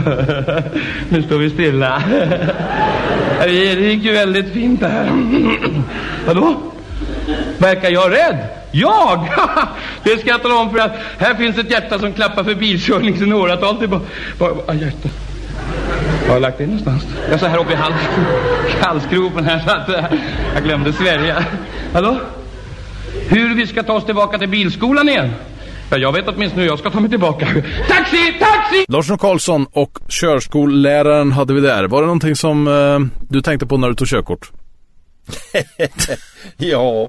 nu 1.08 1.22
står 1.22 1.38
vi 1.38 1.50
stilla. 1.50 2.02
Det 3.44 3.52
gick 3.52 4.04
ju 4.04 4.12
väldigt 4.12 4.52
fint 4.52 4.80
det 4.80 4.88
här. 4.88 5.06
Vadå? 6.26 6.54
Verkar 7.58 7.90
jag 7.90 8.12
rädd? 8.12 8.38
Jag? 8.70 9.28
Det 10.02 10.18
ska 10.18 10.28
jag 10.28 10.42
tala 10.42 10.54
om 10.54 10.70
för 10.70 10.78
att 10.78 10.92
här 11.18 11.34
finns 11.34 11.58
ett 11.58 11.70
hjärta 11.70 11.98
som 11.98 12.12
klappar 12.12 12.44
för 12.44 12.54
bilkörning 12.54 13.18
sedan 13.18 13.32
åratal 13.32 13.76
tillbaka. 13.76 14.04
Hjärtat 14.74 15.19
var, 16.30 16.40
har 16.40 16.40
jag 16.40 16.42
lagt 16.42 16.58
det 16.58 16.66
någonstans? 16.66 17.06
Jag 17.30 17.40
så 17.40 17.46
här 17.46 17.58
uppe 17.58 17.72
i 17.72 17.76
hals, 17.76 17.94
halsgropen 18.80 19.44
här 19.44 19.58
så 19.58 19.70
att 19.70 19.88
eh, 19.88 20.18
jag 20.54 20.64
glömde 20.64 20.92
svälja. 20.92 21.44
Hallå? 21.92 22.20
Hur 23.28 23.54
vi 23.54 23.66
ska 23.66 23.82
ta 23.82 23.92
oss 23.92 24.04
tillbaka 24.04 24.38
till 24.38 24.48
bilskolan 24.48 25.08
igen? 25.08 25.30
Ja, 25.90 25.98
jag 25.98 26.12
vet 26.12 26.28
åtminstone 26.28 26.62
hur 26.62 26.68
jag 26.68 26.78
ska 26.78 26.90
ta 26.90 27.00
mig 27.00 27.10
tillbaka. 27.10 27.46
Taxi! 27.88 28.38
Taxi! 28.40 28.84
Larsson 28.88 29.18
Karlsson 29.18 29.66
och 29.72 29.98
körskolläraren 30.08 31.32
hade 31.32 31.54
vi 31.54 31.60
där. 31.60 31.84
Var 31.84 32.00
det 32.00 32.06
någonting 32.06 32.36
som 32.36 32.68
eh, 32.68 32.98
du 33.28 33.42
tänkte 33.42 33.66
på 33.66 33.76
när 33.76 33.88
du 33.88 33.94
tog 33.94 34.08
körkort? 34.08 34.50
Ja, 36.56 37.08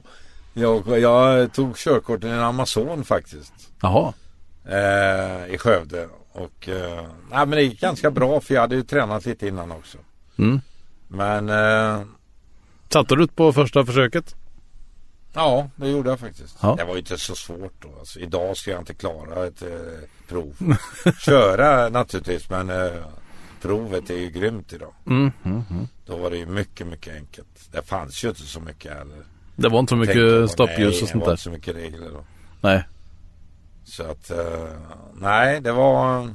jag, 0.53 0.99
jag 0.99 1.53
tog 1.53 1.77
körkort 1.77 2.23
i 2.23 2.27
en 2.27 2.39
Amazon 2.39 3.03
faktiskt. 3.03 3.53
Jaha. 3.81 4.13
Eh, 4.69 5.53
I 5.53 5.57
Skövde. 5.57 6.07
Och 6.33 6.69
eh, 6.69 7.05
nej, 7.31 7.45
men 7.45 7.49
det 7.49 7.61
gick 7.63 7.81
ganska 7.81 8.11
bra 8.11 8.41
för 8.41 8.53
jag 8.53 8.61
hade 8.61 8.75
ju 8.75 8.83
tränat 8.83 9.25
lite 9.25 9.47
innan 9.47 9.71
också. 9.71 9.97
Mm. 10.37 10.61
Men 11.07 11.49
eh, 11.49 12.01
Satte 12.89 13.15
du 13.15 13.23
ut 13.23 13.35
på 13.35 13.53
första 13.53 13.85
försöket? 13.85 14.35
ja, 15.33 15.69
det 15.75 15.89
gjorde 15.89 16.09
jag 16.09 16.19
faktiskt. 16.19 16.57
Ja. 16.61 16.75
Det 16.77 16.83
var 16.83 16.93
ju 16.93 16.99
inte 16.99 17.17
så 17.17 17.35
svårt 17.35 17.73
då. 17.79 17.89
Alltså, 17.99 18.19
idag 18.19 18.57
ska 18.57 18.71
jag 18.71 18.79
inte 18.81 18.93
klara 18.93 19.45
ett 19.45 19.61
eh, 19.61 19.69
prov. 20.27 20.75
Köra 21.25 21.89
naturligtvis 21.89 22.49
men 22.49 22.69
eh, 22.69 22.91
provet 23.61 24.09
är 24.09 24.17
ju 24.17 24.29
grymt 24.29 24.73
idag. 24.73 24.93
Mm, 25.07 25.31
mm, 25.43 25.63
mm. 25.69 25.87
Då 26.05 26.17
var 26.17 26.29
det 26.29 26.37
ju 26.37 26.45
mycket, 26.45 26.87
mycket 26.87 27.15
enkelt. 27.15 27.67
Det 27.71 27.81
fanns 27.81 28.23
ju 28.23 28.29
inte 28.29 28.41
så 28.41 28.59
mycket 28.59 28.93
heller. 28.93 29.23
Det 29.55 29.69
var 29.69 29.79
inte 29.79 29.89
så 29.89 29.95
mycket 29.95 30.51
stoppljus 30.51 31.01
och 31.01 31.09
sånt 31.09 31.11
Det 31.11 31.19
var 31.19 31.25
där. 31.25 31.31
inte 31.31 31.43
så 31.43 31.49
mycket 31.49 31.75
regler 31.75 32.09
då. 32.09 32.23
Nej. 32.61 32.83
Så 33.83 34.03
att 34.03 34.31
eh, 34.31 34.67
nej, 35.13 35.61
det 35.61 35.71
var 35.71 36.29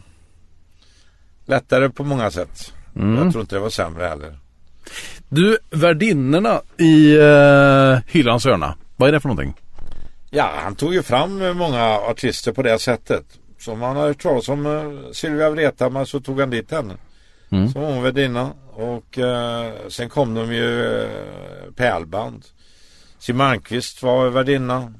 lättare 1.47 1.89
på 1.89 2.05
många 2.05 2.31
sätt. 2.31 2.73
Mm. 2.97 3.15
Jag 3.25 3.33
tror 3.33 3.41
inte 3.41 3.57
det 3.57 3.61
var 3.61 3.71
sämre 3.71 4.07
heller. 4.07 4.39
Du, 5.29 5.59
värdinnorna 5.71 6.61
i 6.77 7.19
uh, 7.19 7.99
Hylands 8.07 8.45
hörna. 8.45 8.75
Vad 8.97 9.09
är 9.09 9.13
det 9.13 9.21
för 9.21 9.29
någonting? 9.29 9.55
Ja, 10.31 10.51
han 10.63 10.75
tog 10.75 10.95
ju 10.95 11.03
fram 11.03 11.57
många 11.57 11.85
artister 11.85 12.53
på 12.53 12.63
det 12.63 12.79
sättet. 12.79 13.25
Som 13.59 13.79
man 13.79 13.97
har 13.97 14.07
hört 14.07 14.23
talas 14.23 14.49
om 14.49 14.67
eh, 14.67 15.13
Sylvia 15.13 15.51
Vrethammar 15.51 16.05
så 16.05 16.21
tog 16.21 16.41
han 16.41 16.51
dit 16.51 16.71
henne. 16.71 16.95
Mm. 17.51 17.69
Som 17.69 17.83
hon 17.83 18.03
värdinna. 18.03 18.53
Och 18.73 19.19
eh, 19.19 19.73
sen 19.89 20.09
kom 20.09 20.35
de 20.35 20.55
ju 20.55 21.03
eh, 21.03 21.11
pärlband. 21.77 22.45
Siw 23.19 23.39
Malmkvist 23.39 24.03
var 24.03 24.29
värdinna. 24.29 24.93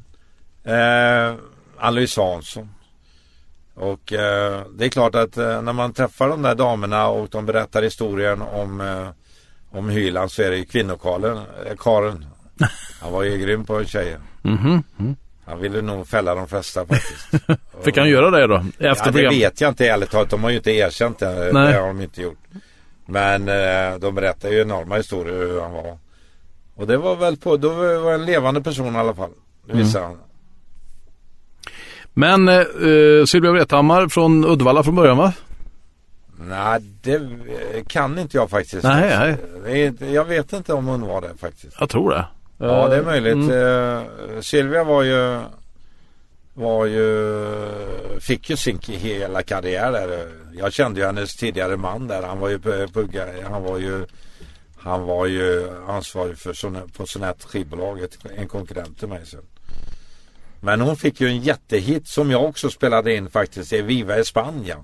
Eh, 0.65 1.35
Ann-Louise 1.79 2.21
Hansson. 2.23 2.69
Och 3.75 4.13
eh, 4.13 4.63
det 4.75 4.85
är 4.85 4.89
klart 4.89 5.15
att 5.15 5.37
eh, 5.37 5.63
när 5.63 5.73
man 5.73 5.93
träffar 5.93 6.29
de 6.29 6.43
där 6.43 6.55
damerna 6.55 7.09
och 7.09 7.29
de 7.29 7.47
berättar 7.47 7.83
historien 7.83 8.43
om, 8.43 8.81
eh, 8.81 9.09
om 9.79 9.89
Hyland 9.89 10.31
så 10.31 10.43
är 10.43 10.51
det 10.51 10.57
ju 10.57 10.65
kvinnokaren. 10.65 11.37
Eh, 11.37 11.77
Karen. 11.79 12.27
Han 13.01 13.13
var 13.13 13.23
ju 13.23 13.39
grym 13.39 13.65
på 13.65 13.85
tjejer. 13.85 14.19
Mm. 14.45 14.83
Han 15.47 15.59
ville 15.61 15.83
nog 15.83 16.09
fälla 16.09 16.35
de 16.35 16.49
flesta 16.49 16.87
faktiskt. 16.87 17.29
Fick 17.85 17.97
han 17.97 18.09
göra 18.09 18.31
det 18.31 18.47
då? 18.47 18.57
Efter 18.57 18.85
ja, 18.87 18.95
det 18.95 19.13
program? 19.13 19.35
vet 19.35 19.61
jag 19.61 19.69
inte 19.71 19.87
ärligt 19.89 20.11
talat. 20.11 20.31
De 20.31 20.43
har 20.45 20.51
ju 20.51 20.57
inte 20.57 20.71
erkänt 20.71 21.19
det. 21.19 21.51
Nej. 21.53 21.73
Det 21.73 21.79
har 21.81 21.87
de 21.87 22.01
inte 22.01 22.23
gjort. 22.23 22.39
Men 23.07 23.49
eh, 23.49 23.99
de 23.99 24.15
berättar 24.15 24.49
ju 24.51 24.61
enorma 24.61 24.97
historier 24.97 25.35
hur 25.39 25.61
han 25.61 25.73
var. 25.73 25.99
Och 26.75 26.87
det 26.87 26.97
var 26.97 27.17
väl 27.17 27.37
på, 27.37 27.57
då 27.57 27.69
var 28.01 28.13
en 28.13 28.25
levande 28.25 28.63
person 28.63 28.95
i 28.95 28.99
alla 28.99 29.15
fall. 29.15 29.31
Det 29.67 29.73
Mm. 29.73 29.85
visar 29.87 30.03
han. 30.03 30.19
Men 32.19 32.49
uh, 32.49 33.25
Sylvia 33.25 33.53
Vrethammar 33.53 34.09
från 34.09 34.45
Uddevalla 34.45 34.83
från 34.83 34.95
början 34.97 35.17
va? 35.17 35.33
Nej, 36.39 36.81
det 37.03 37.15
eh, 37.15 37.85
kan 37.89 38.19
inte 38.19 38.37
jag 38.37 38.51
faktiskt. 38.51 38.83
Nej, 38.83 39.37
nej. 39.65 40.15
Jag 40.15 40.25
vet 40.25 40.53
inte 40.53 40.73
om 40.73 40.87
hon 40.87 41.01
var 41.01 41.21
det 41.21 41.31
faktiskt. 41.41 41.77
Jag 41.81 41.91
tror 41.91 42.11
det. 42.11 42.27
Ja, 42.59 42.89
det 42.89 42.97
är 42.97 43.03
möjligt. 43.03 43.35
Mm. 43.35 43.51
Eh, 43.51 44.41
Silvia 44.41 44.85
var 44.85 45.03
ju 45.03 45.41
var 46.55 46.87
ju 46.87 47.11
fick 48.21 48.51
ju 48.51 48.57
sin 48.57 48.79
hela 48.87 49.43
karriär 49.43 49.93
där. 49.93 50.29
Jag 50.53 50.73
kände 50.73 51.01
ju 51.01 51.07
hennes 51.07 51.37
tidigare 51.37 51.77
man 51.77 52.09
där. 52.09 52.23
Han 52.23 52.39
var 52.39 52.49
ju 52.49 52.59
pu- 52.59 52.93
pugga, 52.93 53.27
han 53.51 53.63
var 53.63 53.79
ju 53.79 54.05
han 54.79 55.03
var 55.03 55.27
ju 55.27 55.69
ansvarig 55.89 56.39
för 56.39 56.53
Son- 56.53 56.91
på 56.97 57.07
Sonett 57.07 57.45
skivbolaget, 57.45 58.19
en 58.37 58.49
konkurrent 58.49 58.99
till 58.99 59.09
mig 59.09 59.27
sen. 59.27 59.41
Men 60.67 60.81
hon 60.81 60.97
fick 60.97 61.21
ju 61.21 61.29
en 61.29 61.41
jättehit 61.41 62.09
som 62.09 62.31
jag 62.31 62.45
också 62.45 62.71
spelade 62.71 63.15
in 63.15 63.31
faktiskt 63.31 63.73
i 63.73 63.83
Viva 63.83 64.17
España. 64.17 64.77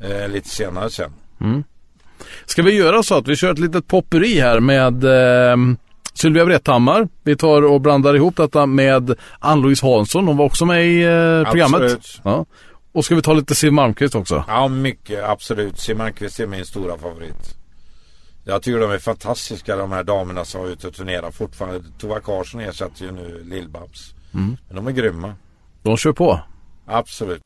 Eh, 0.00 0.28
lite 0.28 0.48
senare 0.48 0.90
sen. 0.90 1.12
Ska 2.46 2.62
vi 2.62 2.74
göra 2.74 3.02
så 3.02 3.14
att 3.14 3.28
vi 3.28 3.36
kör 3.36 3.52
ett 3.52 3.58
litet 3.58 3.86
popperi 3.86 4.40
här 4.40 4.60
med 4.60 5.04
eh, 5.04 5.56
Sylvia 6.14 6.44
Vrethammar. 6.44 7.08
Vi 7.22 7.36
tar 7.36 7.62
och 7.62 7.80
blandar 7.80 8.14
ihop 8.16 8.36
detta 8.36 8.66
med 8.66 9.14
Ann-Louise 9.38 9.86
Hansson. 9.86 10.26
Hon 10.26 10.36
var 10.36 10.44
också 10.44 10.64
med 10.64 10.86
i 10.86 11.02
eh, 11.02 11.50
programmet. 11.50 11.82
Absolut. 11.82 12.20
Ja. 12.22 12.46
Och 12.92 13.04
ska 13.04 13.14
vi 13.14 13.22
ta 13.22 13.32
lite 13.32 13.54
Siw 13.54 13.74
Malmkvist 13.74 14.14
också? 14.14 14.44
Ja, 14.48 14.68
mycket. 14.68 15.24
Absolut. 15.24 15.78
Siw 15.78 15.98
Malmkvist 15.98 16.40
är 16.40 16.46
min 16.46 16.64
stora 16.64 16.98
favorit. 16.98 17.56
Jag 18.44 18.62
tycker 18.62 18.78
de 18.80 18.90
är 18.90 18.98
fantastiska 18.98 19.76
de 19.76 19.92
här 19.92 20.04
damerna 20.04 20.44
som 20.44 20.60
var 20.60 20.68
ute 20.68 20.88
och 20.88 20.94
turnerar 20.94 21.30
fortfarande. 21.30 21.82
Tova 21.98 22.20
Karlsson 22.20 22.60
ersätter 22.60 23.04
ju 23.04 23.12
nu 23.12 23.42
Lill-Babs. 23.44 24.15
Mm. 24.36 24.56
Men 24.66 24.76
de 24.76 24.86
är 24.86 24.92
grymma. 24.92 25.34
De 25.82 25.96
kör 25.96 26.12
på. 26.12 26.40
Absolut. 26.86 27.42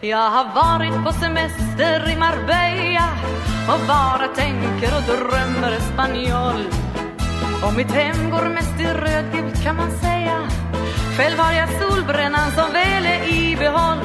Jag 0.00 0.30
har 0.30 0.54
varit 0.54 1.04
på 1.04 1.12
semester 1.12 2.10
i 2.12 2.16
Marbella 2.16 3.08
och 3.68 3.86
bara 3.86 4.28
tänker 4.34 4.96
och 4.96 5.02
drömmer 5.02 5.80
spanjol. 5.80 6.66
Och 7.64 7.74
mitt 7.76 7.90
hem 7.90 8.30
går 8.30 8.48
mest 8.48 8.80
i 8.80 8.84
rödgult 8.84 9.62
kan 9.64 9.76
man 9.76 9.90
säga. 9.90 10.48
Själv 11.16 11.38
har 11.38 11.52
jag 11.52 11.68
solbrännan 11.80 12.50
som 12.50 12.72
väl 12.72 13.06
är 13.06 13.28
i 13.28 13.56
behåll. 13.56 13.98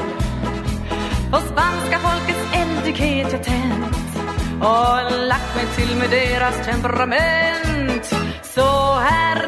På 1.32 1.38
spanska 1.38 2.00
folkets 2.00 2.54
eldighet 2.54 3.32
jag 3.32 3.44
tänt 3.44 4.15
och 4.60 5.28
lagt 5.28 5.56
mig 5.56 5.66
till 5.76 5.98
med 5.98 6.10
deras 6.10 6.66
temperament. 6.66 8.06
Så 8.44 8.94
här 8.94 9.48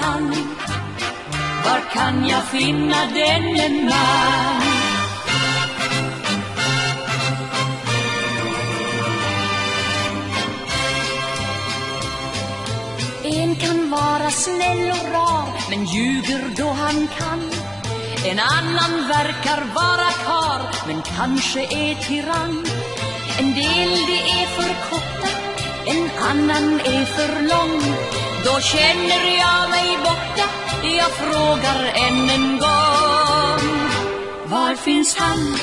Var? 0.00 0.34
Var 1.64 1.80
kan 1.92 2.28
jag 2.28 2.44
finna 2.44 3.06
denne 3.14 3.68
man? 3.84 4.62
En 13.24 13.56
kan 13.56 13.90
vara 13.90 14.30
snäll 14.30 14.90
och 14.90 15.12
rar 15.12 15.70
men 15.70 15.84
ljuger 15.84 16.42
då 16.56 16.68
han 16.68 17.08
kan 17.18 17.50
En 18.24 18.38
annan 18.38 19.08
verkar 19.08 19.64
vara 19.74 20.10
kar 20.26 20.60
men 20.86 21.02
kanske 21.02 21.60
är 21.60 21.94
tyrann 21.94 22.64
En 23.38 23.54
del 23.54 23.90
det 24.06 24.22
är 24.40 24.46
för 24.46 24.90
korta, 24.90 25.28
en 25.86 26.10
annan 26.30 26.80
är 26.80 27.04
för 27.04 27.42
lång 27.48 27.80
då 28.44 28.60
känner 28.60 29.38
jag 29.38 29.70
mig 29.70 29.98
borta, 30.04 30.48
jag 30.82 31.10
frågar 31.10 31.84
än 31.94 32.30
en 32.30 32.58
gång 32.58 33.90
Var 34.46 34.74
finns 34.74 35.16
han? 35.16 35.56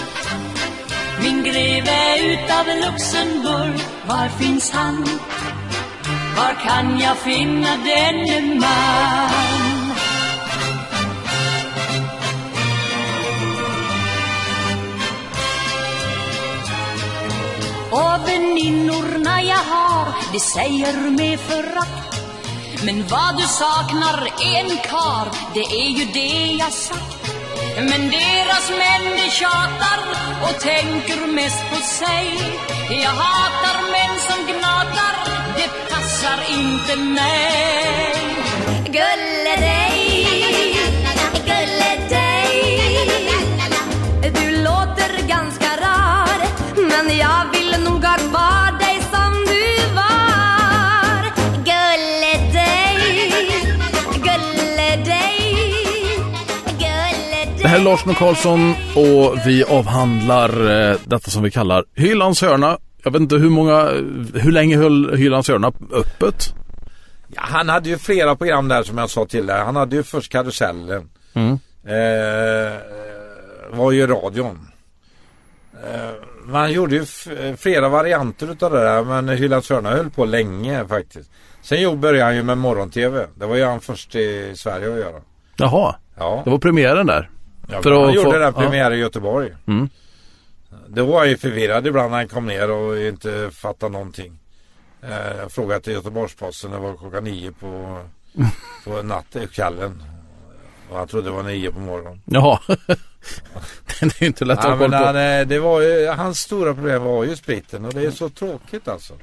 Min 1.21 1.43
greve 1.43 2.17
utav 2.19 2.65
Luxemburg, 2.67 3.79
var 4.07 4.29
finns 4.29 4.71
han? 4.71 5.05
Var 6.37 6.53
kan 6.67 6.99
jag 6.99 7.17
finna 7.17 7.77
denne 7.77 8.59
man? 8.59 9.57
Och 17.91 18.27
väninnorna 18.27 19.41
jag 19.41 19.57
har, 19.57 20.07
de 20.33 20.39
säger 20.39 21.09
med 21.09 21.39
förakt 21.39 22.06
men 22.85 23.07
vad 23.07 23.37
du 23.37 23.43
saknar 23.43 24.27
är 24.41 24.59
en 24.59 24.77
kar, 24.77 25.27
det 25.53 25.65
är 25.83 25.89
ju 25.89 26.05
det 26.05 26.55
jag 26.59 26.73
sagt 26.73 27.31
Men 27.75 28.11
deras 28.11 28.69
män 28.69 29.17
de 29.17 29.29
tjatar 29.29 29.99
och 30.43 30.59
tänker 30.59 31.27
mest 31.27 31.69
på 31.69 31.75
sig. 31.75 32.27
Jag 32.89 33.09
hatar 33.09 33.77
män 33.91 34.19
som 34.27 34.45
gnatar, 34.45 35.13
det 35.55 35.89
passar 35.89 36.39
inte 36.59 36.95
mig. 36.95 38.15
Gull 38.85 39.26
Det 57.67 57.71
här 57.71 57.79
är 57.79 57.83
Lars 57.83 58.03
Karlsson 58.17 58.69
och 58.95 59.47
vi 59.47 59.63
avhandlar 59.63 60.49
eh, 60.49 60.97
detta 61.03 61.31
som 61.31 61.43
vi 61.43 61.51
kallar 61.51 61.83
Hylands 61.95 62.41
hörna. 62.41 62.77
Jag 63.03 63.11
vet 63.11 63.21
inte 63.21 63.35
hur 63.35 63.49
många, 63.49 63.89
hur 64.33 64.51
länge 64.51 64.77
höll 64.77 65.17
Hylands 65.17 65.47
hörna 65.47 65.67
öppet? 65.93 66.53
Ja, 67.27 67.41
han 67.43 67.69
hade 67.69 67.89
ju 67.89 67.97
flera 67.97 68.35
program 68.35 68.67
där 68.67 68.83
som 68.83 68.97
jag 68.97 69.09
sa 69.09 69.25
till 69.25 69.45
dig. 69.45 69.59
Han 69.59 69.75
hade 69.75 69.95
ju 69.95 70.03
först 70.03 70.31
Karusellen. 70.31 71.09
Mm. 71.33 71.59
Eh, 71.85 72.79
var 73.71 73.91
ju 73.91 74.07
radion. 74.07 74.67
Eh, 75.73 76.11
man 76.45 76.71
gjorde 76.71 76.95
ju 76.95 77.05
flera 77.57 77.89
varianter 77.89 78.51
utav 78.51 78.71
det 78.71 78.83
där 78.83 79.03
men 79.03 79.29
Hylands 79.29 79.69
hörna 79.69 79.89
höll 79.89 80.09
på 80.09 80.25
länge 80.25 80.87
faktiskt. 80.87 81.31
Sen 81.61 82.01
började 82.01 82.23
han 82.25 82.35
ju 82.35 82.43
med 82.43 82.57
morgon-tv. 82.57 83.27
Det 83.35 83.45
var 83.45 83.55
ju 83.55 83.65
han 83.65 83.79
först 83.79 84.15
i 84.15 84.53
Sverige 84.55 84.93
att 84.93 84.99
göra. 84.99 85.21
Jaha, 85.55 85.95
Ja, 86.19 86.41
det 86.45 86.49
var 86.49 86.57
premiären 86.57 87.05
där. 87.05 87.29
Ja 87.71 87.81
för 87.81 87.91
han 87.91 88.13
gjorde 88.13 88.25
få- 88.31 88.31
den 88.33 88.41
ja. 88.41 88.51
premiär 88.51 88.91
i 88.91 88.97
Göteborg. 88.97 89.53
Mm. 89.67 89.89
Det 90.87 91.01
var 91.01 91.17
jag 91.19 91.27
ju 91.27 91.37
förvirrad 91.37 91.87
ibland 91.87 92.11
när 92.11 92.17
han 92.17 92.27
kom 92.27 92.45
ner 92.47 92.71
och 92.71 92.97
inte 92.99 93.49
fattade 93.53 93.91
någonting. 93.91 94.39
Eh, 95.01 95.37
jag 95.41 95.51
frågade 95.51 95.81
till 95.81 95.93
Göteborgs-Posten, 95.93 96.71
det 96.71 96.77
var 96.77 96.97
klockan 96.97 97.23
nio 97.23 97.51
på, 97.51 97.99
på 98.85 99.01
natten, 99.03 99.47
kvällen. 99.47 100.03
Och 100.89 100.97
han 100.97 101.07
trodde 101.07 101.29
det 101.29 101.35
var 101.35 101.43
nio 101.43 101.71
på 101.71 101.79
morgonen. 101.79 102.21
Jaha. 102.25 102.59
det 103.99 104.01
är 104.01 104.21
ju 104.21 104.27
inte 104.27 104.45
lätt 104.45 104.59
Ja, 104.63 104.69
att 104.71 104.77
ha 104.79 104.85
koll 104.85 104.93
han, 104.93 105.13
på. 105.13 105.19
eh, 105.19 105.47
det 105.47 105.59
var 105.59 105.81
ju, 105.81 106.07
hans 106.07 106.39
stora 106.39 106.73
problem 106.73 107.03
var 107.03 107.23
ju 107.23 107.35
spriten 107.35 107.85
och 107.85 107.93
det 107.93 108.01
är 108.05 108.11
så 108.11 108.29
tråkigt 108.29 108.87
alltså. 108.87 109.13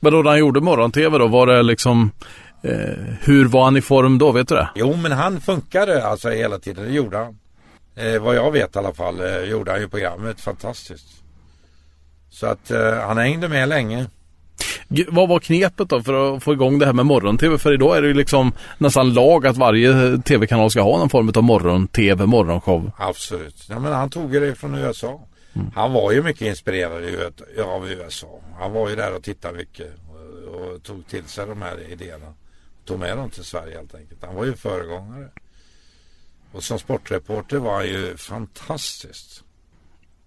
Men 0.00 0.12
då 0.12 0.22
när 0.22 0.30
han 0.30 0.38
gjorde 0.38 0.60
morgon-tv 0.60 1.18
då, 1.18 1.26
var 1.26 1.46
det 1.46 1.62
liksom 1.62 2.10
eh, 2.62 2.72
hur 3.20 3.44
var 3.48 3.64
han 3.64 3.76
i 3.76 3.80
form 3.82 4.18
då? 4.18 4.32
Vet 4.32 4.48
du 4.48 4.54
det? 4.54 4.68
Jo 4.74 4.96
men 4.96 5.12
han 5.12 5.40
funkade 5.40 6.06
alltså 6.06 6.28
hela 6.30 6.58
tiden, 6.58 6.84
det 6.84 6.90
gjorde 6.92 7.18
han. 7.18 7.38
Eh, 7.98 8.22
vad 8.22 8.36
jag 8.36 8.50
vet 8.50 8.76
i 8.76 8.78
alla 8.78 8.94
fall 8.94 9.20
eh, 9.20 9.42
gjorde 9.42 9.70
han 9.70 9.80
ju 9.80 9.88
programmet 9.88 10.40
fantastiskt. 10.40 11.06
Så 12.30 12.46
att 12.46 12.70
eh, 12.70 12.94
han 12.94 13.18
hängde 13.18 13.48
med 13.48 13.68
länge. 13.68 14.06
Vad 15.08 15.28
var 15.28 15.38
knepet 15.38 15.88
då 15.88 16.02
för 16.02 16.36
att 16.36 16.42
få 16.42 16.52
igång 16.52 16.78
det 16.78 16.86
här 16.86 16.92
med 16.92 17.06
morgon-tv? 17.06 17.58
För 17.58 17.72
idag 17.72 17.96
är 17.96 18.02
det 18.02 18.08
ju 18.08 18.14
liksom 18.14 18.52
nästan 18.78 19.14
lag 19.14 19.46
att 19.46 19.56
varje 19.56 20.18
tv-kanal 20.18 20.70
ska 20.70 20.82
ha 20.82 20.98
någon 20.98 21.10
form 21.10 21.32
av 21.34 21.42
morgon-tv, 21.42 22.26
morgonshow. 22.26 22.90
Absolut. 22.96 23.66
Ja, 23.68 23.78
men 23.78 23.92
han 23.92 24.10
tog 24.10 24.34
ju 24.34 24.40
det 24.40 24.54
från 24.54 24.74
USA. 24.74 25.20
Han 25.74 25.92
var 25.92 26.12
ju 26.12 26.22
mycket 26.22 26.42
inspirerad 26.42 26.92
av 27.64 27.88
USA. 27.90 28.40
Han 28.58 28.72
var 28.72 28.88
ju 28.88 28.96
där 28.96 29.16
och 29.16 29.22
tittade 29.22 29.58
mycket 29.58 29.92
och, 30.08 30.54
och 30.54 30.82
tog 30.82 31.06
till 31.06 31.24
sig 31.24 31.46
de 31.46 31.62
här 31.62 31.92
idéerna. 31.92 32.34
Tog 32.84 32.98
med 32.98 33.16
dem 33.16 33.30
till 33.30 33.44
Sverige 33.44 33.76
helt 33.76 33.94
enkelt. 33.94 34.24
Han 34.24 34.34
var 34.34 34.44
ju 34.44 34.52
föregångare. 34.52 35.28
Och 36.52 36.62
som 36.62 36.78
sportreporter 36.78 37.56
var 37.56 37.74
han 37.74 37.86
ju 37.86 38.16
fantastiskt. 38.16 39.44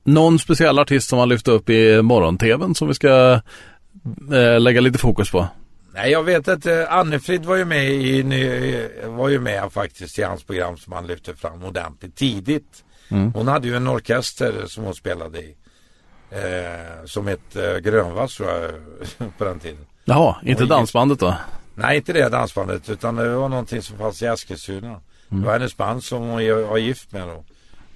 Någon 0.03 0.39
speciell 0.39 0.79
artist 0.79 1.09
som 1.09 1.19
han 1.19 1.29
lyfte 1.29 1.51
upp 1.51 1.69
i 1.69 2.01
morgon-tvn 2.01 2.75
som 2.75 2.87
vi 2.87 2.93
ska 2.93 3.41
eh, 4.33 4.59
lägga 4.59 4.81
lite 4.81 4.97
fokus 4.97 5.31
på? 5.31 5.47
Nej, 5.93 6.11
jag 6.11 6.23
vet 6.23 6.47
att 6.47 6.65
eh, 6.65 6.93
Annefrid 6.93 7.45
var 7.45 7.55
ju 7.55 7.65
med 7.65 7.91
i, 7.91 8.89
var 9.05 9.29
ju 9.29 9.39
med 9.39 9.71
faktiskt 9.71 10.19
i 10.19 10.23
hans 10.23 10.43
program 10.43 10.77
som 10.77 10.93
han 10.93 11.07
lyfte 11.07 11.35
fram 11.35 11.63
ordentligt 11.63 12.15
tidigt. 12.15 12.83
Hon 13.33 13.47
hade 13.47 13.67
ju 13.67 13.75
en 13.75 13.87
orkester 13.87 14.63
som 14.67 14.83
hon 14.83 14.95
spelade 14.95 15.39
i. 15.39 15.55
Eh, 16.31 17.05
som 17.05 17.27
hette 17.27 17.71
eh, 17.71 17.77
Grönvass 17.77 18.35
tror 18.37 18.49
jag 18.49 18.71
på 19.37 19.45
den 19.45 19.59
tiden. 19.59 19.85
Jaha, 20.05 20.35
inte 20.43 20.65
dansbandet 20.65 21.19
då? 21.19 21.35
Nej, 21.75 21.97
inte 21.97 22.13
det 22.13 22.29
dansbandet 22.29 22.89
utan 22.89 23.15
det 23.15 23.35
var 23.35 23.49
någonting 23.49 23.81
som 23.81 23.97
fanns 23.97 24.21
i 24.21 24.25
Eskilstuna. 24.25 24.99
Det 25.31 25.45
var 25.45 25.53
hennes 25.53 25.77
band 25.77 26.03
som 26.03 26.19
hon 26.19 26.67
var 26.69 26.77
gift 26.77 27.11
med 27.11 27.27
då. 27.27 27.43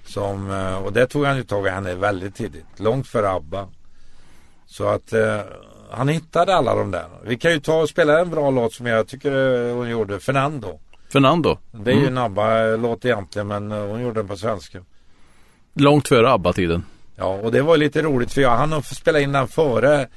Som, 0.04 0.50
eh, 0.50 0.76
och 0.76 0.92
det 0.92 1.06
tog 1.06 1.24
han 1.24 1.36
ju 1.36 1.42
tag 1.42 1.66
i 1.66 1.70
henne 1.70 1.94
väldigt 1.94 2.34
tidigt. 2.34 2.66
Långt 2.76 3.06
före 3.06 3.30
ABBA. 3.30 3.68
Så 4.66 4.88
att 4.88 5.12
eh, 5.12 5.40
han 5.90 6.08
hittade 6.08 6.54
alla 6.54 6.74
de 6.74 6.90
där. 6.90 7.06
Vi 7.24 7.38
kan 7.38 7.52
ju 7.52 7.60
ta 7.60 7.80
och 7.80 7.88
spela 7.88 8.20
en 8.20 8.30
bra 8.30 8.50
låt 8.50 8.72
som 8.72 8.86
jag 8.86 9.08
tycker 9.08 9.32
eh, 9.68 9.74
hon 9.74 9.88
gjorde. 9.88 10.20
Fernando. 10.20 10.78
Fernando? 11.12 11.58
Det 11.72 11.90
är 11.90 11.96
ju 11.96 12.06
en 12.06 12.18
ABBA-låt 12.18 13.04
egentligen 13.04 13.46
men 13.48 13.72
eh, 13.72 13.78
hon 13.78 14.02
gjorde 14.02 14.20
den 14.20 14.28
på 14.28 14.36
svenska. 14.36 14.78
Långt 15.74 16.08
före 16.08 16.30
ABBA-tiden. 16.30 16.84
Ja, 17.16 17.26
och 17.26 17.52
det 17.52 17.62
var 17.62 17.76
lite 17.76 18.02
roligt 18.02 18.32
för 18.32 18.40
jag 18.40 18.56
hann 18.56 18.82
spela 18.82 19.20
in 19.20 19.32
den 19.32 19.48
före 19.48 20.08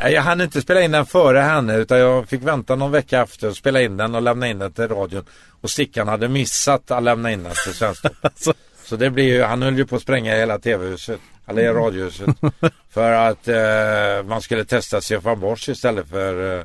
Nej, 0.00 0.12
Jag 0.12 0.22
hann 0.22 0.40
inte 0.40 0.60
spela 0.60 0.82
in 0.82 0.90
den 0.90 1.06
före 1.06 1.38
henne 1.38 1.76
utan 1.76 1.98
jag 1.98 2.28
fick 2.28 2.42
vänta 2.42 2.76
någon 2.76 2.90
vecka 2.90 3.22
efter 3.22 3.48
och 3.48 3.56
spela 3.56 3.82
in 3.82 3.96
den 3.96 4.14
och 4.14 4.22
lämna 4.22 4.48
in 4.48 4.58
den 4.58 4.72
till 4.72 4.88
radion. 4.88 5.24
Och 5.60 5.70
Stickan 5.70 6.08
hade 6.08 6.28
missat 6.28 6.90
att 6.90 7.02
lämna 7.02 7.32
in 7.32 7.42
den 7.42 7.52
till 7.64 7.74
Svensktoppen. 7.74 8.18
Alltså. 8.22 8.54
Så 8.84 8.96
det 8.96 9.10
blir 9.10 9.24
ju, 9.24 9.42
han 9.42 9.62
höll 9.62 9.78
ju 9.78 9.86
på 9.86 9.96
att 9.96 10.02
spränga 10.02 10.34
hela 10.34 10.58
tv-huset. 10.58 11.20
Eller 11.46 11.74
radiohuset. 11.74 12.36
för 12.90 13.12
att 13.12 13.48
eh, 13.48 14.28
man 14.28 14.42
skulle 14.42 14.64
testa 14.64 15.00
Stefan 15.00 15.40
Borsch 15.40 15.68
istället 15.68 16.08
för, 16.08 16.58
eh, 16.58 16.64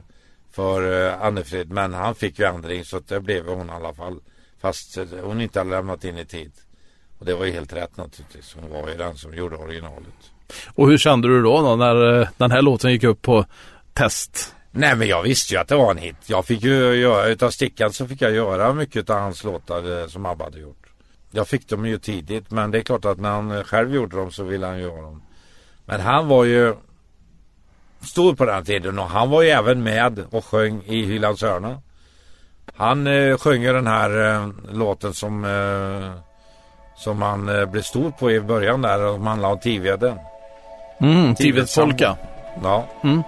för 0.51 1.07
eh, 1.07 1.21
Annefrid. 1.21 1.71
Men 1.71 1.93
han 1.93 2.15
fick 2.15 2.39
ju 2.39 2.45
ändring 2.45 2.86
så 2.86 2.99
det 2.99 3.19
blev 3.19 3.47
hon 3.47 3.69
i 3.69 3.71
alla 3.71 3.93
fall. 3.93 4.19
Fast 4.61 4.97
hon 5.24 5.41
inte 5.41 5.59
hade 5.59 5.69
lämnat 5.69 6.03
in 6.03 6.17
i 6.17 6.26
tid. 6.26 6.51
Och 7.19 7.26
det 7.26 7.36
var 7.36 7.45
ju 7.45 7.51
helt 7.51 7.74
rätt 7.74 7.97
naturligtvis. 7.97 8.55
Hon 8.59 8.69
var 8.69 8.89
ju 8.89 8.97
den 8.97 9.15
som 9.15 9.34
gjorde 9.34 9.55
originalet. 9.55 10.32
Och 10.76 10.89
hur 10.89 10.97
kände 10.97 11.28
du 11.28 11.41
då, 11.41 11.62
då 11.62 11.76
när 11.76 12.20
eh, 12.22 12.28
den 12.38 12.51
här 12.51 12.62
låten 12.62 12.91
gick 12.91 13.04
upp 13.04 13.22
på 13.22 13.45
test? 13.93 14.56
Nej 14.72 14.95
men 14.95 15.08
jag 15.08 15.22
visste 15.24 15.54
ju 15.54 15.60
att 15.60 15.68
det 15.68 15.76
var 15.76 15.91
en 15.91 15.97
hit. 15.97 16.16
Jag 16.26 16.45
fick 16.45 16.64
ju 16.64 16.93
göra, 16.93 17.28
utav 17.28 17.49
Stickan 17.49 17.93
så 17.93 18.08
fick 18.08 18.22
jag 18.22 18.32
göra 18.32 18.74
mycket 18.74 19.10
av 19.10 19.20
hans 19.20 19.43
låtar 19.43 20.01
eh, 20.01 20.08
som 20.08 20.26
ABBA 20.26 20.43
hade 20.43 20.60
gjort. 20.60 20.88
Jag 21.32 21.47
fick 21.47 21.70
dem 21.70 21.86
ju 21.86 21.97
tidigt 21.97 22.51
men 22.51 22.72
det 22.72 22.78
är 22.78 22.82
klart 22.82 23.06
att 23.06 23.20
när 23.20 23.30
han 23.30 23.51
eh, 23.51 23.64
själv 23.64 23.95
gjorde 23.95 24.18
dem 24.18 24.32
så 24.32 24.43
ville 24.43 24.66
han 24.66 24.80
göra 24.80 25.01
dem. 25.01 25.22
Men 25.86 26.01
han 26.01 26.28
var 26.28 26.43
ju 26.43 26.76
stor 28.01 28.36
på 28.36 28.45
den 28.45 28.66
tiden 28.66 28.99
och 28.99 29.10
han 29.10 29.30
var 29.30 29.41
ju 29.41 29.49
även 29.49 29.84
med 29.84 30.26
och 30.30 30.45
sjöng 30.45 30.84
i 30.86 31.06
Hylands 31.06 31.41
hörna. 31.41 31.82
Han 32.76 33.08
eh, 33.08 33.38
sjöng 33.38 33.64
ju 33.64 33.74
den 33.74 33.88
här 33.88 34.36
eh, 34.36 34.49
låten 34.72 35.14
som 35.14 35.45
eh, 35.45 36.24
som 36.95 37.22
han 37.22 37.49
eh, 37.49 37.66
blev 37.66 37.82
stor 37.82 38.12
på 38.12 38.32
i 38.32 38.41
början 38.41 38.82
där 38.82 39.01
och 39.06 39.20
handlade 39.20 39.54
om 39.54 39.60
Tiveden. 39.60 40.18
Mm, 41.04 41.36
Polka. 41.76 42.18
Ja. 42.64 42.88
Mm. 43.04 43.24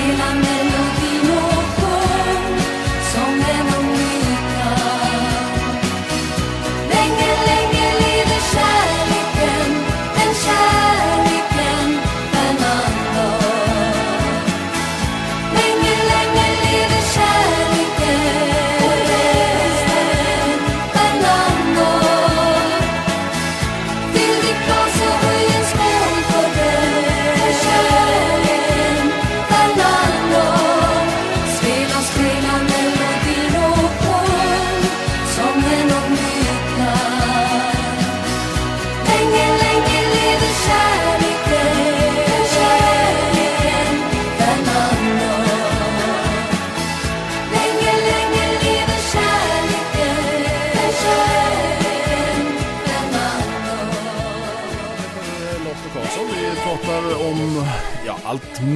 Spela, 0.00 0.16
spela 0.16 0.34
melodin 0.34 0.69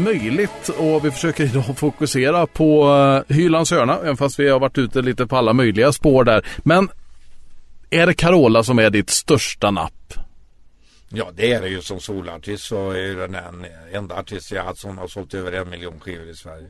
möjligt 0.02 0.68
och 0.78 1.04
vi 1.04 1.10
försöker 1.10 1.44
idag 1.44 1.78
fokusera 1.78 2.46
på 2.46 2.88
uh, 3.28 3.34
Hylands 3.36 3.70
hörna, 3.70 3.98
även 4.02 4.16
fast 4.16 4.38
vi 4.38 4.48
har 4.48 4.60
varit 4.60 4.78
ute 4.78 5.02
lite 5.02 5.26
på 5.26 5.36
alla 5.36 5.52
möjliga 5.52 5.92
spår 5.92 6.24
där. 6.24 6.46
Men 6.58 6.88
är 7.90 8.06
det 8.06 8.14
Carola 8.14 8.62
som 8.62 8.78
är 8.78 8.90
ditt 8.90 9.10
största 9.10 9.70
napp? 9.70 10.14
Ja 11.08 11.30
det 11.36 11.52
är 11.52 11.60
det 11.62 11.68
ju 11.68 11.80
som 11.80 12.00
solartist 12.00 12.64
så 12.64 12.90
är 12.90 13.16
den 13.16 13.34
en- 13.34 13.66
enda 13.92 14.14
artist 14.14 14.52
jag 14.52 14.64
haft 14.64 14.80
som 14.80 14.98
har 14.98 15.08
sålt 15.08 15.34
över 15.34 15.52
en 15.52 15.70
miljon 15.70 16.00
skivor 16.00 16.28
i 16.28 16.34
Sverige. 16.34 16.66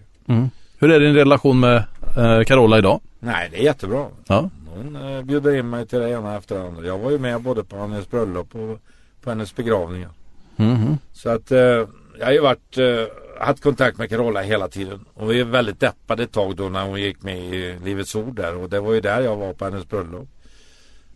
Hur 0.79 0.91
är 0.91 1.01
din 1.01 1.15
relation 1.15 1.61
med 1.61 1.85
uh, 2.19 2.43
Carola 2.45 2.79
idag? 2.79 3.01
Nej 3.21 3.49
det 3.53 3.59
är 3.61 3.63
jättebra. 3.65 4.07
Ja. 4.27 4.51
Hon 4.75 4.97
eh, 4.97 5.23
bjuder 5.23 5.55
in 5.57 5.71
mig 5.71 5.87
till 5.87 5.99
det 5.99 6.11
ena 6.11 6.37
efter 6.37 6.55
det 6.55 6.63
andra. 6.67 6.87
Jag 6.87 6.99
var 6.99 7.11
ju 7.11 7.19
med 7.19 7.41
både 7.41 7.65
på 7.65 7.77
hennes 7.77 8.11
bröllop 8.11 8.55
och 8.55 8.81
på 9.23 9.31
hennes 9.31 9.57
begravningar. 9.57 10.11
Mhm. 10.57 10.99
Så 11.13 11.29
att 11.31 11.51
eh, 11.53 11.87
jag 12.19 12.27
har 12.27 12.33
ju 12.33 12.41
varit, 12.41 12.79
eh, 12.79 13.05
haft 13.47 13.63
kontakt 13.63 13.99
med 13.99 14.11
Carola 14.11 14.43
hela 14.43 14.69
tiden. 14.69 15.05
Och 15.15 15.31
vi 15.31 15.41
är 15.41 15.45
väldigt 15.45 15.81
deppade 15.81 16.23
ett 16.23 16.33
tag 16.33 16.57
då 16.57 16.69
när 16.69 16.85
hon 16.85 17.01
gick 17.01 17.23
med 17.23 17.39
i 17.39 17.79
Livets 17.85 18.15
Ord 18.15 18.37
där. 18.37 18.57
Och 18.57 18.71
det 18.71 18.81
var 18.81 18.93
ju 18.93 19.01
där 19.01 19.21
jag 19.21 19.37
var 19.37 19.53
på 19.53 19.65
hennes 19.65 19.89
bröllop. 19.89 20.29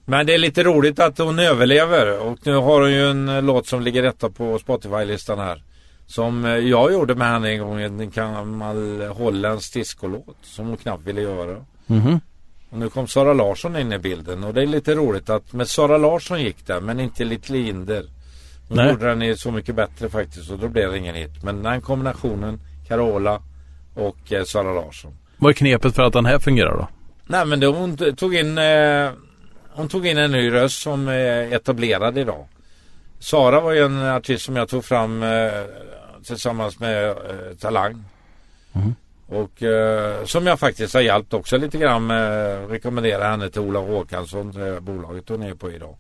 Men 0.05 0.27
det 0.27 0.35
är 0.35 0.39
lite 0.39 0.65
roligt 0.65 0.99
att 0.99 1.19
hon 1.19 1.39
överlever. 1.39 2.19
Och 2.21 2.39
nu 2.43 2.55
har 2.55 2.81
hon 2.81 2.93
ju 2.93 3.11
en 3.11 3.29
eh, 3.29 3.43
låt 3.43 3.67
som 3.67 3.83
ligger 3.83 4.03
etta 4.03 4.31
på 4.31 4.59
Spotify-listan 4.59 5.39
här. 5.39 5.63
Som 6.07 6.45
eh, 6.45 6.57
jag 6.57 6.93
gjorde 6.93 7.15
med 7.15 7.29
henne 7.29 7.51
en 7.51 7.61
gång. 7.61 7.81
En 7.81 8.11
gammal 8.11 9.03
holländsk 9.03 9.75
discolåt. 9.75 10.37
Som 10.43 10.67
hon 10.67 10.77
knappt 10.77 11.07
ville 11.07 11.21
göra. 11.21 11.65
Mhm. 11.87 12.21
Och 12.71 12.79
nu 12.79 12.89
kom 12.89 13.09
Sara 13.09 13.33
Larsson 13.33 13.77
in 13.77 13.93
i 13.93 13.99
bilden 13.99 14.45
och 14.45 14.55
det 14.55 14.63
är 14.63 14.67
lite 14.67 14.95
roligt 14.95 15.31
att 15.31 15.53
med 15.53 15.69
Sara 15.69 15.99
Larsson 15.99 16.43
gick 16.43 16.67
det 16.67 16.81
men 16.81 17.01
inte 17.01 17.25
Little 17.25 17.59
Nej. 18.77 18.91
gjorde 18.91 19.07
den 19.07 19.23
ju 19.23 19.37
så 19.37 19.53
mycket 19.53 19.75
bättre 19.75 20.09
faktiskt 20.09 20.51
och 20.51 20.59
då 20.59 20.69
blev 20.69 20.91
det 20.91 20.99
ingen 20.99 21.15
hit. 21.15 21.43
Men 21.43 21.63
den 21.63 21.81
kombinationen 21.81 22.61
Carola 22.89 23.43
och 23.95 24.33
eh, 24.33 24.45
Sara 24.45 24.73
Larsson. 24.73 25.13
Vad 25.37 25.51
är 25.51 25.55
knepet 25.55 25.95
för 25.95 26.03
att 26.03 26.13
den 26.13 26.27
här 26.27 26.39
fungerar 26.39 26.77
då? 26.77 26.89
Nej 27.27 27.47
men 27.47 27.61
då 27.61 27.73
hon 27.73 27.97
tog 27.97 28.35
in 28.35 28.59
eh, 28.59 29.11
Hon 29.79 29.89
tog 29.89 30.07
in 30.07 30.19
en 30.19 30.33
ny 30.33 30.53
röst 30.53 30.83
som 30.83 31.09
är 31.09 31.53
etablerad 31.55 32.19
idag. 32.19 32.49
Sara 33.19 33.61
var 33.61 33.73
ju 33.73 33.85
en 33.85 34.03
artist 34.03 34.45
som 34.45 34.57
jag 34.57 34.69
tog 34.69 34.85
fram 34.85 35.23
eh, 35.23 35.51
tillsammans 36.25 36.81
med 36.81 37.09
eh, 37.09 37.17
Talang. 37.61 38.05
Och 39.27 39.63
eh, 39.63 40.25
som 40.25 40.47
jag 40.47 40.61
faktiskt 40.61 40.95
har 40.95 41.01
hjälpt 41.01 41.35
också 41.35 41.57
lite 41.57 41.79
grann 41.79 42.07
med 42.07 42.71
rekommendera 42.71 43.25
henne 43.25 43.51
till 43.51 43.61
Ola 43.61 43.81
Håkansson, 43.81 44.53
det 44.53 44.81
bolaget 44.81 45.29
hon 45.29 45.43
är 45.43 45.55
på 45.55 45.71
idag. 45.71 45.97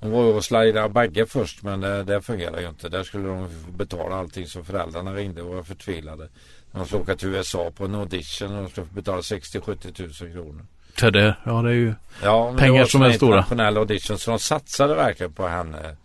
Hon 0.00 0.10
var 0.10 0.22
ju 0.24 0.32
och 0.32 0.44
slidade 0.44 0.88
bagge 0.88 1.26
först 1.26 1.62
men 1.62 1.80
det, 1.80 2.02
det 2.02 2.22
fungerar 2.22 2.60
ju 2.60 2.68
inte. 2.68 2.88
Där 2.88 3.02
skulle 3.02 3.28
de 3.28 3.48
betala 3.76 4.16
allting 4.16 4.46
så 4.46 4.64
föräldrarna 4.64 5.14
ringde 5.14 5.42
och 5.42 5.54
var 5.54 5.62
förtvivlade. 5.62 6.28
De 6.72 6.86
skulle 6.86 7.02
åka 7.02 7.16
till 7.16 7.28
USA 7.28 7.70
på 7.76 7.84
en 7.84 7.94
audition 7.94 8.56
och 8.56 8.62
de 8.62 8.70
skulle 8.70 8.86
betala 8.86 9.20
60-70 9.20 9.92
tusen 9.92 10.32
kronor. 10.32 10.66
För 10.94 11.10
det, 11.10 11.36
ja 11.44 11.62
det 11.62 11.70
är 11.70 11.74
ju 11.74 11.94
Ja, 12.22 12.54
Pengar 12.58 12.84
som 12.84 13.02
är 13.02 13.12
stora. 13.12 13.36
internationella 13.36 13.80
audition 13.80 14.18
så 14.18 14.30
de 14.30 14.38
satsade 14.38 14.94
verkligen 14.94 15.32
på 15.32 15.46
henne 15.46 15.96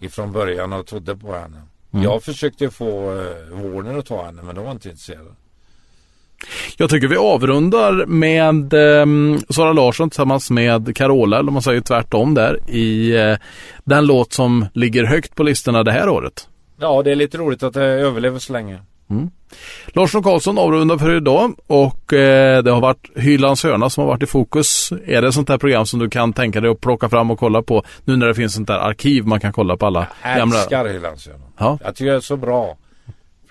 ifrån 0.00 0.32
början 0.32 0.72
och 0.72 0.86
trodde 0.86 1.16
på 1.16 1.34
henne. 1.34 1.62
Mm. 1.92 2.04
Jag 2.04 2.22
försökte 2.22 2.70
få 2.70 3.12
uh, 3.12 3.26
Warner 3.50 3.98
att 3.98 4.06
ta 4.06 4.24
henne 4.24 4.42
men 4.42 4.54
de 4.54 4.64
var 4.64 4.72
inte 4.72 4.88
intresserade. 4.88 5.30
Jag 6.76 6.90
tycker 6.90 7.08
vi 7.08 7.16
avrundar 7.16 8.06
med 8.06 8.72
eh, 8.72 9.38
Sara 9.48 9.72
Larsson 9.72 10.10
tillsammans 10.10 10.50
med 10.50 10.96
Carola, 10.96 11.38
eller 11.38 11.52
man 11.52 11.62
säger 11.62 11.80
tvärtom 11.80 12.34
där, 12.34 12.70
i 12.70 13.16
eh, 13.16 13.36
den 13.84 14.06
låt 14.06 14.32
som 14.32 14.66
ligger 14.74 15.04
högt 15.04 15.34
på 15.34 15.42
listorna 15.42 15.82
det 15.82 15.92
här 15.92 16.08
året. 16.08 16.48
Ja, 16.80 17.02
det 17.02 17.10
är 17.10 17.14
lite 17.14 17.38
roligt 17.38 17.62
att 17.62 17.74
det 17.74 17.84
överlever 17.84 18.38
så 18.38 18.52
länge. 18.52 18.78
Larsson 19.86 20.18
och 20.18 20.24
Karlsson 20.24 20.58
avrundar 20.58 20.98
för 20.98 21.16
idag 21.16 21.54
och 21.66 22.12
eh, 22.12 22.62
det 22.62 22.70
har 22.70 22.80
varit 22.80 23.10
Hylands 23.16 23.64
hörna 23.64 23.90
som 23.90 24.02
har 24.02 24.08
varit 24.08 24.22
i 24.22 24.26
fokus. 24.26 24.92
Är 25.06 25.22
det 25.22 25.32
sånt 25.32 25.48
här 25.48 25.58
program 25.58 25.86
som 25.86 26.00
du 26.00 26.10
kan 26.10 26.32
tänka 26.32 26.60
dig 26.60 26.70
att 26.70 26.80
plocka 26.80 27.08
fram 27.08 27.30
och 27.30 27.38
kolla 27.38 27.62
på 27.62 27.84
nu 28.04 28.16
när 28.16 28.26
det 28.26 28.34
finns 28.34 28.54
sånt 28.54 28.68
där 28.68 28.78
arkiv 28.78 29.26
man 29.26 29.40
kan 29.40 29.52
kolla 29.52 29.76
på 29.76 29.86
alla 29.86 30.06
gamla... 30.36 30.58
Älskar 30.58 30.84
Hylandsöarna. 30.84 31.44
Ja. 31.58 31.78
Jag 31.84 31.96
tycker 31.96 32.10
det 32.10 32.16
är 32.16 32.20
så 32.20 32.36
bra. 32.36 32.76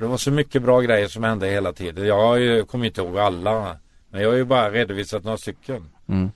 För 0.02 0.06
det 0.06 0.10
var 0.12 0.18
så 0.18 0.32
mycket 0.32 0.64
bra 0.64 0.82
grejer 0.82 1.08
som 1.08 1.24
hände 1.24 1.48
hela 1.48 1.74
tiden. 1.74 2.08
Jag 2.08 2.22
har 2.28 2.36
ju- 2.36 2.66
kommer 2.66 2.86
inte 2.86 3.02
ihåg 3.02 3.18
alla. 3.20 3.78
Men 4.12 4.22
jag 4.22 4.30
har 4.30 4.36
ju 4.36 4.46
bara 4.46 4.72
redovisat 4.72 5.24
några 5.24 5.38
stycken. 5.38 5.86
Mm. 6.10 6.32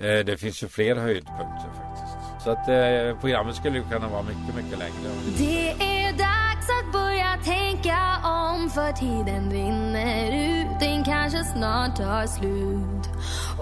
Eh, 0.00 0.24
Det 0.24 0.36
finns 0.40 0.62
ju 0.62 0.68
fler 0.68 0.96
höjdpunkter 0.96 1.70
faktiskt. 1.80 2.44
Så 2.44 2.50
att 2.50 2.68
eh, 2.68 3.20
programmet 3.20 3.56
skulle 3.56 3.78
ju 3.78 3.84
kunna 3.84 4.08
vara 4.08 4.22
mycket, 4.22 4.54
mycket 4.56 4.78
längre. 4.78 5.10
Det 5.38 5.70
är 5.70 6.12
dags 6.12 6.66
att 6.78 6.92
börja 6.92 7.36
tänka 7.44 7.98
om 8.24 8.70
för 8.70 8.92
tiden 8.92 9.50
rinner 9.52 10.32
ut 10.32 10.80
Den 10.80 11.04
kanske 11.04 11.44
snart 11.44 11.96
tar 11.96 12.26
slut 12.26 13.04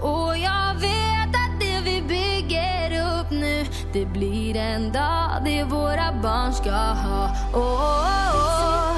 Och 0.02 0.38
jag 0.38 0.74
vet 0.74 1.28
att 1.44 1.60
det 1.60 1.80
vi 1.84 2.02
bygger 2.02 2.90
upp 3.20 3.30
nu 3.30 3.64
Det 3.92 4.06
blir 4.06 4.56
en 4.56 4.92
dag 4.92 5.30
det 5.44 5.64
våra 5.64 6.12
barn 6.22 6.52
ska 6.52 6.70
ha 6.70 7.30
oh, 7.54 7.58
oh, 7.58 8.94
oh, 8.94 8.97